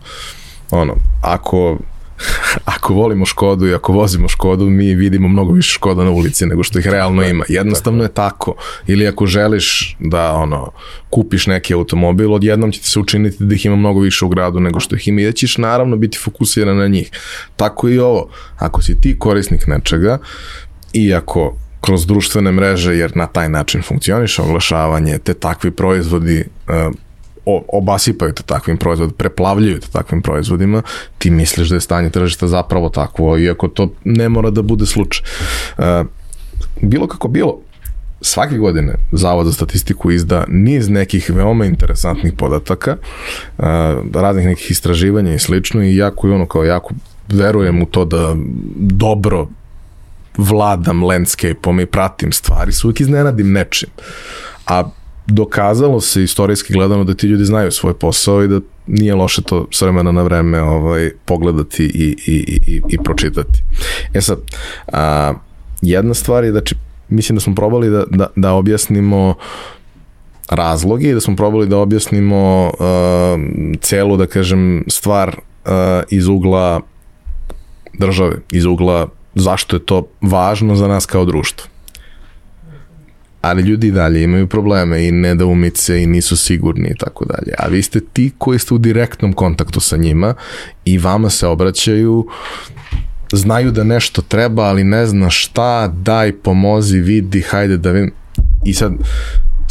Ono, 0.71 0.95
ako 1.23 1.79
ako 2.77 2.95
volimo 2.95 3.27
Škodu 3.27 3.67
i 3.67 3.75
ako 3.75 3.93
vozimo 3.93 4.29
Škodu, 4.29 4.71
mi 4.71 4.95
vidimo 4.95 5.29
mnogo 5.29 5.53
više 5.53 5.73
Škoda 5.73 6.05
na 6.05 6.11
ulici 6.11 6.47
nego 6.47 6.63
što 6.63 6.79
ih 6.79 6.87
realno 6.87 7.23
ima. 7.23 7.45
Jednostavno 7.49 8.03
je 8.03 8.15
tako. 8.15 8.55
Ili 8.87 9.09
ako 9.09 9.27
želiš 9.27 9.97
da 9.99 10.33
ono 10.33 10.71
kupiš 11.11 11.47
neki 11.47 11.75
automobil, 11.75 12.33
odjednom 12.33 12.73
će 12.73 12.81
ti 12.81 12.89
se 12.89 12.99
učiniti 12.99 13.45
da 13.45 13.55
ih 13.55 13.67
ima 13.67 13.77
mnogo 13.77 14.01
više 14.01 14.25
u 14.25 14.29
gradu 14.29 14.61
nego 14.61 14.81
što 14.81 14.97
ih 14.97 15.09
ima 15.09 15.21
i 15.21 15.25
da 15.25 15.33
ćeš 15.33 15.59
naravno 15.59 15.97
biti 15.97 16.19
fokusiran 16.19 16.77
na 16.77 16.89
njih. 16.89 17.11
Tako 17.57 17.89
i 17.89 17.99
ovo. 17.99 18.29
Ako 18.57 18.83
si 18.83 19.01
ti 19.01 19.19
korisnik 19.19 19.67
nečega 19.67 20.19
i 20.93 21.15
ako 21.15 21.57
kroz 21.81 22.07
društvene 22.07 22.53
mreže, 22.53 22.97
jer 22.97 23.17
na 23.17 23.27
taj 23.27 23.49
način 23.49 23.83
funkcioniše 23.83 24.43
oglašavanje, 24.43 25.19
te 25.19 25.35
takvi 25.35 25.71
proizvodi 25.71 26.45
uh, 26.69 26.95
obasipaju 27.73 28.33
te 28.33 28.43
takvim 28.43 28.77
proizvodima, 28.77 29.17
preplavljaju 29.17 29.81
te 29.81 29.89
takvim 29.93 30.23
proizvodima, 30.23 30.83
ti 31.19 31.31
misliš 31.31 31.69
da 31.69 31.75
je 31.75 31.81
stanje 31.81 32.11
tržišta 32.11 32.49
zapravo 32.49 32.89
takvo, 32.89 33.39
iako 33.39 33.69
to 33.69 33.89
ne 34.05 34.29
mora 34.29 34.51
da 34.51 34.63
bude 34.63 34.87
slučaj. 34.87 35.27
Uh, 35.79 35.85
bilo 36.81 37.07
kako 37.07 37.29
bilo, 37.29 37.59
svake 38.21 38.59
godine 38.59 38.95
Zavod 39.13 39.47
za 39.47 39.53
statistiku 39.53 40.11
izda 40.11 40.45
niz 40.49 40.89
nekih 40.89 41.31
veoma 41.31 41.65
interesantnih 41.67 42.33
podataka, 42.33 42.97
uh, 43.59 43.65
raznih 44.15 44.47
nekih 44.47 44.71
istraživanja 44.71 45.35
i 45.35 45.39
slično 45.39 45.83
i 45.83 45.97
jako 45.97 46.29
je 46.29 46.35
ono 46.35 46.47
kao 46.47 46.65
jako 46.65 46.95
verujem 47.29 47.83
u 47.83 47.87
to 47.87 48.05
da 48.05 48.35
dobro 48.77 49.47
vladam 50.39 51.05
landscape-om 51.05 51.81
i 51.81 51.87
pratim 51.87 52.33
stvari, 52.33 52.73
se 52.73 52.87
uvijek 52.87 53.01
iznenadim 53.01 53.53
nečim. 53.53 53.89
A 54.67 54.85
dokazalo 55.27 56.01
se 56.01 56.23
istorijski 56.23 56.73
gledano 56.73 57.05
da 57.05 57.15
ti 57.15 57.27
ljudi 57.27 57.45
znaju 57.45 57.71
svoj 57.71 57.95
posao 57.95 58.43
i 58.43 58.49
da 58.49 58.61
nije 58.87 59.15
loše 59.15 59.43
to 59.43 59.67
s 59.71 59.83
vremena 59.83 60.13
na 60.13 60.23
vreme 60.23 60.63
ovaj, 60.63 61.11
pogledati 61.25 61.85
i, 61.85 62.17
i, 62.27 62.61
i, 62.67 62.81
i 62.89 62.99
pročitati. 62.99 63.63
E 64.15 64.21
sad, 64.21 64.39
a, 64.93 65.35
jedna 65.83 66.15
stvar 66.15 66.45
je 66.45 66.53
da 66.53 66.61
či, 66.61 66.75
mislim 67.09 67.37
da 67.37 67.41
smo 67.41 67.55
probali 67.55 67.91
da, 67.91 68.05
da, 68.11 68.27
da 68.37 68.53
objasnimo 68.53 69.35
razloge 70.51 71.11
i 71.11 71.15
da 71.15 71.21
smo 71.21 71.37
probali 71.37 71.67
da 71.67 71.79
objasnimo 71.79 72.65
uh, 72.67 72.77
celu, 73.81 74.17
da 74.17 74.27
kažem, 74.27 74.85
stvar 74.89 75.29
uh, 75.29 75.73
iz 76.11 76.29
ugla 76.29 76.81
države, 77.99 78.37
iz 78.53 78.65
ugla 78.65 79.09
zašto 79.35 79.77
je 79.77 79.87
to 79.87 80.07
važno 80.21 80.75
za 80.75 80.89
nas 80.89 81.07
kao 81.07 81.25
društvo 81.25 81.74
ali 83.45 83.63
ljudi 83.63 83.91
dalje 83.91 84.23
imaju 84.23 84.47
probleme 84.47 85.09
i 85.09 85.13
nedoumice 85.13 86.03
i 86.03 86.07
nisu 86.07 86.37
sigurni 86.37 86.89
i 86.89 86.95
tako 86.99 87.25
dalje. 87.25 87.55
A 87.59 87.69
vi 87.69 87.83
ste 87.83 88.01
ti 88.01 88.31
koji 88.39 88.59
ste 88.59 88.75
u 88.75 88.79
direktnom 88.79 89.33
kontaktu 89.33 89.81
sa 89.81 89.97
njima 89.97 90.35
i 90.85 90.99
vama 90.99 91.31
se 91.31 91.47
obraćaju 91.47 92.27
znaju 93.33 93.71
da 93.71 93.85
nešto 93.85 94.23
treba, 94.23 94.63
ali 94.63 94.85
ne 94.85 95.07
zna 95.07 95.31
šta, 95.31 95.89
daj, 95.89 96.33
pomozi, 96.33 96.99
vidi, 96.99 97.41
hajde 97.41 97.77
da 97.77 97.91
vidim. 97.91 98.13
I 98.65 98.75
sad, 98.75 98.93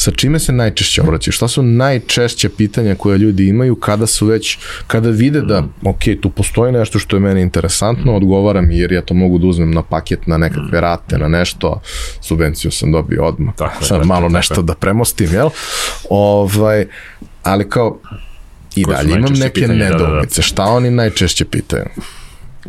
sa 0.03 0.11
čime 0.11 0.39
se 0.39 0.51
najčešće 0.51 1.01
obraćaju? 1.01 1.31
Šta 1.31 1.47
su 1.47 1.63
najčešće 1.63 2.49
pitanja 2.49 2.95
koje 2.95 3.17
ljudi 3.17 3.47
imaju 3.47 3.75
kada 3.75 4.07
su 4.07 4.25
već, 4.25 4.57
kada 4.87 5.09
vide 5.09 5.41
da, 5.41 5.63
ok, 5.85 5.99
tu 6.21 6.29
postoji 6.29 6.71
nešto 6.71 6.99
što 6.99 7.15
je 7.15 7.19
meni 7.19 7.41
interesantno, 7.41 8.15
odgovaram 8.15 8.71
jer 8.71 8.91
ja 8.91 9.01
to 9.01 9.13
mogu 9.13 9.37
da 9.37 9.47
uzmem 9.47 9.71
na 9.71 9.83
paket, 9.83 10.27
na 10.27 10.37
nekakve 10.37 10.81
rate, 10.81 11.17
na 11.17 11.27
nešto, 11.27 11.81
subvenciju 12.21 12.71
sam 12.71 12.91
dobio 12.91 13.25
odmah, 13.25 13.55
Tako 13.55 13.83
sad 13.83 13.97
tako 13.97 14.07
malo 14.07 14.29
nešto 14.29 14.53
tako 14.55 14.61
je. 14.61 14.65
da 14.65 14.75
premostim, 14.75 15.33
jel? 15.33 15.49
Ovaj, 16.09 16.85
ali 17.43 17.69
kao, 17.69 17.99
i 18.75 18.85
dalje 18.85 19.13
imam 19.13 19.33
neke 19.33 19.53
pitanja, 19.53 19.83
da, 19.83 19.89
da, 19.89 19.97
da. 19.97 20.07
nedoumice, 20.07 20.41
šta 20.41 20.63
oni 20.63 20.91
najčešće 20.91 21.45
pitaju? 21.45 21.85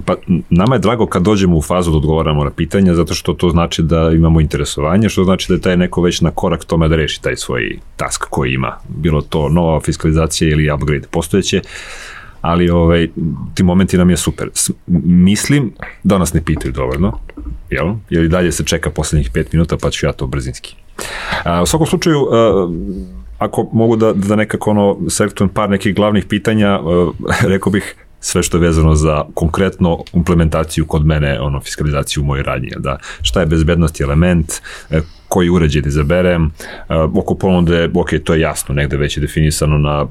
Pa 0.05 0.15
nama 0.51 0.75
je 0.75 0.79
drago 0.79 1.07
kad 1.07 1.23
dođemo 1.23 1.57
u 1.57 1.63
fazu 1.63 1.91
da 1.91 1.97
odgovaramo 1.97 2.45
na 2.45 2.51
pitanja, 2.51 2.95
zato 2.95 3.15
što 3.15 3.35
to 3.35 3.51
znači 3.51 3.83
da 3.83 4.11
imamo 4.15 4.41
interesovanje, 4.41 5.09
što 5.09 5.25
znači 5.25 5.49
da 5.49 5.55
je 5.55 5.61
taj 5.61 5.77
neko 5.77 6.03
već 6.03 6.21
na 6.21 6.31
korak 6.31 6.65
tome 6.65 6.89
da 6.89 6.97
reši 6.97 7.23
taj 7.23 7.37
svoj 7.37 7.79
task 7.97 8.25
koji 8.31 8.53
ima. 8.53 8.77
Bilo 8.89 9.21
to 9.21 9.49
nova 9.49 9.81
fiskalizacija 9.81 10.51
ili 10.51 10.71
upgrade 10.73 11.07
postojeće, 11.11 11.61
ali 12.41 12.71
ovaj, 12.71 13.09
ti 13.55 13.63
momenti 13.63 13.99
nam 13.99 14.11
je 14.11 14.17
super. 14.17 14.51
S- 14.55 14.71
mislim 15.07 15.73
da 16.03 16.19
nas 16.19 16.35
ne 16.35 16.45
pitaju 16.45 16.73
dovoljno, 16.73 17.19
jel? 17.71 17.95
Jer 18.11 18.25
i 18.25 18.29
dalje 18.29 18.53
se 18.53 18.65
čeka 18.65 18.91
poslednjih 18.91 19.31
pet 19.35 19.53
minuta, 19.53 19.77
pa 19.77 19.91
ću 19.91 20.07
ja 20.07 20.13
to 20.13 20.27
brzinski. 20.27 20.77
A, 21.45 21.63
u 21.63 21.67
svakom 21.67 21.87
slučaju, 21.87 22.29
a, 22.33 22.69
ako 23.39 23.69
mogu 23.73 23.97
da, 23.97 24.13
da 24.13 24.37
nekako 24.37 24.71
ono 24.71 24.97
selektujem 25.09 25.49
par 25.49 25.71
nekih 25.71 25.95
glavnih 25.95 26.25
pitanja, 26.25 26.69
a, 26.69 27.11
rekao 27.53 27.73
bih 27.73 27.97
sve 28.25 28.43
što 28.43 28.57
je 28.57 28.61
vezano 28.61 28.95
za 28.95 29.25
konkretno 29.35 29.99
implementaciju 30.13 30.87
kod 30.87 31.07
mene, 31.07 31.41
ono, 31.41 31.61
fiskalizaciju 31.61 32.23
u 32.23 32.27
mojoj 32.27 32.43
radnji, 32.43 32.71
da? 32.79 32.99
Šta 33.23 33.41
je 33.41 33.47
bezbednosti 33.47 34.03
element, 34.03 34.53
e, 34.91 35.01
koji 35.29 35.51
uređaj 35.51 35.83
da 35.83 35.89
izaberem, 35.89 36.45
e, 36.45 36.51
oko 36.97 37.35
ponude, 37.35 37.91
ok, 37.95 38.11
to 38.25 38.35
je 38.35 38.41
jasno, 38.41 38.75
negde 38.75 38.97
već 38.97 39.17
je 39.17 39.21
definisano 39.21 39.79
na 39.79 40.07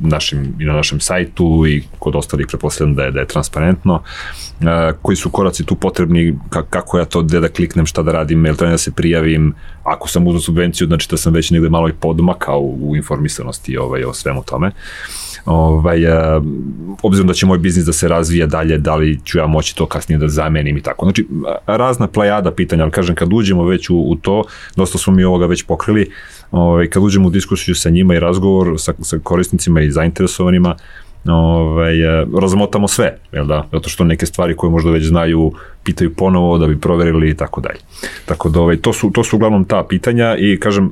našim, 0.00 0.54
i 0.60 0.64
na 0.64 0.72
našem 0.72 1.00
sajtu 1.00 1.66
i 1.68 1.82
kod 1.98 2.16
ostalih 2.16 2.46
preposledam 2.46 2.94
da 2.94 3.04
je, 3.04 3.10
da 3.10 3.20
je 3.20 3.26
transparentno, 3.26 4.02
e, 4.60 4.92
koji 5.02 5.16
su 5.16 5.30
koraci 5.30 5.64
tu 5.64 5.74
potrebni, 5.74 6.38
ka, 6.50 6.62
kako 6.62 6.98
ja 6.98 7.04
to, 7.04 7.22
gde 7.22 7.40
da 7.40 7.48
kliknem, 7.48 7.86
šta 7.86 8.02
da 8.02 8.12
radim, 8.12 8.46
jel 8.46 8.56
treba 8.56 8.70
da 8.72 8.78
se 8.78 8.90
prijavim, 8.90 9.54
ako 9.84 10.08
sam 10.08 10.26
uzao 10.26 10.40
subvenciju, 10.40 10.86
znači 10.86 11.08
da 11.10 11.16
sam 11.16 11.34
već 11.34 11.50
negde 11.50 11.68
malo 11.68 11.88
i 11.88 11.92
podmakao 12.00 12.60
u, 12.60 12.96
informisanosti 12.96 13.76
ovaj, 13.76 14.04
o 14.04 14.14
svemu 14.14 14.42
tome 14.42 14.72
ovaj, 15.44 16.06
a, 16.06 16.40
obzirom 17.02 17.26
da 17.26 17.34
će 17.34 17.46
moj 17.46 17.58
biznis 17.58 17.84
da 17.86 17.92
se 17.92 18.08
razvija 18.08 18.46
dalje, 18.46 18.78
da 18.78 18.96
li 18.96 19.18
ću 19.24 19.38
ja 19.38 19.46
moći 19.46 19.76
to 19.76 19.86
kasnije 19.86 20.18
da 20.18 20.28
zamenim 20.28 20.76
i 20.76 20.82
tako. 20.82 21.06
Znači, 21.06 21.26
razna 21.66 22.06
plejada 22.06 22.50
pitanja, 22.52 22.82
ali 22.82 22.92
kažem, 22.92 23.14
kad 23.14 23.32
uđemo 23.32 23.64
već 23.64 23.90
u, 23.90 23.96
u 23.96 24.16
to, 24.16 24.44
dosta 24.76 24.98
smo 24.98 25.12
mi 25.12 25.24
ovoga 25.24 25.46
već 25.46 25.62
pokrili, 25.62 26.10
ovaj, 26.50 26.86
kad 26.86 27.02
uđemo 27.02 27.28
u 27.28 27.30
diskusiju 27.30 27.74
sa 27.74 27.90
njima 27.90 28.14
i 28.14 28.20
razgovor 28.20 28.74
sa, 28.78 28.92
sa 29.00 29.18
korisnicima 29.22 29.80
i 29.80 29.90
zainteresovanima, 29.90 30.76
ovaj, 31.26 32.20
e, 32.22 32.26
razmotamo 32.40 32.88
sve, 32.88 33.18
jel 33.32 33.46
da? 33.46 33.66
Zato 33.72 33.88
što 33.88 34.04
neke 34.04 34.26
stvari 34.26 34.56
koje 34.56 34.70
možda 34.70 34.90
već 34.90 35.06
znaju 35.06 35.52
pitaju 35.84 36.14
ponovo 36.14 36.58
da 36.58 36.66
bi 36.66 36.80
proverili 36.80 37.30
i 37.30 37.34
tako 37.34 37.60
dalje. 37.60 37.78
Tako 38.26 38.48
da 38.48 38.60
ovaj, 38.60 38.76
to, 38.76 38.92
su, 38.92 39.10
to 39.10 39.24
su 39.24 39.36
uglavnom 39.36 39.64
ta 39.64 39.84
pitanja 39.88 40.36
i 40.38 40.60
kažem, 40.60 40.90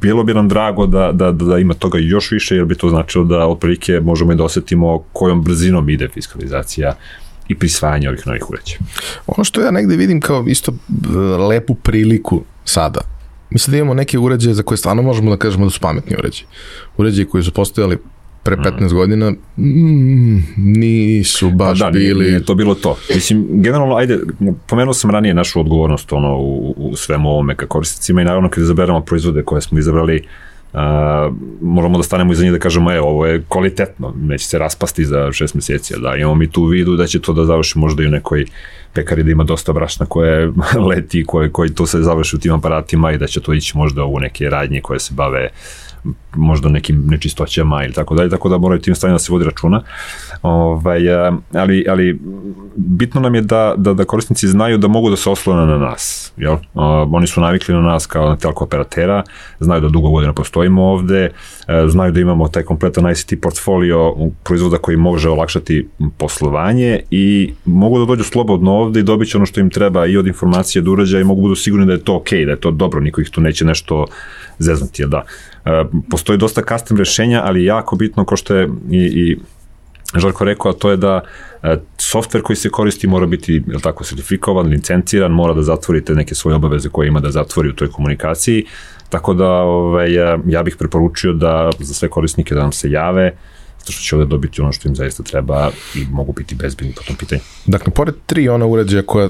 bilo 0.00 0.24
bi 0.24 0.34
nam 0.34 0.48
drago 0.48 0.86
da, 0.86 1.12
da, 1.12 1.32
da, 1.32 1.44
da 1.44 1.58
ima 1.58 1.74
toga 1.74 1.98
još 1.98 2.30
više 2.30 2.56
jer 2.56 2.64
bi 2.64 2.74
to 2.74 2.88
značilo 2.88 3.24
da 3.24 3.46
otprilike 3.46 4.00
možemo 4.00 4.32
i 4.32 4.36
da 4.36 4.44
osetimo 4.44 4.98
kojom 5.12 5.42
brzinom 5.42 5.90
ide 5.90 6.08
fiskalizacija 6.08 6.92
i 7.48 7.54
prisvajanje 7.54 8.08
ovih 8.08 8.26
novih 8.26 8.50
uređaja. 8.50 8.78
Ono 9.26 9.44
što 9.44 9.60
ja 9.60 9.70
negde 9.70 9.96
vidim 9.96 10.20
kao 10.20 10.44
isto 10.46 10.72
lepu 11.48 11.74
priliku 11.74 12.42
sada, 12.64 13.00
mislim 13.50 13.72
da 13.72 13.78
imamo 13.78 13.94
neke 13.94 14.18
uređaje 14.18 14.54
za 14.54 14.62
koje 14.62 14.78
stvarno 14.78 15.02
možemo 15.02 15.30
da 15.30 15.36
kažemo 15.36 15.64
da 15.64 15.70
su 15.70 15.80
pametni 15.80 16.16
uređaji. 16.18 16.46
Uređaji 16.96 17.26
koji 17.26 17.44
su 17.44 17.52
postojali 17.52 17.98
pre 18.46 18.56
15 18.56 18.92
godina 18.92 19.30
mm, 19.56 20.38
nisu 20.56 21.50
baš 21.50 21.78
da, 21.78 21.90
nije, 21.90 22.14
bili... 22.14 22.24
nije 22.24 22.44
to 22.44 22.54
bilo 22.54 22.74
to. 22.74 22.96
Mislim, 23.14 23.46
generalno, 23.50 23.96
ajde, 23.96 24.18
pomenuo 24.68 24.94
sam 24.94 25.10
ranije 25.10 25.34
našu 25.34 25.60
odgovornost 25.60 26.12
ono, 26.12 26.36
u, 26.36 26.74
u 26.76 26.96
svemu 26.96 27.30
ovome 27.30 27.56
ka 27.56 27.66
korisnicima 27.66 28.22
i 28.22 28.24
naravno 28.24 28.48
kad 28.48 28.64
izaberemo 28.64 29.00
proizvode 29.00 29.42
koje 29.42 29.60
smo 29.60 29.78
izabrali, 29.78 30.26
Uh, 30.72 30.80
moramo 31.60 31.96
da 31.96 32.02
stanemo 32.02 32.32
iza 32.32 32.42
njih 32.42 32.52
da 32.52 32.58
kažemo, 32.58 32.92
e, 32.92 33.00
ovo 33.00 33.26
je 33.26 33.42
kvalitetno, 33.48 34.14
neće 34.20 34.46
se 34.46 34.58
raspasti 34.58 35.04
za 35.04 35.32
šest 35.32 35.54
meseci, 35.54 35.94
da 36.02 36.16
imamo 36.16 36.34
mi 36.34 36.50
tu 36.50 36.64
vidu 36.64 36.96
da 36.96 37.06
će 37.06 37.20
to 37.20 37.32
da 37.32 37.44
završi 37.44 37.78
možda 37.78 38.02
i 38.02 38.06
u 38.06 38.10
nekoj 38.10 38.44
pekari 38.92 39.22
da 39.22 39.30
ima 39.30 39.44
dosta 39.44 39.72
brašna 39.72 40.06
koje 40.06 40.52
leti, 40.90 41.24
koje, 41.26 41.52
koji 41.52 41.70
to 41.70 41.86
se 41.86 42.02
završi 42.02 42.36
u 42.36 42.38
tim 42.38 42.52
aparatima 42.52 43.12
i 43.12 43.18
da 43.18 43.26
će 43.26 43.40
to 43.40 43.54
ići 43.54 43.76
možda 43.76 44.04
u 44.04 44.20
neke 44.20 44.50
radnje 44.50 44.80
koje 44.80 45.00
se 45.00 45.14
bave 45.14 45.48
možda 46.34 46.68
nekim 46.68 47.02
nečistoćama 47.06 47.84
ili 47.84 47.92
tako 47.92 48.14
dalje, 48.14 48.30
tako 48.30 48.48
da 48.48 48.58
moraju 48.58 48.80
tim 48.80 48.94
stanjima 48.94 49.14
da 49.14 49.18
se 49.18 49.32
vodi 49.32 49.44
računa. 49.44 49.82
Ovaj, 50.42 51.10
a, 51.14 51.32
ali, 51.52 51.84
ali 51.88 52.20
bitno 52.76 53.20
nam 53.20 53.34
je 53.34 53.40
da, 53.40 53.74
da, 53.76 53.94
da 53.94 54.04
korisnici 54.04 54.48
znaju 54.48 54.78
da 54.78 54.88
mogu 54.88 55.10
da 55.10 55.16
se 55.16 55.30
oslone 55.30 55.66
na 55.66 55.78
nas. 55.78 56.32
Jel? 56.36 56.56
A, 56.74 57.06
oni 57.12 57.26
su 57.26 57.40
navikli 57.40 57.74
na 57.74 57.80
nas 57.80 58.06
kao 58.06 58.28
na 58.28 58.36
telko 58.36 58.64
operatera, 58.64 59.22
znaju 59.60 59.80
da 59.80 59.88
dugo 59.88 60.10
godina 60.10 60.32
postojimo 60.32 60.84
ovde, 60.84 61.30
a, 61.66 61.88
znaju 61.88 62.12
da 62.12 62.20
imamo 62.20 62.48
taj 62.48 62.62
kompletan 62.62 63.10
ICT 63.10 63.34
portfolio 63.42 64.14
proizvoda 64.44 64.78
koji 64.78 64.96
može 64.96 65.28
olakšati 65.30 65.88
poslovanje 66.18 67.00
i 67.10 67.52
mogu 67.64 67.98
da 67.98 68.04
dođu 68.04 68.24
slobodno 68.24 68.72
ovde 68.72 69.00
i 69.00 69.02
dobit 69.02 69.28
će 69.28 69.36
ono 69.36 69.46
što 69.46 69.60
im 69.60 69.70
treba 69.70 70.06
i 70.06 70.16
od 70.16 70.26
informacije 70.26 70.82
do 70.82 70.92
uređaja 70.92 71.20
i 71.20 71.24
mogu 71.24 71.40
budu 71.40 71.54
sigurni 71.54 71.86
da 71.86 71.92
je 71.92 72.04
to 72.04 72.16
okej, 72.16 72.38
okay, 72.38 72.44
da 72.44 72.50
je 72.50 72.60
to 72.60 72.70
dobro, 72.70 73.00
niko 73.00 73.20
ih 73.20 73.30
tu 73.30 73.40
neće 73.40 73.64
nešto 73.64 74.06
zeznuti, 74.58 75.02
jel 75.02 75.08
da. 75.08 75.22
E, 75.66 75.84
postoji 76.10 76.38
dosta 76.38 76.62
custom 76.68 76.96
rešenja, 76.96 77.42
ali 77.44 77.64
jako 77.64 77.96
bitno, 77.96 78.24
ko 78.24 78.36
što 78.36 78.54
je 78.54 78.68
i, 78.90 78.98
i 78.98 79.36
Žarko 80.14 80.44
rekao, 80.44 80.70
a 80.70 80.74
to 80.74 80.90
je 80.90 80.96
da 80.96 81.20
e, 81.62 81.76
softver 81.98 82.42
koji 82.42 82.56
se 82.56 82.68
koristi 82.70 83.06
mora 83.06 83.26
biti 83.26 83.62
jel 83.66 83.80
tako, 83.80 84.04
sertifikovan, 84.04 84.66
licenciran, 84.66 85.32
mora 85.32 85.54
da 85.54 85.62
zatvori 85.62 86.04
te 86.04 86.14
neke 86.14 86.34
svoje 86.34 86.54
obaveze 86.54 86.88
koje 86.88 87.08
ima 87.08 87.20
da 87.20 87.30
zatvori 87.30 87.68
u 87.68 87.74
toj 87.74 87.90
komunikaciji, 87.90 88.64
tako 89.08 89.34
da 89.34 89.50
ovaj, 89.50 90.14
ja, 90.14 90.38
ja 90.46 90.62
bih 90.62 90.76
preporučio 90.78 91.32
da 91.32 91.70
za 91.78 91.94
sve 91.94 92.08
korisnike 92.08 92.54
da 92.54 92.62
nam 92.62 92.72
se 92.72 92.90
jave, 92.90 93.34
zato 93.78 93.92
što 93.92 94.02
će 94.02 94.16
ovde 94.16 94.28
dobiti 94.28 94.60
ono 94.60 94.72
što 94.72 94.88
im 94.88 94.96
zaista 94.96 95.22
treba 95.22 95.70
i 95.94 96.06
mogu 96.10 96.32
biti 96.32 96.54
bezbedni 96.54 96.94
po 96.94 97.02
tom 97.02 97.16
pitanju. 97.16 97.40
Dakle, 97.66 97.92
pored 97.92 98.14
tri 98.26 98.48
ona 98.48 98.66
uređaja 98.66 99.02
koja 99.02 99.28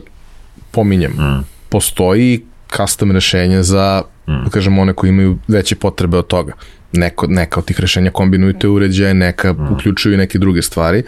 pominjem, 0.71 1.13
mm. 1.13 1.45
postoji 1.69 2.45
custom 2.77 3.11
rešenje 3.11 3.63
za, 3.63 4.03
mm. 4.29 4.45
da 4.45 4.51
kažemo, 4.51 4.83
one 4.83 4.93
koji 4.93 5.11
imaju 5.11 5.39
veće 5.49 5.77
potrebe 5.77 6.17
od 6.17 6.27
toga. 6.27 6.53
Neko, 6.93 7.27
neka 7.27 7.61
od 7.61 7.67
tih 7.67 7.81
rešenja 7.81 8.11
kombinuju 8.11 8.59
te 8.59 8.69
uređaje, 8.69 9.15
neka 9.15 9.53
mm. 9.53 9.73
uključuju 9.73 10.15
i 10.15 10.17
neke 10.17 10.39
druge 10.39 10.63
stvari. 10.63 11.03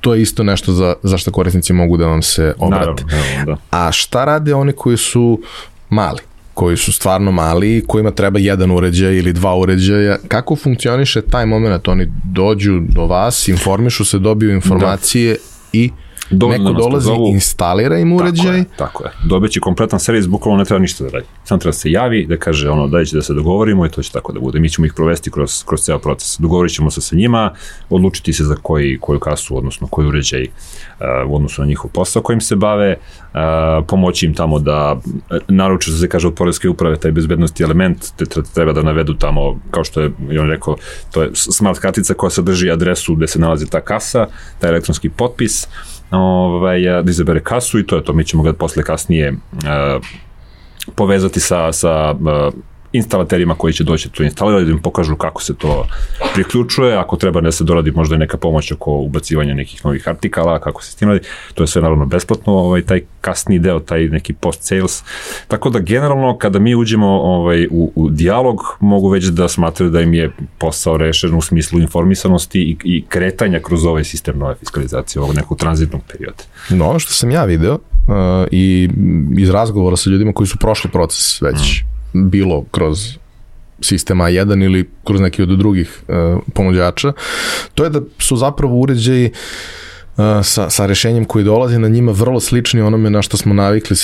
To 0.00 0.14
je 0.14 0.22
isto 0.22 0.42
nešto 0.42 0.72
za, 0.72 0.94
za 1.02 1.18
što 1.18 1.30
korisnici 1.30 1.72
mogu 1.72 1.96
da 1.96 2.06
vam 2.06 2.22
se 2.22 2.54
obrate. 2.58 3.04
Naravno, 3.04 3.06
naravno, 3.12 3.58
da. 3.70 3.86
A 3.86 3.92
šta 3.92 4.24
rade 4.24 4.54
oni 4.54 4.72
koji 4.72 4.96
su 4.96 5.40
mali? 5.88 6.20
koji 6.54 6.76
su 6.76 6.92
stvarno 6.92 7.32
mali 7.32 7.76
i 7.76 7.84
kojima 7.86 8.10
treba 8.10 8.38
jedan 8.38 8.70
uređaj 8.70 9.16
ili 9.16 9.32
dva 9.32 9.54
uređaja. 9.54 10.16
Kako 10.28 10.56
funkcioniše 10.56 11.22
taj 11.22 11.46
moment? 11.46 11.88
Oni 11.88 12.06
dođu 12.24 12.80
do 12.88 13.06
vas, 13.06 13.48
informišu 13.48 14.04
se, 14.04 14.18
dobiju 14.18 14.50
informacije 14.50 15.32
da. 15.32 15.38
i 15.72 15.90
Dovoljno 16.30 16.70
neko 16.70 16.82
dolazi, 16.82 17.04
zovu, 17.04 17.28
instalira 17.28 17.98
im 17.98 18.12
uređaj. 18.12 18.44
Tako 18.44 18.56
je, 18.56 18.64
tako 18.76 19.04
je. 19.04 19.10
Dobeći 19.24 19.60
kompletan 19.60 20.00
servis, 20.00 20.26
bukvalno 20.26 20.58
ne 20.58 20.64
treba 20.64 20.78
ništa 20.78 21.04
da 21.04 21.10
radi. 21.10 21.26
Sam 21.44 21.58
treba 21.58 21.72
da 21.72 21.78
se 21.78 21.90
javi, 21.90 22.26
da 22.26 22.36
kaže 22.36 22.70
ono, 22.70 22.86
da 22.88 23.04
će 23.04 23.16
da 23.16 23.22
se 23.22 23.34
dogovorimo 23.34 23.86
i 23.86 23.88
to 23.88 24.02
će 24.02 24.12
tako 24.12 24.32
da 24.32 24.40
bude. 24.40 24.60
Mi 24.60 24.70
ćemo 24.70 24.86
ih 24.86 24.92
provesti 24.96 25.30
kroz, 25.30 25.64
kroz 25.64 25.80
ceo 25.80 25.98
proces. 25.98 26.36
Dogovorit 26.38 26.72
ćemo 26.72 26.90
se 26.90 27.00
sa 27.00 27.16
njima, 27.16 27.50
odlučiti 27.90 28.32
se 28.32 28.44
za 28.44 28.56
koji, 28.62 28.98
koju 29.00 29.20
kasu, 29.20 29.56
odnosno 29.56 29.86
koji 29.86 30.08
uređaj 30.08 30.42
uh, 30.42 31.30
u 31.30 31.36
odnosu 31.36 31.62
na 31.62 31.68
njihov 31.68 31.90
posao 31.90 32.22
kojim 32.22 32.40
se 32.40 32.56
bave, 32.56 32.96
uh, 32.96 33.40
pomoći 33.88 34.26
im 34.26 34.34
tamo 34.34 34.58
da 34.58 34.96
naruče, 35.48 35.90
da 35.90 35.96
se 35.96 36.08
kaže 36.08 36.28
od 36.28 36.34
poredske 36.34 36.68
uprave, 36.68 36.96
taj 36.96 37.12
bezbednosti 37.12 37.62
element, 37.62 37.98
te 38.16 38.24
treba 38.54 38.72
da 38.72 38.82
navedu 38.82 39.14
tamo, 39.14 39.60
kao 39.70 39.84
što 39.84 40.00
je 40.00 40.12
on 40.40 40.48
rekao, 40.50 40.76
to 41.10 41.22
je 41.22 41.30
smart 41.34 41.78
kartica 41.78 42.14
koja 42.14 42.30
sadrži 42.30 42.70
adresu 42.70 43.14
gde 43.14 43.26
se 43.26 43.38
nalazi 43.38 43.70
ta 43.70 43.80
kasa, 43.80 44.26
taj 44.58 44.70
elektronski 44.70 45.08
potpis, 45.08 45.68
ovaj, 46.14 46.80
da 46.80 47.10
izabere 47.10 47.40
kasu 47.40 47.78
i 47.78 47.86
to 47.86 47.96
je 47.96 48.04
to. 48.04 48.12
Mi 48.12 48.24
ćemo 48.24 48.42
ga 48.42 48.52
posle 48.52 48.82
kasnije 48.82 49.32
uh, 49.32 50.04
povezati 50.94 51.40
sa, 51.40 51.72
sa 51.72 52.10
uh, 52.10 52.54
instalaterima 52.94 53.54
koji 53.54 53.72
će 53.72 53.84
doći 53.84 54.08
to 54.08 54.22
instalirati, 54.22 54.64
da 54.64 54.70
im 54.70 54.82
pokažu 54.82 55.16
kako 55.16 55.42
se 55.42 55.54
to 55.54 55.86
priključuje, 56.34 56.96
ako 56.96 57.16
treba 57.16 57.40
da 57.40 57.52
se 57.52 57.64
doradi 57.64 57.90
možda 57.90 58.14
i 58.14 58.18
neka 58.18 58.36
pomoć 58.36 58.72
oko 58.72 58.90
ubacivanja 58.90 59.54
nekih 59.54 59.84
novih 59.84 60.08
artikala, 60.08 60.58
kako 60.58 60.82
se 60.82 60.92
s 60.92 60.94
tim 60.94 61.08
radi, 61.08 61.20
to 61.54 61.62
je 61.62 61.66
sve 61.66 61.82
naravno 61.82 62.06
besplatno, 62.06 62.52
ovaj, 62.52 62.82
taj 62.82 63.00
kasni 63.20 63.58
deo, 63.58 63.80
taj 63.80 64.08
neki 64.08 64.32
post-sales. 64.32 65.02
Tako 65.48 65.70
da 65.70 65.78
generalno 65.78 66.38
kada 66.38 66.58
mi 66.58 66.74
uđemo 66.74 67.06
ovaj, 67.06 67.66
u, 67.70 67.92
u 67.94 68.10
dijalog, 68.10 68.60
mogu 68.80 69.08
već 69.08 69.24
da 69.24 69.48
smatraju 69.48 69.90
da 69.90 70.00
im 70.00 70.14
je 70.14 70.30
posao 70.58 70.96
rešen 70.96 71.34
u 71.34 71.40
smislu 71.40 71.80
informisanosti 71.80 72.60
i, 72.60 72.76
i 72.84 73.04
kretanja 73.08 73.60
kroz 73.60 73.84
ovaj 73.84 74.04
sistem 74.04 74.38
nove 74.38 74.54
fiskalizacije, 74.54 75.22
ovog 75.22 75.34
nekog 75.36 75.58
tranzitnog 75.58 76.02
perioda. 76.12 76.42
No, 76.70 76.98
što 76.98 77.12
sam 77.12 77.30
ja 77.30 77.44
video 77.44 77.74
uh, 77.74 78.46
i 78.50 78.88
iz 79.38 79.50
razgovora 79.50 79.96
sa 79.96 80.10
ljudima 80.10 80.32
koji 80.32 80.46
su 80.46 80.58
prošli 80.58 80.90
proces 80.90 81.42
već 81.42 81.82
mm. 81.82 81.93
Bilo 82.14 82.64
kroz 82.70 83.16
sistem 83.80 84.18
A1 84.18 84.64
ili 84.64 84.90
kroz 85.04 85.20
neki 85.20 85.42
od 85.42 85.48
drugih 85.48 86.02
uh, 86.08 86.42
ponuđača, 86.54 87.12
to 87.74 87.84
je 87.84 87.90
da 87.90 88.00
su 88.18 88.36
zapravo 88.36 88.76
uređaji 88.76 89.30
uh, 90.16 90.24
sa, 90.42 90.70
sa 90.70 90.86
rešenjem 90.86 91.24
koji 91.24 91.44
dolazi 91.44 91.78
na 91.78 91.88
njima 91.88 92.12
vrlo 92.12 92.40
slični 92.40 92.80
onome 92.80 93.10
na 93.10 93.22
što 93.22 93.36
smo 93.36 93.54
navikli 93.54 93.96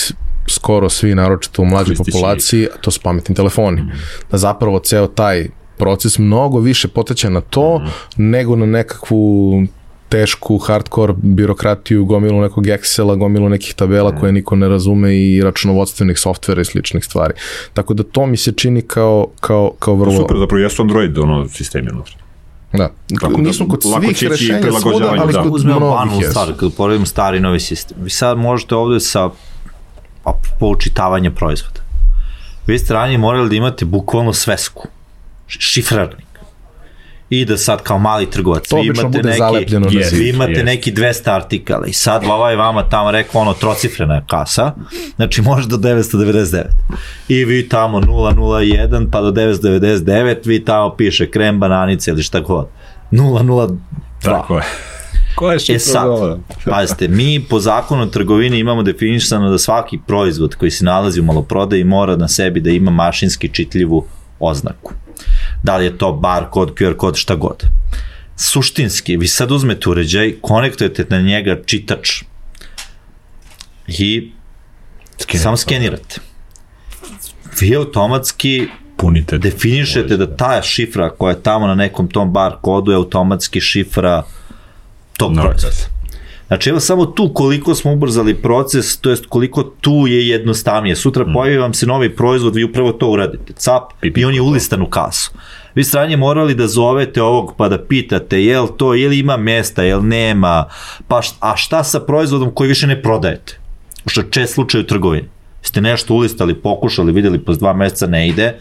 skoro 0.47 0.89
svi, 0.89 1.15
naročito 1.15 1.61
u 1.61 1.65
mlađoj 1.65 1.95
populaciji, 1.95 2.67
a 2.75 2.77
to 2.81 2.91
su 2.91 2.99
pametni 3.03 3.35
telefoni. 3.35 3.81
Mm. 3.81 3.91
Da 4.31 4.37
zapravo 4.37 4.79
ceo 4.79 5.07
taj 5.07 5.47
proces 5.77 6.17
mnogo 6.17 6.59
više 6.59 6.87
poteće 6.87 7.29
na 7.29 7.41
to 7.41 7.79
mm. 7.79 8.29
nego 8.29 8.55
na 8.55 8.65
nekakvu 8.65 9.63
tešku 10.11 10.57
hardcore 10.57 11.13
birokratiju, 11.17 12.05
gomilu 12.05 12.41
nekog 12.41 12.67
Excela, 12.67 13.15
gomilu 13.15 13.49
nekih 13.49 13.73
tabela 13.73 14.11
mm. 14.11 14.19
koje 14.19 14.31
niko 14.31 14.55
ne 14.55 14.67
razume 14.67 15.15
i 15.15 15.41
računovodstvenih 15.43 16.19
softvera 16.19 16.61
i 16.61 16.65
sličnih 16.65 17.05
stvari. 17.05 17.33
Tako 17.73 17.93
da 17.93 18.03
to 18.03 18.25
mi 18.25 18.37
se 18.37 18.51
čini 18.51 18.81
kao, 18.81 19.27
kao, 19.39 19.71
kao 19.79 19.95
vrlo... 19.95 20.17
Super, 20.17 20.37
zapravo 20.39 20.63
jesu 20.63 20.81
Android 20.81 21.17
ono 21.17 21.47
sistemi 21.47 21.89
unutra. 21.91 22.15
Da. 22.73 22.89
Tako 23.21 23.41
da 23.41 23.47
Nismo 23.47 23.67
kod 23.67 23.83
svih 23.83 24.29
rešenja 24.29 24.71
svuda, 24.81 25.15
ali 25.19 25.33
da. 25.33 25.43
kod 25.43 25.55
Uzmemo 25.55 25.79
banalnu 25.79 26.21
stvar, 26.29 26.53
kad 26.59 26.73
poredimo 26.77 27.05
stari 27.05 27.39
novi 27.39 27.59
sistem. 27.59 27.97
Vi 28.01 28.09
sad 28.09 28.37
možete 28.37 28.75
ovde 28.75 28.99
sa 28.99 29.29
poučitavanje 30.59 31.31
proizvoda. 31.31 31.81
Vi 32.67 32.79
ste 32.79 32.93
ranije 32.93 33.17
morali 33.17 33.49
da 33.49 33.55
imate 33.55 33.85
bukvalno 33.85 34.33
svesku, 34.33 34.87
šifrarnik 35.47 36.30
i 37.31 37.45
da 37.45 37.57
sad 37.57 37.83
kao 37.83 37.99
mali 37.99 38.29
trgovac. 38.29 38.67
To 38.67 38.75
vi 38.75 38.87
imate 38.87 39.23
neki, 39.23 39.41
yes, 39.97 40.19
vi 40.19 40.29
imate 40.29 40.51
yes. 40.51 40.63
neki 40.63 40.91
200 40.91 41.35
artikala 41.35 41.87
i 41.87 41.93
sad 41.93 42.23
ovaj 42.25 42.55
vama 42.55 42.89
tamo 42.89 43.11
rekao 43.11 43.41
ono 43.41 43.53
trocifrena 43.53 44.25
kasa, 44.27 44.71
znači 45.15 45.41
može 45.41 45.67
do 45.67 45.77
999 45.77 46.63
i 47.27 47.45
vi 47.45 47.69
tamo 47.69 47.99
001 47.99 49.11
pa 49.11 49.21
do 49.21 49.31
999 49.31 50.37
vi 50.45 50.65
tamo 50.65 50.95
piše 50.95 51.31
krem, 51.31 51.59
bananice 51.59 52.11
ili 52.11 52.23
šta 52.23 52.39
god. 52.39 52.67
002 53.11 53.77
Tako 54.21 54.57
je. 54.57 54.63
Ko 55.35 55.51
je 55.51 55.57
e 55.69 55.79
sad, 55.79 56.07
pazite, 56.65 57.07
mi 57.07 57.45
po 57.49 57.59
zakonu 57.59 58.03
o 58.03 58.05
trgovini 58.05 58.59
imamo 58.59 58.83
definisano 58.83 59.49
da 59.49 59.57
svaki 59.57 59.99
proizvod 60.07 60.55
koji 60.55 60.71
se 60.71 60.85
nalazi 60.85 61.19
u 61.19 61.23
maloprodaji 61.23 61.83
mora 61.83 62.15
na 62.15 62.27
sebi 62.27 62.59
da 62.59 62.69
ima 62.69 62.91
mašinski 62.91 63.49
čitljivu 63.49 64.05
oznaku 64.39 64.93
da 65.63 65.77
li 65.77 65.85
je 65.85 65.97
to 65.97 66.11
bar 66.13 66.49
kod, 66.49 66.73
QR 66.73 66.95
kod, 66.97 67.15
šta 67.15 67.35
god. 67.35 67.65
Suštinski, 68.35 69.17
vi 69.17 69.27
sad 69.27 69.51
uzmete 69.51 69.89
uređaj, 69.89 70.35
konektujete 70.41 71.05
na 71.09 71.21
njega 71.21 71.57
čitač 71.65 72.23
i 73.87 74.31
Skener, 75.21 75.43
samo 75.43 75.57
skenirate. 75.57 76.19
Vi 77.59 77.75
automatski 77.75 78.67
punite 78.97 79.37
definišete 79.37 80.17
da 80.17 80.35
ta 80.37 80.61
šifra 80.61 81.09
koja 81.09 81.31
je 81.31 81.43
tamo 81.43 81.67
na 81.67 81.75
nekom 81.75 82.07
tom 82.07 82.33
bar 82.33 82.55
kodu 82.61 82.91
je 82.91 82.95
automatski 82.95 83.61
šifra 83.61 84.23
tog 85.17 85.33
no, 85.33 85.41
proizvoda. 85.41 86.00
Znači, 86.51 86.69
evo 86.69 86.79
samo 86.79 87.05
tu 87.05 87.33
koliko 87.33 87.75
smo 87.75 87.93
ubrzali 87.93 88.35
proces, 88.35 88.97
to 88.97 89.09
jest 89.09 89.25
koliko 89.25 89.63
tu 89.63 90.07
je 90.07 90.27
jednostavnije. 90.27 90.95
Sutra 90.95 91.25
mm. 91.25 91.33
pojavi 91.33 91.57
vam 91.57 91.73
se 91.73 91.85
novi 91.85 92.15
proizvod, 92.15 92.55
vi 92.55 92.63
upravo 92.63 92.91
to 92.91 93.07
uradite. 93.07 93.53
Cap, 93.53 93.83
i 94.01 94.25
on 94.25 94.33
je 94.33 94.41
ulistan 94.41 94.81
u 94.81 94.89
kasu. 94.89 95.31
Vi 95.75 95.83
stranje 95.83 96.17
morali 96.17 96.55
da 96.55 96.67
zovete 96.67 97.21
ovog 97.21 97.53
pa 97.57 97.69
da 97.69 97.85
pitate 97.85 98.43
jel 98.43 98.67
to, 98.77 98.93
jel 98.93 99.13
ima 99.13 99.37
mesta, 99.37 99.83
jel 99.83 100.01
nema, 100.03 100.65
pa 101.07 101.21
šta, 101.21 101.37
a 101.39 101.55
šta 101.55 101.83
sa 101.83 101.99
proizvodom 101.99 102.51
koji 102.53 102.67
više 102.67 102.87
ne 102.87 103.01
prodajete? 103.01 103.59
Što 104.07 104.23
čest 104.23 104.53
slučaj 104.53 104.81
u 104.81 104.87
trgovini. 104.87 105.29
Ste 105.61 105.81
nešto 105.81 106.13
ulistali, 106.13 106.55
pokušali, 106.55 107.11
videli, 107.11 107.39
posle 107.39 107.59
dva 107.59 107.73
meseca 107.73 108.07
ne 108.07 108.27
ide, 108.27 108.53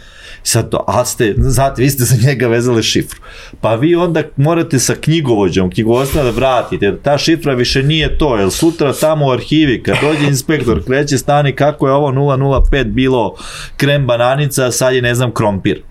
Sad 0.43 0.71
to, 0.71 0.85
a 0.87 1.05
ste, 1.05 1.35
znate, 1.39 1.83
vi 1.83 1.91
ste 1.91 2.05
za 2.05 2.29
njega 2.29 2.49
vezali 2.49 2.83
šifru. 2.83 3.21
Pa 3.61 3.75
vi 3.75 3.95
onda 3.95 4.23
morate 4.37 4.79
sa 4.79 4.95
knjigovođom, 4.95 5.71
knjigovodstva 5.71 6.23
da 6.23 6.31
vratite, 6.31 6.97
ta 7.03 7.19
šifra 7.19 7.55
više 7.55 7.83
nije 7.83 8.19
to, 8.19 8.37
jer 8.37 8.51
sutra 8.51 8.93
tamo 8.93 9.27
u 9.27 9.31
arhivi, 9.31 9.83
kad 9.83 9.97
dođe 10.01 10.27
inspektor, 10.27 10.85
kreće 10.85 11.19
stani 11.19 11.53
kako 11.53 11.87
je 11.87 11.93
ovo 11.93 12.11
005 12.11 12.85
bilo 12.85 13.35
krem 13.77 14.07
bananica, 14.07 14.71
sad 14.71 14.95
je 14.95 15.03
ne 15.03 15.15
znam 15.15 15.31
krompir 15.35 15.83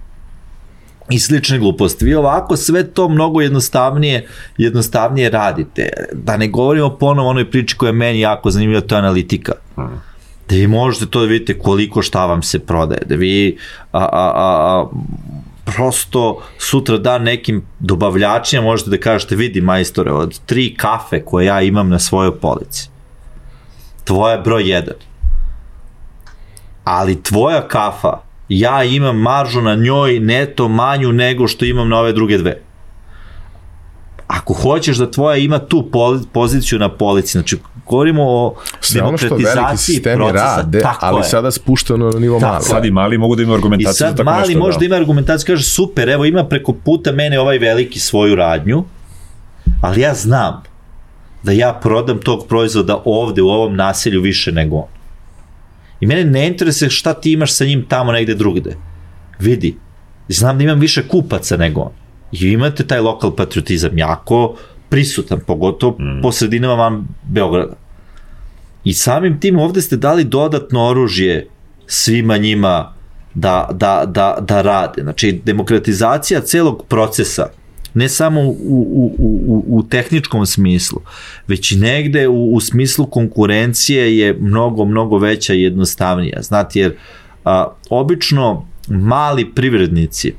i 1.09 1.19
slične 1.19 1.59
gluposti. 1.59 2.05
Vi 2.05 2.15
ovako 2.15 2.57
sve 2.57 2.83
to 2.83 3.09
mnogo 3.09 3.41
jednostavnije 3.41 4.27
jednostavnije 4.57 5.29
radite. 5.29 5.89
Da 6.13 6.37
ne 6.37 6.47
govorimo 6.47 6.97
ponovo 6.97 7.27
o 7.27 7.31
onoj 7.31 7.51
priči 7.51 7.77
koja 7.77 7.87
je 7.87 7.93
meni 7.93 8.19
jako 8.19 8.51
zanimljiva, 8.51 8.81
to 8.81 8.95
je 8.95 8.99
analitika. 8.99 9.53
Hmm 9.75 10.08
da 10.49 10.55
vi 10.55 10.67
možete 10.67 11.05
to 11.05 11.19
da 11.19 11.25
vidite 11.25 11.59
koliko 11.59 12.01
šta 12.01 12.25
vam 12.25 12.43
se 12.43 12.59
prodaje, 12.59 13.01
da 13.05 13.15
vi 13.15 13.57
a, 13.91 13.99
a, 13.99 14.31
a, 14.35 14.89
prosto 15.65 16.41
sutra 16.57 16.97
dan 16.97 17.23
nekim 17.23 17.65
dobavljačima 17.79 18.63
možete 18.63 18.89
da 18.89 18.97
kažete 18.97 19.35
vidi 19.35 19.61
majstore 19.61 20.11
od 20.11 20.39
tri 20.45 20.75
kafe 20.75 21.25
koje 21.25 21.45
ja 21.45 21.61
imam 21.61 21.89
na 21.89 21.99
svojoj 21.99 22.39
polici 22.39 22.89
tvoja 24.03 24.33
je 24.33 24.41
broj 24.41 24.69
jedan 24.69 24.95
ali 26.83 27.23
tvoja 27.23 27.67
kafa 27.67 28.17
ja 28.49 28.83
imam 28.83 29.17
maržu 29.17 29.61
na 29.61 29.75
njoj 29.75 30.19
neto 30.19 30.67
manju 30.67 31.11
nego 31.11 31.47
što 31.47 31.65
imam 31.65 31.89
na 31.89 31.99
ove 31.99 32.13
druge 32.13 32.37
dve 32.37 32.61
ako 34.29 34.53
hoćeš 34.53 34.97
da 34.97 35.11
tvoja 35.11 35.37
ima 35.37 35.59
tu 35.59 35.89
poziciju 36.33 36.79
na 36.79 36.89
polici, 36.89 37.31
znači 37.31 37.57
govorimo 37.87 38.23
o 38.23 38.55
Sve 38.79 39.01
demokratizaciji 39.01 40.01
procesa. 40.01 40.55
Rade, 40.55 40.79
tako 40.79 41.05
ali 41.05 41.19
je. 41.19 41.23
sada 41.23 41.51
spušteno 41.51 42.09
na 42.09 42.19
nivo 42.19 42.39
mali. 42.39 42.63
Sad 42.63 42.85
i 42.85 42.91
mali 42.91 43.17
mogu 43.17 43.35
da 43.35 43.43
ima 43.43 43.53
argumentaciju. 43.53 44.07
I 44.07 44.09
sad 44.09 44.25
mali 44.25 44.55
može 44.55 44.79
da 44.79 44.85
ima 44.85 44.95
argumentaciju, 44.95 45.47
kaže 45.47 45.63
super, 45.63 46.09
evo 46.09 46.25
ima 46.25 46.45
preko 46.45 46.73
puta 46.73 47.11
mene 47.11 47.39
ovaj 47.39 47.57
veliki 47.57 47.99
svoju 47.99 48.35
radnju, 48.35 48.83
ali 49.81 50.01
ja 50.01 50.13
znam 50.13 50.63
da 51.43 51.51
ja 51.51 51.79
prodam 51.83 52.17
tog 52.17 52.45
proizvoda 52.47 53.01
ovde 53.05 53.41
u 53.41 53.49
ovom 53.49 53.75
naselju 53.75 54.21
više 54.21 54.51
nego 54.51 54.75
on. 54.75 54.87
I 55.99 56.07
mene 56.07 56.23
ne 56.23 56.47
interesuje 56.47 56.89
šta 56.89 57.13
ti 57.13 57.31
imaš 57.31 57.53
sa 57.53 57.65
njim 57.65 57.85
tamo 57.87 58.11
negde 58.11 58.35
drugde. 58.35 58.75
Vidi, 59.39 59.77
znam 60.27 60.57
da 60.57 60.63
imam 60.63 60.79
više 60.79 61.07
kupaca 61.07 61.57
nego 61.57 61.81
on. 61.81 61.98
I 62.31 62.47
imate 62.47 62.87
taj 62.87 62.99
lokal 62.99 63.35
patriotizam 63.35 63.97
jako 63.97 64.55
prisutan, 64.89 65.39
pogotovo 65.47 65.95
mm. 65.99 66.21
po 66.21 66.31
sredinama 66.31 66.73
van 66.73 67.07
Beograda. 67.23 67.75
I 68.83 68.93
samim 68.93 69.39
tim 69.39 69.59
ovde 69.59 69.81
ste 69.81 69.97
dali 69.97 70.23
dodatno 70.23 70.85
oružje 70.85 71.47
svima 71.87 72.37
njima 72.37 72.93
da, 73.33 73.69
da, 73.71 74.03
da, 74.07 74.37
da 74.41 74.61
rade. 74.61 75.01
Znači, 75.01 75.41
demokratizacija 75.45 76.41
celog 76.41 76.85
procesa, 76.87 77.47
ne 77.93 78.09
samo 78.09 78.41
u, 78.41 78.53
u, 78.57 79.15
u, 79.17 79.63
u 79.67 79.83
tehničkom 79.83 80.45
smislu, 80.45 81.01
već 81.47 81.71
i 81.71 81.77
negde 81.77 82.27
u, 82.27 82.53
u 82.53 82.59
smislu 82.59 83.05
konkurencije 83.05 84.17
je 84.17 84.33
mnogo, 84.33 84.85
mnogo 84.85 85.17
veća 85.17 85.53
i 85.53 85.61
jednostavnija. 85.61 86.41
Znate, 86.41 86.79
jer 86.79 86.95
a, 87.45 87.67
obično 87.89 88.65
mali 88.87 89.53
privrednici 89.55 90.33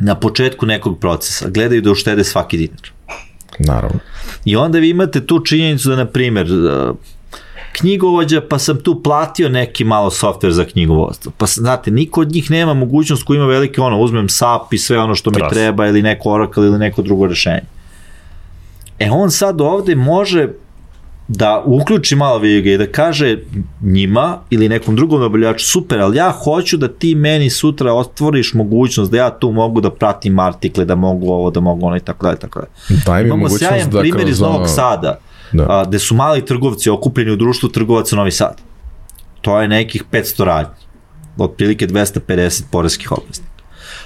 na 0.00 0.14
početku 0.14 0.66
nekog 0.66 0.98
procesa 0.98 1.48
gledaju 1.48 1.82
da 1.82 1.90
uštede 1.90 2.24
svaki 2.24 2.56
dinar. 2.56 2.90
Naravno. 3.58 3.98
I 4.44 4.56
onda 4.56 4.78
vi 4.78 4.90
imate 4.90 5.26
tu 5.26 5.40
činjenicu 5.40 5.88
da, 5.88 5.96
na 5.96 6.06
primer, 6.06 6.46
e, 6.46 6.92
knjigovođa, 7.72 8.40
pa 8.48 8.58
sam 8.58 8.80
tu 8.82 9.02
platio 9.02 9.48
neki 9.48 9.84
malo 9.84 10.10
softver 10.10 10.52
za 10.52 10.64
knjigovodstvo. 10.64 11.32
Pa 11.38 11.46
znate, 11.46 11.90
niko 11.90 12.20
od 12.20 12.32
njih 12.32 12.50
nema 12.50 12.74
mogućnost 12.74 13.22
ko 13.22 13.34
ima 13.34 13.46
velike 13.46 13.80
ono, 13.80 14.00
uzmem 14.00 14.28
SAP 14.28 14.72
i 14.72 14.78
sve 14.78 14.98
ono 14.98 15.14
što 15.14 15.30
mi 15.30 15.36
Tras. 15.36 15.52
treba 15.52 15.86
ili 15.86 16.02
neko 16.02 16.30
Oracle 16.30 16.66
ili 16.66 16.78
neko 16.78 17.02
drugo 17.02 17.26
rešenje. 17.26 17.62
E 18.98 19.10
on 19.10 19.30
sad 19.30 19.60
ovde 19.60 19.94
može 19.94 20.48
da 21.28 21.62
uključi 21.66 22.16
malo 22.16 22.38
Viga 22.38 22.70
i 22.70 22.78
da 22.78 22.86
kaže 22.86 23.38
njima 23.82 24.38
ili 24.50 24.68
nekom 24.68 24.96
drugom 24.96 25.20
dobavljaču 25.20 25.64
super, 25.64 26.00
ali 26.00 26.16
ja 26.16 26.30
hoću 26.30 26.76
da 26.76 26.88
ti 26.88 27.14
meni 27.14 27.50
sutra 27.50 27.92
otvoriš 27.92 28.54
mogućnost 28.54 29.10
da 29.10 29.16
ja 29.16 29.30
tu 29.30 29.52
mogu 29.52 29.80
da 29.80 29.90
pratim 29.90 30.38
artikle, 30.38 30.84
da 30.84 30.94
mogu 30.94 31.32
ovo, 31.32 31.50
da 31.50 31.60
mogu 31.60 31.86
ono 31.86 31.96
i 31.96 32.00
tako 32.00 32.26
dalje, 32.26 32.38
tako 32.38 32.60
dalje. 32.60 33.00
Daj 33.06 33.22
mi 33.22 33.28
Imamo 33.28 33.48
sjajan 33.48 33.90
da 33.90 34.00
primjer 34.00 34.28
iz 34.28 34.40
Novog 34.40 34.68
Sada, 34.68 35.18
da. 35.52 35.66
a, 35.68 35.84
gde 35.84 35.98
su 35.98 36.14
mali 36.14 36.44
trgovci 36.44 36.90
okupljeni 36.90 37.30
u 37.30 37.36
društvu 37.36 37.68
trgovaca 37.68 38.16
Novi 38.16 38.30
Sad. 38.30 38.56
To 39.40 39.60
je 39.60 39.68
nekih 39.68 40.04
500 40.12 40.44
radnji. 40.44 40.74
otprilike 41.38 41.86
250 41.86 42.62
poreskih 42.70 43.12
obveznika. 43.12 43.52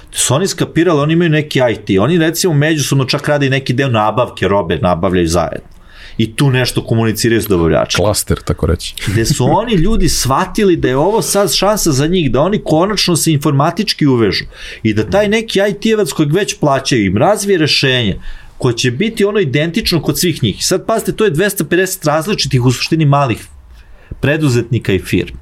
To 0.09 0.17
su 0.17 0.33
oni 0.33 0.47
skapirali, 0.47 0.99
oni 0.99 1.13
imaju 1.13 1.29
neki 1.29 1.61
IT, 1.71 1.99
oni 1.99 2.17
recimo 2.17 2.53
međusobno 2.53 3.05
čak 3.05 3.27
rade 3.27 3.47
i 3.47 3.49
neki 3.49 3.73
deo 3.73 3.89
nabavke 3.89 4.47
robe, 4.47 4.77
nabavljaju 4.77 5.27
zajedno 5.27 5.73
i 6.17 6.35
tu 6.35 6.49
nešto 6.49 6.83
komuniciraju 6.83 7.41
s 7.41 7.47
dobavljačima. 7.47 8.05
Klaster, 8.05 8.41
tako 8.41 8.65
reći. 8.65 8.95
Gde 9.11 9.25
su 9.25 9.45
oni 9.49 9.73
ljudi 9.73 10.09
shvatili 10.09 10.75
da 10.75 10.87
je 10.87 10.97
ovo 10.97 11.21
sad 11.21 11.53
šansa 11.53 11.91
za 11.91 12.07
njih, 12.07 12.31
da 12.31 12.41
oni 12.41 12.61
konačno 12.63 13.15
se 13.15 13.31
informatički 13.31 14.05
uvežu 14.05 14.45
i 14.83 14.93
da 14.93 15.09
taj 15.09 15.27
neki 15.27 15.59
IT-evac 15.59 16.11
kojeg 16.11 16.33
već 16.33 16.59
plaćaju 16.59 17.05
im 17.05 17.17
razvije 17.17 17.57
rešenje 17.57 18.19
koje 18.57 18.77
će 18.77 18.91
biti 18.91 19.25
ono 19.25 19.39
identično 19.39 20.01
kod 20.01 20.19
svih 20.19 20.43
njih. 20.43 20.65
Sad 20.65 20.85
pazite, 20.85 21.11
to 21.11 21.25
je 21.25 21.31
250 21.31 22.07
različitih 22.07 22.65
u 22.65 22.71
suštini 22.71 23.05
malih 23.05 23.47
preduzetnika 24.19 24.93
i 24.93 24.99
firmi. 24.99 25.37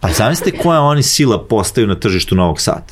Pa 0.00 0.08
zamislite 0.12 0.58
koja 0.58 0.80
oni 0.80 1.02
sila 1.02 1.46
postaju 1.46 1.86
na 1.86 1.94
tržištu 1.94 2.34
Novog 2.34 2.60
Sada. 2.60 2.86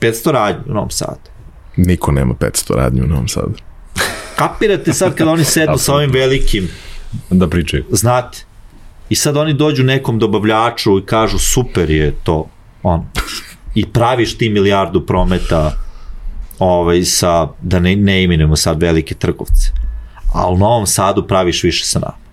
500 0.00 0.30
radnji 0.30 0.62
u 0.70 0.74
Novom 0.74 0.90
Sadu. 0.90 1.30
Niko 1.76 2.12
nema 2.12 2.34
500 2.34 2.76
radnji 2.76 3.02
u 3.02 3.06
Novom 3.06 3.28
Sadu. 3.28 3.54
Kapirate 4.36 4.92
sad 4.92 5.14
kada 5.14 5.30
oni 5.30 5.44
sednu 5.44 5.78
sa 5.78 5.94
ovim 5.94 6.10
velikim, 6.10 6.68
Da 7.30 7.48
pričaju. 7.48 7.84
znate, 7.90 8.38
i 9.08 9.14
sad 9.14 9.36
oni 9.36 9.52
dođu 9.52 9.84
nekom 9.84 10.18
dobavljaču 10.18 10.98
i 10.98 11.06
kažu 11.06 11.38
super 11.38 11.90
je 11.90 12.14
to, 12.22 12.48
on, 12.82 13.06
i 13.74 13.86
praviš 13.86 14.38
ti 14.38 14.48
milijardu 14.48 15.06
prometa 15.06 15.72
ovaj, 16.58 17.02
sa, 17.04 17.48
da 17.62 17.78
ne, 17.80 17.96
ne 17.96 18.22
imenujemo 18.22 18.56
sad 18.56 18.82
velike 18.82 19.14
trgovce, 19.14 19.70
a 20.34 20.48
u 20.50 20.58
Novom 20.58 20.86
Sadu 20.86 21.26
praviš 21.26 21.62
više 21.62 21.84
sa 21.86 21.98
nama. 21.98 22.24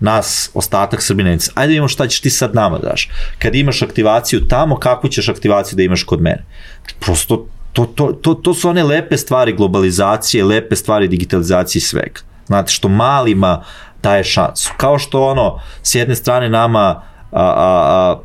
Nas, 0.00 0.50
ostatak 0.54 1.02
Srbinenica, 1.02 1.52
ajde 1.54 1.74
imamo 1.74 1.88
šta 1.88 2.06
ćeš 2.06 2.20
ti 2.20 2.30
sad 2.30 2.54
nama 2.54 2.78
daš. 2.78 3.08
Kad 3.38 3.54
imaš 3.54 3.82
aktivaciju 3.82 4.48
tamo, 4.48 4.76
kakvu 4.76 5.10
ćeš 5.10 5.28
aktivaciju 5.28 5.76
da 5.76 5.82
imaš 5.82 6.02
kod 6.02 6.20
mene? 6.20 6.44
Prosto 7.00 7.46
to, 7.72 7.84
to, 7.86 8.12
to, 8.12 8.34
to 8.34 8.54
su 8.54 8.68
one 8.68 8.82
lepe 8.82 9.16
stvari 9.16 9.52
globalizacije, 9.52 10.44
lepe 10.44 10.76
stvari 10.76 11.08
digitalizacije 11.08 11.82
svega. 11.82 12.20
Znate, 12.46 12.72
što 12.72 12.88
malima 12.88 13.64
daje 14.02 14.24
šansu. 14.24 14.72
Kao 14.76 14.98
što 14.98 15.24
ono, 15.24 15.60
s 15.82 15.94
jedne 15.94 16.14
strane 16.14 16.48
nama 16.48 17.02
a, 17.32 17.42
a, 17.42 17.52
a, 17.56 18.20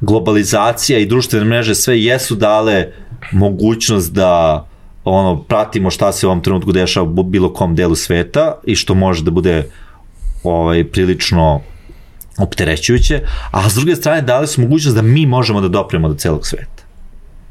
globalizacija 0.00 0.98
i 0.98 1.06
društvene 1.06 1.44
mreže 1.44 1.74
sve 1.74 2.02
jesu 2.02 2.34
dale 2.34 2.86
mogućnost 3.32 4.12
da 4.12 4.64
ono 5.04 5.42
pratimo 5.42 5.90
šta 5.90 6.12
se 6.12 6.26
u 6.26 6.30
ovom 6.30 6.42
trenutku 6.42 6.72
dešava 6.72 7.10
u 7.16 7.22
bilo 7.22 7.52
kom 7.52 7.74
delu 7.74 7.94
sveta 7.94 8.60
i 8.64 8.76
što 8.76 8.94
može 8.94 9.24
da 9.24 9.30
bude 9.30 9.70
ovaj, 10.44 10.84
prilično 10.84 11.60
opterećujuće, 12.38 13.20
a 13.50 13.70
s 13.70 13.74
druge 13.74 13.96
strane 13.96 14.22
dali 14.22 14.46
su 14.46 14.60
mogućnost 14.60 14.96
da 14.96 15.02
mi 15.02 15.26
možemo 15.26 15.60
da 15.60 15.68
dopremo 15.68 16.08
do 16.08 16.14
celog 16.14 16.46
sveta. 16.46 16.77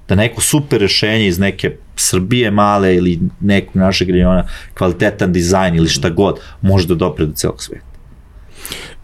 Da 0.07 0.15
neko 0.15 0.41
super 0.41 0.81
rešenje 0.81 1.27
iz 1.27 1.39
neke 1.39 1.75
Srbije 1.95 2.51
male 2.51 2.95
ili 2.95 3.19
nekog 3.39 3.75
našeg 3.75 4.09
regiona, 4.09 4.47
kvalitetan 4.73 5.33
dizajn 5.33 5.75
ili 5.75 5.89
šta 5.89 6.09
god, 6.09 6.39
može 6.61 6.87
da 6.87 6.95
dopre 6.95 7.25
do 7.25 7.33
celog 7.33 7.63
sveta. 7.63 7.85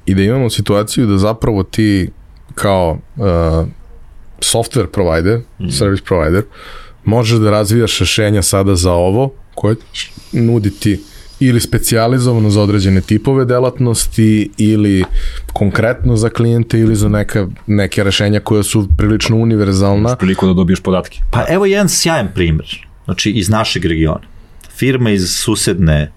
I 0.06 0.16
da 0.16 0.22
imamo 0.22 0.50
situaciju 0.50 1.08
da 1.08 1.18
zapravo 1.18 1.64
ti 1.64 2.10
kao 2.56 2.98
uh, 3.16 3.24
software 4.40 4.88
provider, 4.88 5.40
mm. 5.60 5.70
service 5.70 6.04
provider, 6.04 6.44
možeš 7.04 7.40
da 7.40 7.52
razvijaš 7.52 8.00
rešenja 8.00 8.42
sada 8.42 8.76
za 8.76 8.92
ovo 8.92 9.34
koje 9.56 9.76
nuditi 10.32 11.00
ili 11.40 11.60
specializovano 11.60 12.50
za 12.50 12.62
određene 12.62 13.02
tipove 13.02 13.46
delatnosti 13.46 14.50
ili 14.58 15.04
konkretno 15.54 16.16
za 16.16 16.30
klijente 16.30 16.80
ili 16.80 16.96
za 16.96 17.10
neka, 17.10 17.48
neke 17.68 18.04
rešenja 18.04 18.40
koja 18.40 18.64
su 18.64 18.88
prilično 18.98 19.38
univerzalna. 19.38 20.16
Priliku 20.16 20.48
da 20.48 20.54
dobiješ 20.54 20.80
podatke. 20.80 21.20
Pa 21.32 21.46
evo 21.50 21.66
jedan 21.66 21.90
sjajan 21.90 22.30
primer, 22.34 22.88
znači 23.06 23.32
iz 23.32 23.50
našeg 23.50 23.86
regiona. 23.86 24.28
Firma 24.76 25.10
iz 25.12 25.30
susedne 25.30 26.12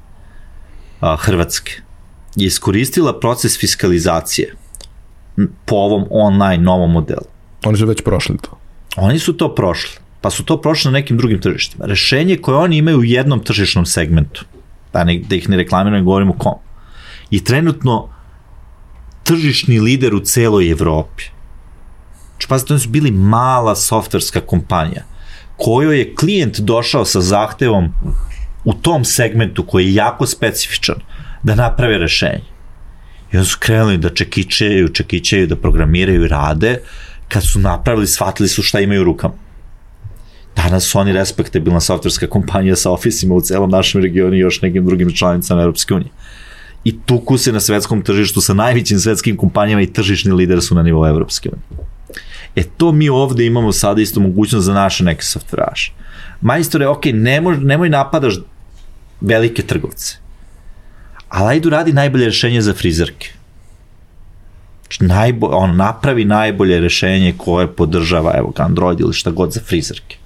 a, 1.00 1.16
Hrvatske 1.16 1.72
je 2.36 2.46
iskoristila 2.46 3.20
proces 3.20 3.58
fiskalizacije 3.58 4.54
po 5.64 5.76
ovom 5.76 6.04
online 6.10 6.62
novom 6.62 6.92
modelu. 6.92 7.26
Oni 7.64 7.78
su 7.78 7.86
već 7.86 8.02
prošli 8.02 8.36
to. 8.42 8.58
Oni 8.96 9.18
su 9.18 9.32
to 9.32 9.54
prošli, 9.54 9.98
pa 10.20 10.30
su 10.30 10.44
to 10.44 10.60
prošli 10.60 10.90
na 10.90 10.98
nekim 10.98 11.16
drugim 11.16 11.40
tržištima. 11.40 11.86
Rešenje 11.86 12.36
koje 12.36 12.56
oni 12.56 12.76
imaju 12.76 12.98
u 12.98 13.04
jednom 13.04 13.40
tržišnom 13.40 13.86
segmentu, 13.86 14.44
da, 14.92 15.04
ne, 15.04 15.18
da 15.28 15.34
ih 15.34 15.48
ne 15.48 15.56
reklamiramo, 15.56 16.04
govorimo 16.04 16.32
kom. 16.32 16.58
I 17.30 17.44
trenutno 17.44 18.08
tržišni 19.22 19.80
lider 19.80 20.14
u 20.14 20.20
celoj 20.20 20.70
Evropi. 20.70 21.24
Znači, 22.30 22.48
pazite, 22.48 22.72
oni 22.72 22.80
su 22.80 22.88
bili 22.88 23.10
mala 23.10 23.76
softverska 23.76 24.40
kompanija 24.40 25.02
kojoj 25.56 25.98
je 25.98 26.14
klijent 26.14 26.60
došao 26.60 27.04
sa 27.04 27.20
zahtevom 27.20 27.92
u 28.64 28.74
tom 28.74 29.04
segmentu 29.04 29.66
koji 29.66 29.86
je 29.86 29.94
jako 29.94 30.26
specifičan 30.26 30.96
da 31.42 31.54
naprave 31.54 31.98
rešenje. 31.98 32.44
I 33.32 33.36
onda 33.36 33.48
su 33.48 33.58
krenuli 33.60 33.98
da 33.98 34.14
čekićeju, 34.14 34.88
čekićeju, 34.88 35.46
da 35.46 35.56
programiraju 35.56 36.24
i 36.24 36.28
rade, 36.28 36.78
kad 37.28 37.44
su 37.44 37.58
napravili, 37.58 38.06
shvatili 38.06 38.48
su 38.48 38.62
šta 38.62 38.80
imaju 38.80 39.00
u 39.00 39.04
rukama. 39.04 39.34
Danas 40.56 40.84
su 40.84 40.98
oni 40.98 41.12
respektabilna 41.12 41.80
softverska 41.80 42.26
kompanija 42.26 42.76
sa 42.76 42.90
ofisima 42.90 43.34
u 43.34 43.40
celom 43.40 43.70
našem 43.70 44.02
regionu 44.02 44.34
i 44.34 44.38
još 44.38 44.62
nekim 44.62 44.86
drugim 44.86 45.12
članicama 45.12 45.62
Europske 45.62 45.94
unije. 45.94 46.10
I 46.84 46.98
tuku 47.06 47.38
se 47.38 47.52
na 47.52 47.60
svetskom 47.60 48.02
tržištu 48.02 48.40
sa 48.40 48.54
najvećim 48.54 48.98
svetskim 48.98 49.36
kompanijama 49.36 49.82
i 49.82 49.92
tržišni 49.92 50.32
lider 50.32 50.62
su 50.62 50.74
na 50.74 50.82
nivou 50.82 51.06
Evropske 51.06 51.48
unije. 51.48 51.86
E 52.56 52.62
to 52.76 52.92
mi 52.92 53.08
ovde 53.08 53.46
imamo 53.46 53.72
sada 53.72 54.02
isto 54.02 54.20
mogućnost 54.20 54.66
za 54.66 54.74
naše 54.74 55.04
neke 55.04 55.22
softveraše. 55.22 55.92
Majstore, 56.40 56.88
ok, 56.88 57.04
nemoj, 57.12 57.56
nemoj 57.56 57.88
napadaš 57.88 58.34
velike 59.20 59.62
trgovce, 59.62 60.16
ali 61.28 61.50
ajdu 61.50 61.70
radi 61.70 61.92
najbolje 61.92 62.24
rešenje 62.24 62.60
za 62.60 62.74
frizerke. 62.74 63.28
Znači, 64.82 65.04
najbo, 65.04 65.46
on 65.46 65.76
napravi 65.76 66.24
najbolje 66.24 66.80
rešenje 66.80 67.34
koje 67.36 67.66
podržava, 67.66 68.34
evo, 68.38 68.52
Android 68.56 69.00
ili 69.00 69.12
šta 69.12 69.30
god 69.30 69.52
za 69.52 69.60
frizerke 69.60 70.16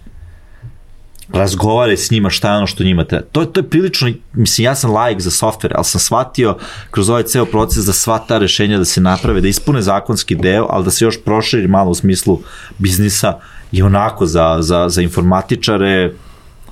razgovaraj 1.33 1.97
s 1.97 2.11
njima 2.11 2.31
šta 2.31 2.51
je 2.51 2.57
ono 2.57 2.67
što 2.67 2.85
njima 2.85 3.05
treba. 3.05 3.25
To, 3.33 3.45
to 3.45 3.61
je 3.61 3.69
prilično, 3.69 4.11
mislim, 4.33 4.65
ja 4.65 4.75
sam 4.75 4.93
laik 4.93 5.21
za 5.21 5.31
software, 5.31 5.73
ali 5.75 5.85
sam 5.85 6.01
shvatio 6.01 6.57
kroz 6.91 7.11
ovaj 7.11 7.23
ceo 7.23 7.45
proces 7.45 7.85
da 7.85 7.93
sva 7.93 8.19
ta 8.19 8.39
rešenja 8.39 8.79
da 8.79 8.85
se 8.85 9.01
naprave, 9.01 9.41
da 9.41 9.49
ispune 9.49 9.83
zakonski 9.83 10.35
deo, 10.35 10.67
ali 10.71 10.85
da 10.85 10.91
se 10.91 11.05
još 11.05 11.25
proširi 11.25 11.69
malo 11.69 11.91
u 11.91 11.95
smislu 11.95 12.41
biznisa 12.79 13.39
i 13.73 13.83
onako 13.83 14.27
za, 14.27 14.57
za, 14.61 14.89
za 14.89 15.03
informatičare, 15.03 16.13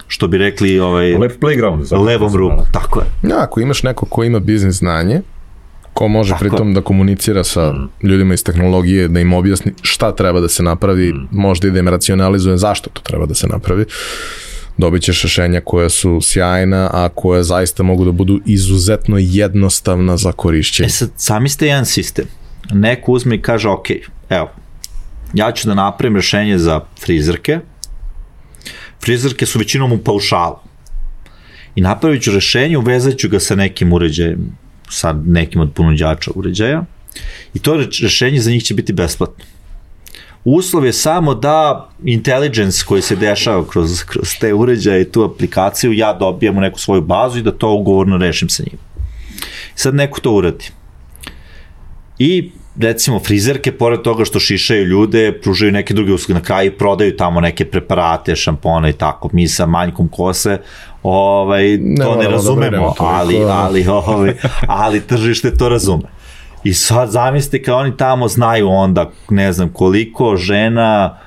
što 0.09 0.29
bi 0.29 0.39
rekli 0.39 0.81
ovaj, 0.81 1.15
Lep 1.15 1.43
playground. 1.43 1.83
Za 1.83 1.97
levom 1.97 2.37
ruku, 2.37 2.65
tako 2.73 3.01
je. 3.01 3.31
Ja, 3.31 3.43
ako 3.43 3.61
imaš 3.61 3.83
neko 3.83 4.07
ko 4.07 4.25
ima 4.25 4.39
biznis 4.39 4.75
znanje, 4.75 5.21
ko 5.99 6.09
može 6.09 6.31
Tako. 6.31 6.41
pritom 6.41 6.75
da 6.75 6.81
komunicira 6.81 7.45
sa 7.45 7.73
mm. 7.73 8.07
ljudima 8.07 8.35
iz 8.35 8.45
tehnologije, 8.45 9.09
da 9.09 9.21
im 9.21 9.33
objasni 9.33 9.73
šta 9.83 10.13
treba 10.13 10.41
da 10.41 10.49
se 10.49 10.63
napravi, 10.63 11.13
mm. 11.13 11.29
možda 11.31 11.69
i 11.69 11.71
da 11.71 11.79
im 11.79 11.89
racionalizuje 11.89 12.57
zašto 12.57 12.91
to 12.91 13.03
treba 13.03 13.27
da 13.27 13.35
se 13.35 13.47
napravi, 13.47 13.85
dobit 14.79 15.03
ćeš 15.03 15.23
rešenja 15.23 15.61
koja 15.61 15.89
su 15.89 16.21
sjajna, 16.23 16.91
a 16.93 17.09
koja 17.09 17.43
zaista 17.43 17.83
mogu 17.83 18.05
da 18.05 18.13
budu 18.13 18.41
izuzetno 18.47 19.17
jednostavna 19.19 20.17
za 20.17 20.33
korišćenje. 20.33 20.87
E 20.87 20.91
sad, 20.91 21.11
sami 21.17 21.49
ste 21.49 21.67
jedan 21.67 21.87
sistem. 21.87 22.25
Neko 22.71 23.13
uzme 23.13 23.35
i 23.35 23.43
kaže, 23.43 23.69
ok, 23.69 23.87
evo, 24.29 24.51
ja 25.35 25.53
ću 25.53 25.69
da 25.69 25.75
napravim 25.75 26.17
rešenje 26.17 26.59
za 26.59 26.81
frizerke. 27.01 27.59
Frizerke 29.05 29.47
su 29.47 29.59
većinom 29.59 29.93
u 29.93 29.99
paušalu. 29.99 30.57
I 31.75 31.81
napravit 31.81 32.23
ću 32.23 32.33
rešenje, 32.33 32.79
uvezat 32.79 33.17
ću 33.17 33.29
ga 33.29 33.41
sa 33.41 33.55
nekim 33.55 33.93
uređajem, 33.93 34.57
sa 34.91 35.13
nekim 35.13 35.61
od 35.61 35.73
ponuđača 35.75 36.31
uređaja. 36.35 36.85
I 37.55 37.59
to 37.59 37.77
rešenje 38.03 38.41
za 38.41 38.51
njih 38.51 38.63
će 38.63 38.75
biti 38.75 38.93
besplatno 38.93 39.45
uslov 40.57 40.87
je 40.87 40.93
samo 40.93 41.35
da 41.35 41.89
intelligence 42.05 42.85
koji 42.87 43.03
se 43.03 43.17
dešava 43.17 43.65
kroz, 43.69 44.03
kroz 44.03 44.29
te 44.41 44.55
uređaje 44.55 45.03
i 45.03 45.13
tu 45.13 45.25
aplikaciju, 45.25 45.93
ja 45.93 46.13
dobijam 46.13 46.59
u 46.59 46.61
neku 46.61 46.81
svoju 46.81 47.01
bazu 47.01 47.39
i 47.39 47.43
da 47.43 47.53
to 47.53 47.73
ugovorno 47.73 48.17
rešim 48.17 48.49
sa 48.49 48.63
njim. 48.63 48.79
Sad 49.75 49.95
neko 49.95 50.21
to 50.21 50.33
uradi. 50.33 50.71
I 52.19 52.51
recimo 52.81 53.19
frizerke, 53.19 53.73
pored 53.73 54.03
toga 54.03 54.25
što 54.25 54.41
šišaju 54.41 54.85
ljude, 54.85 55.41
pružaju 55.43 55.73
neke 55.73 55.95
druge 55.95 56.13
usluge 56.13 56.35
na 56.35 56.45
kraju, 56.45 56.73
prodaju 56.79 57.17
tamo 57.17 57.41
neke 57.41 57.65
preparate, 57.65 58.37
šampone 58.37 58.91
i 58.91 58.93
tako, 58.93 59.31
mi 59.33 59.49
sa 59.49 59.67
manjkom 59.67 60.09
kose, 60.09 60.59
ovaj, 61.03 61.79
to 62.01 62.15
ne, 62.15 62.17
ne 62.17 62.25
da 62.25 62.31
razumemo, 62.31 62.95
ali, 62.99 63.45
ali, 63.45 63.87
ovaj, 63.89 64.35
ali 64.67 65.01
tržište 65.01 65.57
to 65.57 65.69
razume. 65.69 66.18
I 66.65 66.75
sad 66.75 67.11
zamislite 67.11 67.63
kao 67.63 67.79
oni 67.79 67.97
tamo 67.97 68.29
znaju 68.29 68.69
onda, 68.69 69.11
ne 69.31 69.53
znam 69.53 69.69
koliko 69.69 70.37
žena 70.37 71.19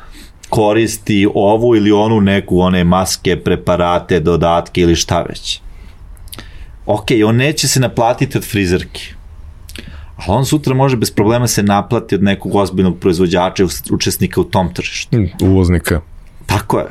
koristi 0.50 1.28
ovu 1.36 1.76
ili 1.76 1.92
onu 1.92 2.22
neku, 2.22 2.60
one 2.60 2.84
maske, 2.84 3.38
preparate, 3.44 4.20
dodatke 4.20 4.82
ili 4.82 4.96
šta 4.96 5.22
već. 5.22 5.62
Ok, 6.86 7.06
on 7.26 7.36
neće 7.36 7.68
se 7.68 7.80
naplatiti 7.80 8.38
od 8.38 8.44
frizerke. 8.52 9.02
ali 10.16 10.38
on 10.38 10.46
sutra 10.46 10.74
može 10.74 10.98
bez 10.98 11.12
problema 11.12 11.48
se 11.48 11.64
naplati 11.64 12.16
od 12.16 12.24
nekog 12.24 12.56
ozbiljnog 12.56 12.98
proizvođača 13.00 13.64
i 13.64 13.94
učesnika 13.94 14.42
u 14.42 14.44
tom 14.44 14.74
tržištu. 14.74 15.18
Mm, 15.18 15.30
Uvoznika. 15.42 16.02
Tako 16.46 16.80
je. 16.80 16.88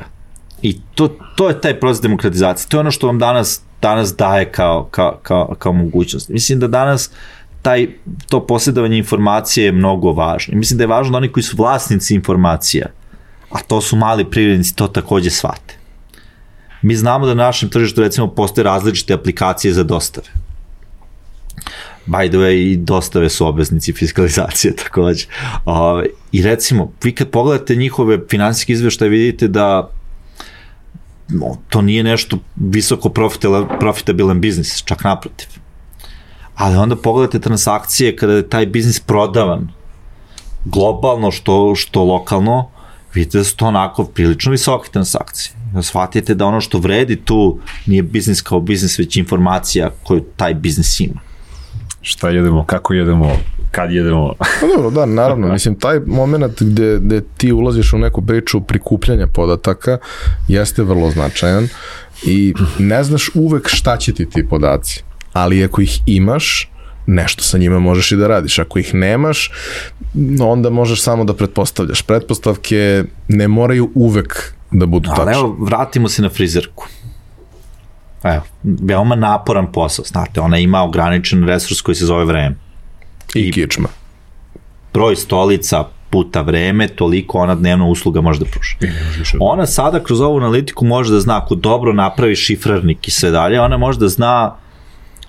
I 0.61 0.79
to, 0.95 1.07
to 1.35 1.49
je 1.49 1.61
taj 1.61 1.79
proces 1.79 2.01
demokratizacije. 2.01 2.69
To 2.69 2.77
je 2.77 2.81
ono 2.81 2.91
što 2.91 3.07
vam 3.07 3.19
danas, 3.19 3.61
danas 3.81 4.15
daje 4.15 4.51
kao, 4.51 4.87
kao, 4.91 5.19
kao, 5.23 5.55
kao 5.59 5.73
mogućnost. 5.73 6.29
Mislim 6.29 6.59
da 6.59 6.67
danas 6.67 7.11
taj, 7.61 7.87
to 8.29 8.47
posjedovanje 8.47 8.97
informacije 8.97 9.65
je 9.65 9.71
mnogo 9.71 10.11
važno. 10.11 10.57
Mislim 10.57 10.77
da 10.77 10.83
je 10.83 10.87
važno 10.87 11.11
da 11.11 11.17
oni 11.17 11.31
koji 11.31 11.43
su 11.43 11.57
vlasnici 11.57 12.15
informacija, 12.15 12.87
a 13.51 13.59
to 13.67 13.81
su 13.81 13.95
mali 13.95 14.25
privrednici, 14.25 14.75
to 14.75 14.87
takođe 14.87 15.29
shvate. 15.29 15.77
Mi 16.81 16.95
znamo 16.95 17.25
da 17.25 17.33
na 17.33 17.43
našem 17.43 17.69
tržištu 17.69 18.01
recimo 18.01 18.27
postoje 18.27 18.63
različite 18.63 19.13
aplikacije 19.13 19.73
za 19.73 19.83
dostave. 19.83 20.27
By 22.05 22.29
the 22.29 22.37
way, 22.37 22.71
i 22.71 22.77
dostave 22.77 23.29
su 23.29 23.47
obveznici 23.47 23.93
fiskalizacije 23.93 24.75
takođe. 24.83 25.25
I 26.31 26.41
recimo, 26.41 26.91
vi 27.03 27.15
kad 27.15 27.29
pogledate 27.29 27.75
njihove 27.75 28.19
finansijske 28.29 28.73
izveštaje, 28.73 29.09
vidite 29.09 29.47
da 29.47 29.89
no, 31.29 31.57
to 31.69 31.81
nije 31.81 32.03
nešto 32.03 32.37
visoko 32.55 33.09
profitabilan 33.79 34.41
biznis, 34.41 34.83
čak 34.83 35.03
naprotiv. 35.03 35.60
Ali 36.55 36.75
onda 36.75 36.95
pogledate 36.95 37.39
transakcije 37.39 38.15
kada 38.15 38.33
je 38.33 38.49
taj 38.49 38.65
biznis 38.65 38.99
prodavan 38.99 39.69
globalno 40.65 41.31
što, 41.31 41.75
što 41.75 42.03
lokalno, 42.03 42.69
vidite 43.13 43.37
da 43.37 43.43
su 43.43 43.55
to 43.55 43.65
onako 43.65 44.05
prilično 44.05 44.51
visoke 44.51 44.89
transakcije. 44.91 45.55
Da 45.73 45.81
shvatite 45.81 46.35
da 46.35 46.45
ono 46.45 46.61
što 46.61 46.79
vredi 46.79 47.15
tu 47.15 47.59
nije 47.85 48.03
biznis 48.03 48.41
kao 48.41 48.59
biznis, 48.59 48.99
već 48.99 49.17
informacija 49.17 49.89
koju 50.03 50.21
taj 50.35 50.53
biznis 50.53 50.99
ima. 50.99 51.19
Šta 52.01 52.29
jedemo, 52.29 52.65
kako 52.65 52.93
jedemo, 52.93 53.31
kad 53.71 53.91
jedemo. 53.91 54.33
Pa 54.37 54.67
dobro, 54.75 54.89
da, 54.89 55.05
naravno. 55.05 55.47
Mislim, 55.53 55.75
taj 55.75 55.99
moment 55.99 56.61
gde, 56.61 56.99
gde 57.01 57.21
ti 57.37 57.51
ulaziš 57.51 57.93
u 57.93 57.97
neku 57.97 58.21
priču 58.21 58.61
prikupljanja 58.61 59.27
podataka 59.27 59.97
jeste 60.47 60.83
vrlo 60.83 61.11
značajan 61.11 61.67
i 62.23 62.53
ne 62.79 63.03
znaš 63.03 63.29
uvek 63.35 63.67
šta 63.67 63.97
će 63.97 64.13
ti 64.13 64.29
ti 64.29 64.47
podaci. 64.49 65.03
Ali 65.33 65.63
ako 65.63 65.81
ih 65.81 65.99
imaš, 66.05 66.71
nešto 67.07 67.43
sa 67.43 67.57
njima 67.57 67.79
možeš 67.79 68.11
i 68.11 68.15
da 68.15 68.27
radiš. 68.27 68.59
Ako 68.59 68.79
ih 68.79 68.93
nemaš, 68.93 69.51
onda 70.41 70.69
možeš 70.69 71.01
samo 71.01 71.23
da 71.23 71.33
pretpostavljaš. 71.33 72.01
Pretpostavke 72.01 73.03
ne 73.27 73.47
moraju 73.47 73.91
uvek 73.95 74.53
da 74.71 74.85
budu 74.85 75.09
tačne. 75.09 75.23
Ali 75.23 75.33
evo, 75.33 75.55
vratimo 75.59 76.09
se 76.09 76.21
na 76.21 76.29
frizerku. 76.29 76.85
Evo, 78.23 78.41
veoma 78.63 79.15
naporan 79.15 79.71
posao, 79.71 80.05
znate, 80.05 80.41
ona 80.41 80.57
ima 80.57 80.83
ograničen 80.83 81.47
resurs 81.47 81.81
koji 81.81 81.95
se 81.95 82.05
zove 82.05 82.25
vreme. 82.25 82.55
I, 83.35 83.39
I 83.39 83.51
kičma. 83.51 83.89
Broj 84.93 85.15
stolica 85.15 85.83
puta 86.09 86.41
vreme, 86.41 86.87
toliko 86.87 87.37
ona 87.37 87.55
dnevna 87.55 87.85
usluga 87.85 88.21
može 88.21 88.39
da 88.39 88.45
pruži. 88.45 88.75
Ona 89.39 89.65
sada 89.65 90.03
kroz 90.03 90.21
ovu 90.21 90.37
analitiku 90.37 90.85
može 90.85 91.13
da 91.13 91.19
zna 91.19 91.37
ako 91.43 91.55
dobro 91.55 91.93
napravi 91.93 92.35
šifrarnik 92.35 93.07
i 93.07 93.11
sve 93.11 93.31
dalje, 93.31 93.61
ona 93.61 93.77
može 93.77 93.99
da 93.99 94.07
zna 94.07 94.55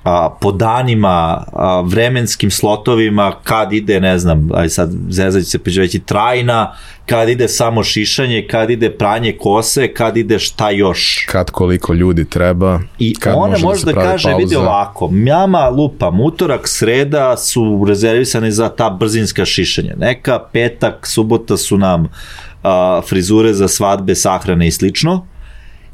a, 0.04 0.36
po 0.40 0.52
danima, 0.52 1.44
a, 1.52 1.80
vremenskim 1.80 2.50
slotovima, 2.50 3.32
kad 3.44 3.72
ide, 3.72 4.00
ne 4.00 4.18
znam, 4.18 4.48
aj 4.54 4.68
sad 4.68 4.90
zezaći 5.08 5.46
se 5.46 5.58
peđeći 5.58 5.98
trajna, 5.98 6.74
kad 7.06 7.28
ide 7.28 7.48
samo 7.48 7.82
šišanje, 7.84 8.46
kad 8.50 8.70
ide 8.70 8.90
pranje 8.90 9.36
kose, 9.40 9.94
kad 9.94 10.16
ide 10.16 10.38
šta 10.38 10.70
još. 10.70 11.26
Kad 11.28 11.50
koliko 11.50 11.92
ljudi 11.94 12.24
treba. 12.24 12.80
I 12.98 13.14
kad 13.14 13.34
ona 13.36 13.50
može, 13.50 13.64
može 13.64 13.84
da, 13.84 13.92
da 13.92 14.00
kaže, 14.00 14.28
pauza. 14.28 14.36
vidi 14.36 14.56
ovako, 14.56 15.08
mjama 15.08 15.68
lupam, 15.68 16.20
utorak, 16.20 16.68
sreda 16.68 17.36
su 17.36 17.84
rezervisane 17.88 18.50
za 18.50 18.68
ta 18.68 18.90
brzinska 18.90 19.44
šišanja. 19.44 19.94
Neka 19.98 20.38
petak, 20.52 21.06
subota 21.06 21.56
su 21.56 21.78
nam 21.78 22.08
a, 22.62 23.00
frizure 23.08 23.54
za 23.54 23.68
svadbe, 23.68 24.14
sahrane 24.14 24.66
i 24.66 24.70
slično. 24.70 25.26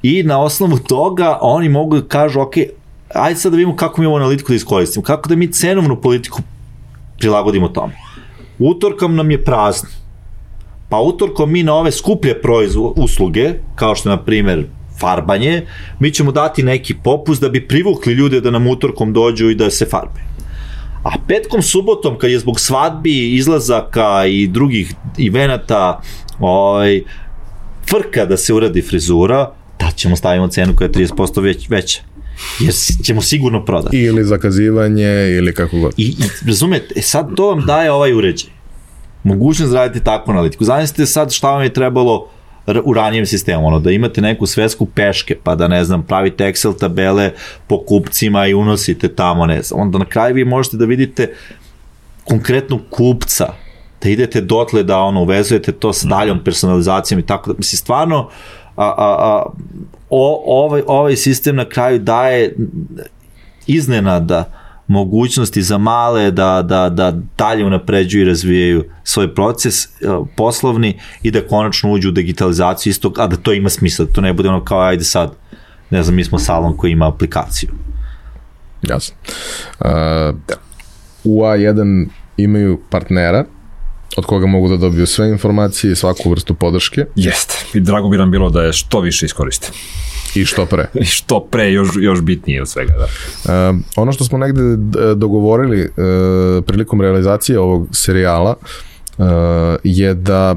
I 0.02 0.22
na 0.22 0.40
osnovu 0.42 0.78
toga 0.78 1.38
oni 1.40 1.68
mogu 1.68 1.96
da 1.96 2.08
kažu, 2.08 2.40
ok, 2.40 2.54
ajde 3.14 3.40
sad 3.40 3.52
da 3.52 3.56
vidimo 3.56 3.76
kako 3.76 4.00
mi 4.00 4.06
ovu 4.06 4.16
analitiku 4.16 4.48
da 4.48 4.56
iskoristimo, 4.56 5.02
kako 5.02 5.28
da 5.28 5.36
mi 5.36 5.52
cenovnu 5.52 6.00
politiku 6.00 6.42
prilagodimo 7.18 7.68
tome. 7.68 7.92
Utorkom 8.58 9.16
nam 9.16 9.30
je 9.30 9.44
prazno. 9.44 9.88
Pa 10.88 10.96
utorkom 10.96 11.52
mi 11.52 11.62
na 11.62 11.74
ove 11.74 11.92
skuplje 11.92 12.42
proizvo, 12.42 12.94
usluge, 12.96 13.52
kao 13.74 13.94
što 13.94 14.08
je 14.08 14.16
na 14.16 14.22
primer 14.24 14.66
farbanje, 15.00 15.66
mi 15.98 16.10
ćemo 16.10 16.32
dati 16.32 16.62
neki 16.62 16.94
popust 16.94 17.40
da 17.40 17.48
bi 17.48 17.68
privukli 17.68 18.12
ljude 18.12 18.40
da 18.40 18.50
nam 18.50 18.66
utorkom 18.66 19.12
dođu 19.12 19.50
i 19.50 19.54
da 19.54 19.70
se 19.70 19.86
farbe. 19.86 20.20
A 21.02 21.10
petkom, 21.28 21.62
subotom, 21.62 22.18
kad 22.18 22.30
je 22.30 22.38
zbog 22.38 22.60
svadbi, 22.60 23.34
izlazaka 23.34 24.26
i 24.26 24.46
drugih 24.46 24.94
evenata 25.28 26.00
ovaj, 26.40 27.02
frka 27.90 28.24
da 28.24 28.36
se 28.36 28.54
uradi 28.54 28.82
frizura, 28.82 29.52
da 29.78 29.90
ćemo 29.90 30.16
stavimo 30.16 30.48
cenu 30.48 30.76
koja 30.76 30.86
je 30.86 30.92
30% 30.92 31.42
već, 31.42 31.68
veća 31.68 32.00
jer 32.60 32.74
ćemo 33.02 33.22
sigurno 33.22 33.64
prodati. 33.64 33.98
Ili 33.98 34.24
zakazivanje, 34.24 35.36
ili 35.38 35.54
kako 35.54 35.78
god. 35.78 35.92
I, 35.96 36.02
i 36.04 36.46
razumete, 36.46 37.02
sad 37.02 37.34
to 37.36 37.46
vam 37.46 37.66
daje 37.66 37.92
ovaj 37.92 38.12
uređaj. 38.12 38.50
Mogućnost 39.22 39.72
da 39.72 39.78
radite 39.78 40.04
takvu 40.04 40.30
analitiku. 40.30 40.64
Zamislite 40.64 41.06
sad 41.06 41.32
šta 41.32 41.50
vam 41.50 41.62
je 41.62 41.72
trebalo 41.72 42.28
u 42.84 42.94
ranijem 42.94 43.26
sistemu, 43.26 43.66
ono, 43.66 43.80
da 43.80 43.90
imate 43.90 44.20
neku 44.20 44.46
svesku 44.46 44.86
peške, 44.86 45.36
pa 45.42 45.54
da, 45.54 45.68
ne 45.68 45.84
znam, 45.84 46.02
pravite 46.02 46.44
Excel 46.44 46.78
tabele 46.78 47.32
po 47.66 47.84
kupcima 47.84 48.46
i 48.46 48.54
unosite 48.54 49.08
tamo, 49.08 49.46
ne 49.46 49.62
znam. 49.62 49.80
Onda 49.80 49.98
na 49.98 50.04
kraju 50.04 50.34
vi 50.34 50.44
možete 50.44 50.76
da 50.76 50.84
vidite 50.84 51.34
konkretno 52.24 52.80
kupca, 52.90 53.46
da 54.02 54.08
idete 54.08 54.40
dotle 54.40 54.82
da 54.82 54.98
ono, 54.98 55.22
uvezujete 55.22 55.72
to 55.72 55.92
sa 55.92 56.08
daljom 56.08 56.44
personalizacijom 56.44 57.20
i 57.20 57.26
tako 57.26 57.52
da, 57.52 57.58
mislim, 57.58 57.78
stvarno, 57.78 58.30
a, 58.78 58.94
a, 58.96 59.16
a, 59.18 59.42
o, 60.10 60.42
ovaj, 60.46 60.82
ovaj 60.86 61.16
sistem 61.16 61.56
na 61.56 61.64
kraju 61.64 61.98
daje 61.98 62.54
iznenada 63.66 64.44
mogućnosti 64.86 65.62
za 65.62 65.78
male 65.78 66.30
da, 66.30 66.62
da, 66.62 66.88
da 66.88 67.12
dalje 67.38 67.64
unapređuju 67.64 68.22
i 68.22 68.28
razvijaju 68.28 68.84
svoj 69.04 69.34
proces 69.34 69.84
e, 69.84 69.88
poslovni 70.36 70.98
i 71.22 71.30
da 71.30 71.46
konačno 71.46 71.92
uđu 71.92 72.08
u 72.08 72.12
digitalizaciju 72.12 72.90
isto, 72.90 73.12
a 73.16 73.26
da 73.26 73.36
to 73.36 73.52
ima 73.52 73.68
smisla, 73.68 74.04
da 74.04 74.12
to 74.12 74.20
ne 74.20 74.32
bude 74.32 74.48
ono 74.48 74.64
kao 74.64 74.80
ajde 74.80 75.04
sad, 75.04 75.32
ne 75.90 76.02
znam, 76.02 76.16
mi 76.16 76.24
smo 76.24 76.38
salon 76.38 76.76
koji 76.76 76.92
ima 76.92 77.08
aplikaciju. 77.08 77.70
Jasno. 78.82 79.16
Uh, 79.80 79.88
u 81.24 81.42
A1 81.42 82.06
imaju 82.36 82.80
partnera 82.90 83.44
od 84.16 84.26
koga 84.26 84.46
mogu 84.46 84.68
da 84.68 84.76
dobiju 84.76 85.06
sve 85.06 85.28
informacije 85.28 85.92
i 85.92 85.96
svaku 85.96 86.30
vrstu 86.30 86.54
podrške. 86.54 87.04
Jeste. 87.14 87.64
I 87.74 87.80
drago 87.80 88.08
bi 88.08 88.16
nam 88.16 88.30
bilo 88.30 88.50
da 88.50 88.62
je 88.62 88.72
što 88.72 89.00
više 89.00 89.26
iskoriste. 89.26 89.68
I 90.34 90.44
što 90.44 90.66
pre. 90.66 90.86
I 91.02 91.04
što 91.04 91.40
pre, 91.40 91.72
još, 91.72 91.88
još 92.00 92.20
bitnije 92.20 92.62
od 92.62 92.68
svega. 92.68 92.92
Da. 92.94 93.70
Uh, 93.70 93.76
ono 93.96 94.12
što 94.12 94.24
smo 94.24 94.38
negde 94.38 94.62
dogovorili 95.16 95.80
uh, 95.80 96.64
prilikom 96.64 97.00
realizacije 97.00 97.58
ovog 97.58 97.88
serijala 97.92 98.54
uh, 99.18 99.26
je 99.84 100.14
da 100.14 100.56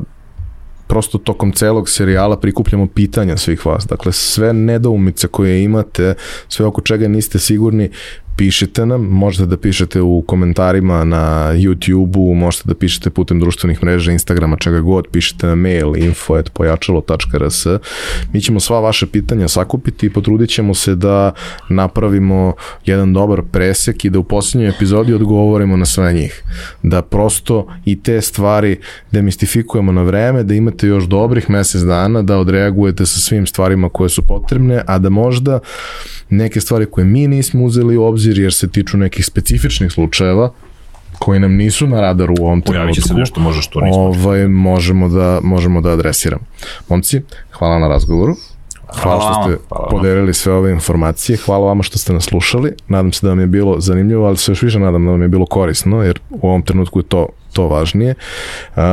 prosto 0.92 1.18
tokom 1.18 1.52
celog 1.52 1.90
serijala 1.90 2.40
prikupljamo 2.40 2.88
pitanja 2.88 3.38
svih 3.38 3.66
vas. 3.66 3.88
Dakle, 3.88 4.12
sve 4.12 4.54
nedoumice 4.54 5.28
koje 5.28 5.64
imate, 5.64 6.14
sve 6.48 6.66
oko 6.66 6.82
čega 6.82 7.08
niste 7.08 7.40
sigurni, 7.40 7.90
pišite 8.36 8.86
nam, 8.86 9.02
možete 9.02 9.46
da 9.46 9.58
pišete 9.58 10.02
u 10.02 10.22
komentarima 10.28 11.04
na 11.04 11.54
YouTube-u, 11.54 12.34
možete 12.34 12.64
da 12.66 12.76
pišete 12.76 13.10
putem 13.10 13.40
društvenih 13.40 13.84
mreža, 13.84 14.12
Instagrama, 14.12 14.58
čega 14.58 14.80
god, 14.80 15.08
pišete 15.12 15.48
na 15.48 15.56
mail 15.56 15.96
info.pojačalo.rs. 15.98 17.66
Mi 18.34 18.42
ćemo 18.42 18.60
sva 18.60 18.80
vaše 18.80 19.08
pitanja 19.08 19.48
sakupiti 19.48 20.06
i 20.06 20.10
potrudit 20.10 20.50
ćemo 20.50 20.74
se 20.74 20.96
da 20.96 21.32
napravimo 21.70 22.54
jedan 22.86 23.14
dobar 23.14 23.42
presek 23.52 24.06
i 24.06 24.10
da 24.10 24.20
u 24.20 24.24
poslednjoj 24.24 24.70
epizodi 24.70 25.14
odgovorimo 25.14 25.78
na 25.78 25.86
sve 25.86 26.14
njih. 26.14 26.44
Da 26.84 27.02
prosto 27.02 27.68
i 27.86 28.04
te 28.04 28.22
stvari 28.22 28.78
demistifikujemo 29.12 29.92
na 29.92 30.02
vreme, 30.02 30.44
da 30.44 30.54
imate 30.54 30.88
još 30.88 31.04
dobrih 31.04 31.50
mesec 31.50 31.82
dana 31.82 32.22
da 32.22 32.38
odreagujete 32.38 33.06
sa 33.06 33.20
svim 33.20 33.48
stvarima 33.48 33.90
koje 33.90 34.10
su 34.10 34.22
potrebne, 34.22 34.82
a 34.88 35.00
da 35.00 35.10
možda 35.10 35.60
neke 36.30 36.62
stvari 36.62 36.86
koje 36.86 37.06
mi 37.06 37.28
nismo 37.28 37.64
uzeli 37.64 37.98
u 37.98 38.04
obzir 38.04 38.21
jer 38.26 38.54
se 38.54 38.70
tiču 38.70 38.98
nekih 38.98 39.26
specifičnih 39.26 39.92
slučajeva 39.92 40.52
koji 41.20 41.40
nam 41.40 41.56
nisu 41.56 41.88
na 41.88 42.02
radaru 42.02 42.36
u 42.40 42.46
ovom 42.46 42.62
trenutku. 42.62 42.72
Pojavit 42.72 42.96
će 42.96 43.02
se 43.02 43.14
nešto, 43.14 43.40
možeš 43.40 43.68
to 43.68 43.82
nismo. 43.82 44.02
Ovaj, 44.02 44.48
možemo, 44.48 45.10
da, 45.10 45.40
možemo 45.44 45.82
da 45.82 45.90
adresiramo. 45.90 46.44
Momci, 46.90 47.22
hvala 47.52 47.80
na 47.80 47.88
razgovoru. 47.88 48.36
Hvala, 49.02 49.20
hvala 49.20 49.34
što 49.34 49.44
ste 49.44 49.64
hvala 49.70 49.88
podelili 49.90 50.34
sve 50.34 50.54
ove 50.54 50.72
informacije. 50.72 51.38
Hvala 51.38 51.68
vama 51.68 51.84
što 51.84 51.98
ste 51.98 52.14
nas 52.14 52.24
slušali. 52.24 52.74
Nadam 52.88 53.12
se 53.12 53.26
da 53.26 53.30
vam 53.30 53.40
je 53.40 53.48
bilo 53.48 53.80
zanimljivo, 53.80 54.28
ali 54.28 54.38
se 54.38 54.52
još 54.52 54.62
više 54.62 54.80
nadam 54.80 55.06
da 55.06 55.12
vam 55.12 55.22
je 55.22 55.28
bilo 55.28 55.46
korisno, 55.46 56.04
jer 56.04 56.20
u 56.30 56.48
ovom 56.48 56.62
trenutku 56.62 57.00
je 57.00 57.04
to, 57.04 57.28
to 57.54 57.68
važnije. 57.68 58.16
Uh, 58.76 58.84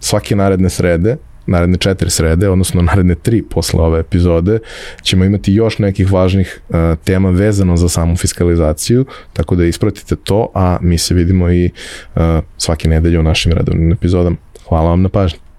svake 0.00 0.36
naredne 0.36 0.70
srede 0.70 1.16
naredne 1.46 1.76
četiri 1.78 2.10
srede, 2.10 2.48
odnosno 2.48 2.82
naredne 2.82 3.14
tri 3.14 3.42
posle 3.42 3.80
ove 3.80 4.00
epizode, 4.00 4.58
ćemo 5.02 5.24
imati 5.24 5.52
još 5.52 5.78
nekih 5.78 6.12
važnih 6.12 6.60
uh, 6.68 6.76
tema 7.04 7.30
vezano 7.30 7.76
za 7.76 7.88
samu 7.88 8.16
fiskalizaciju, 8.16 9.04
tako 9.32 9.56
da 9.56 9.64
ispratite 9.64 10.16
to, 10.16 10.50
a 10.54 10.78
mi 10.80 10.98
se 10.98 11.14
vidimo 11.14 11.50
i 11.50 11.70
uh, 12.14 12.22
svake 12.58 12.88
nedelje 12.88 13.18
u 13.18 13.22
našim 13.22 13.52
redovnim 13.52 13.92
epizodama. 13.92 14.36
Hvala 14.68 14.90
vam 14.90 15.02
na 15.02 15.08
pažnji. 15.08 15.51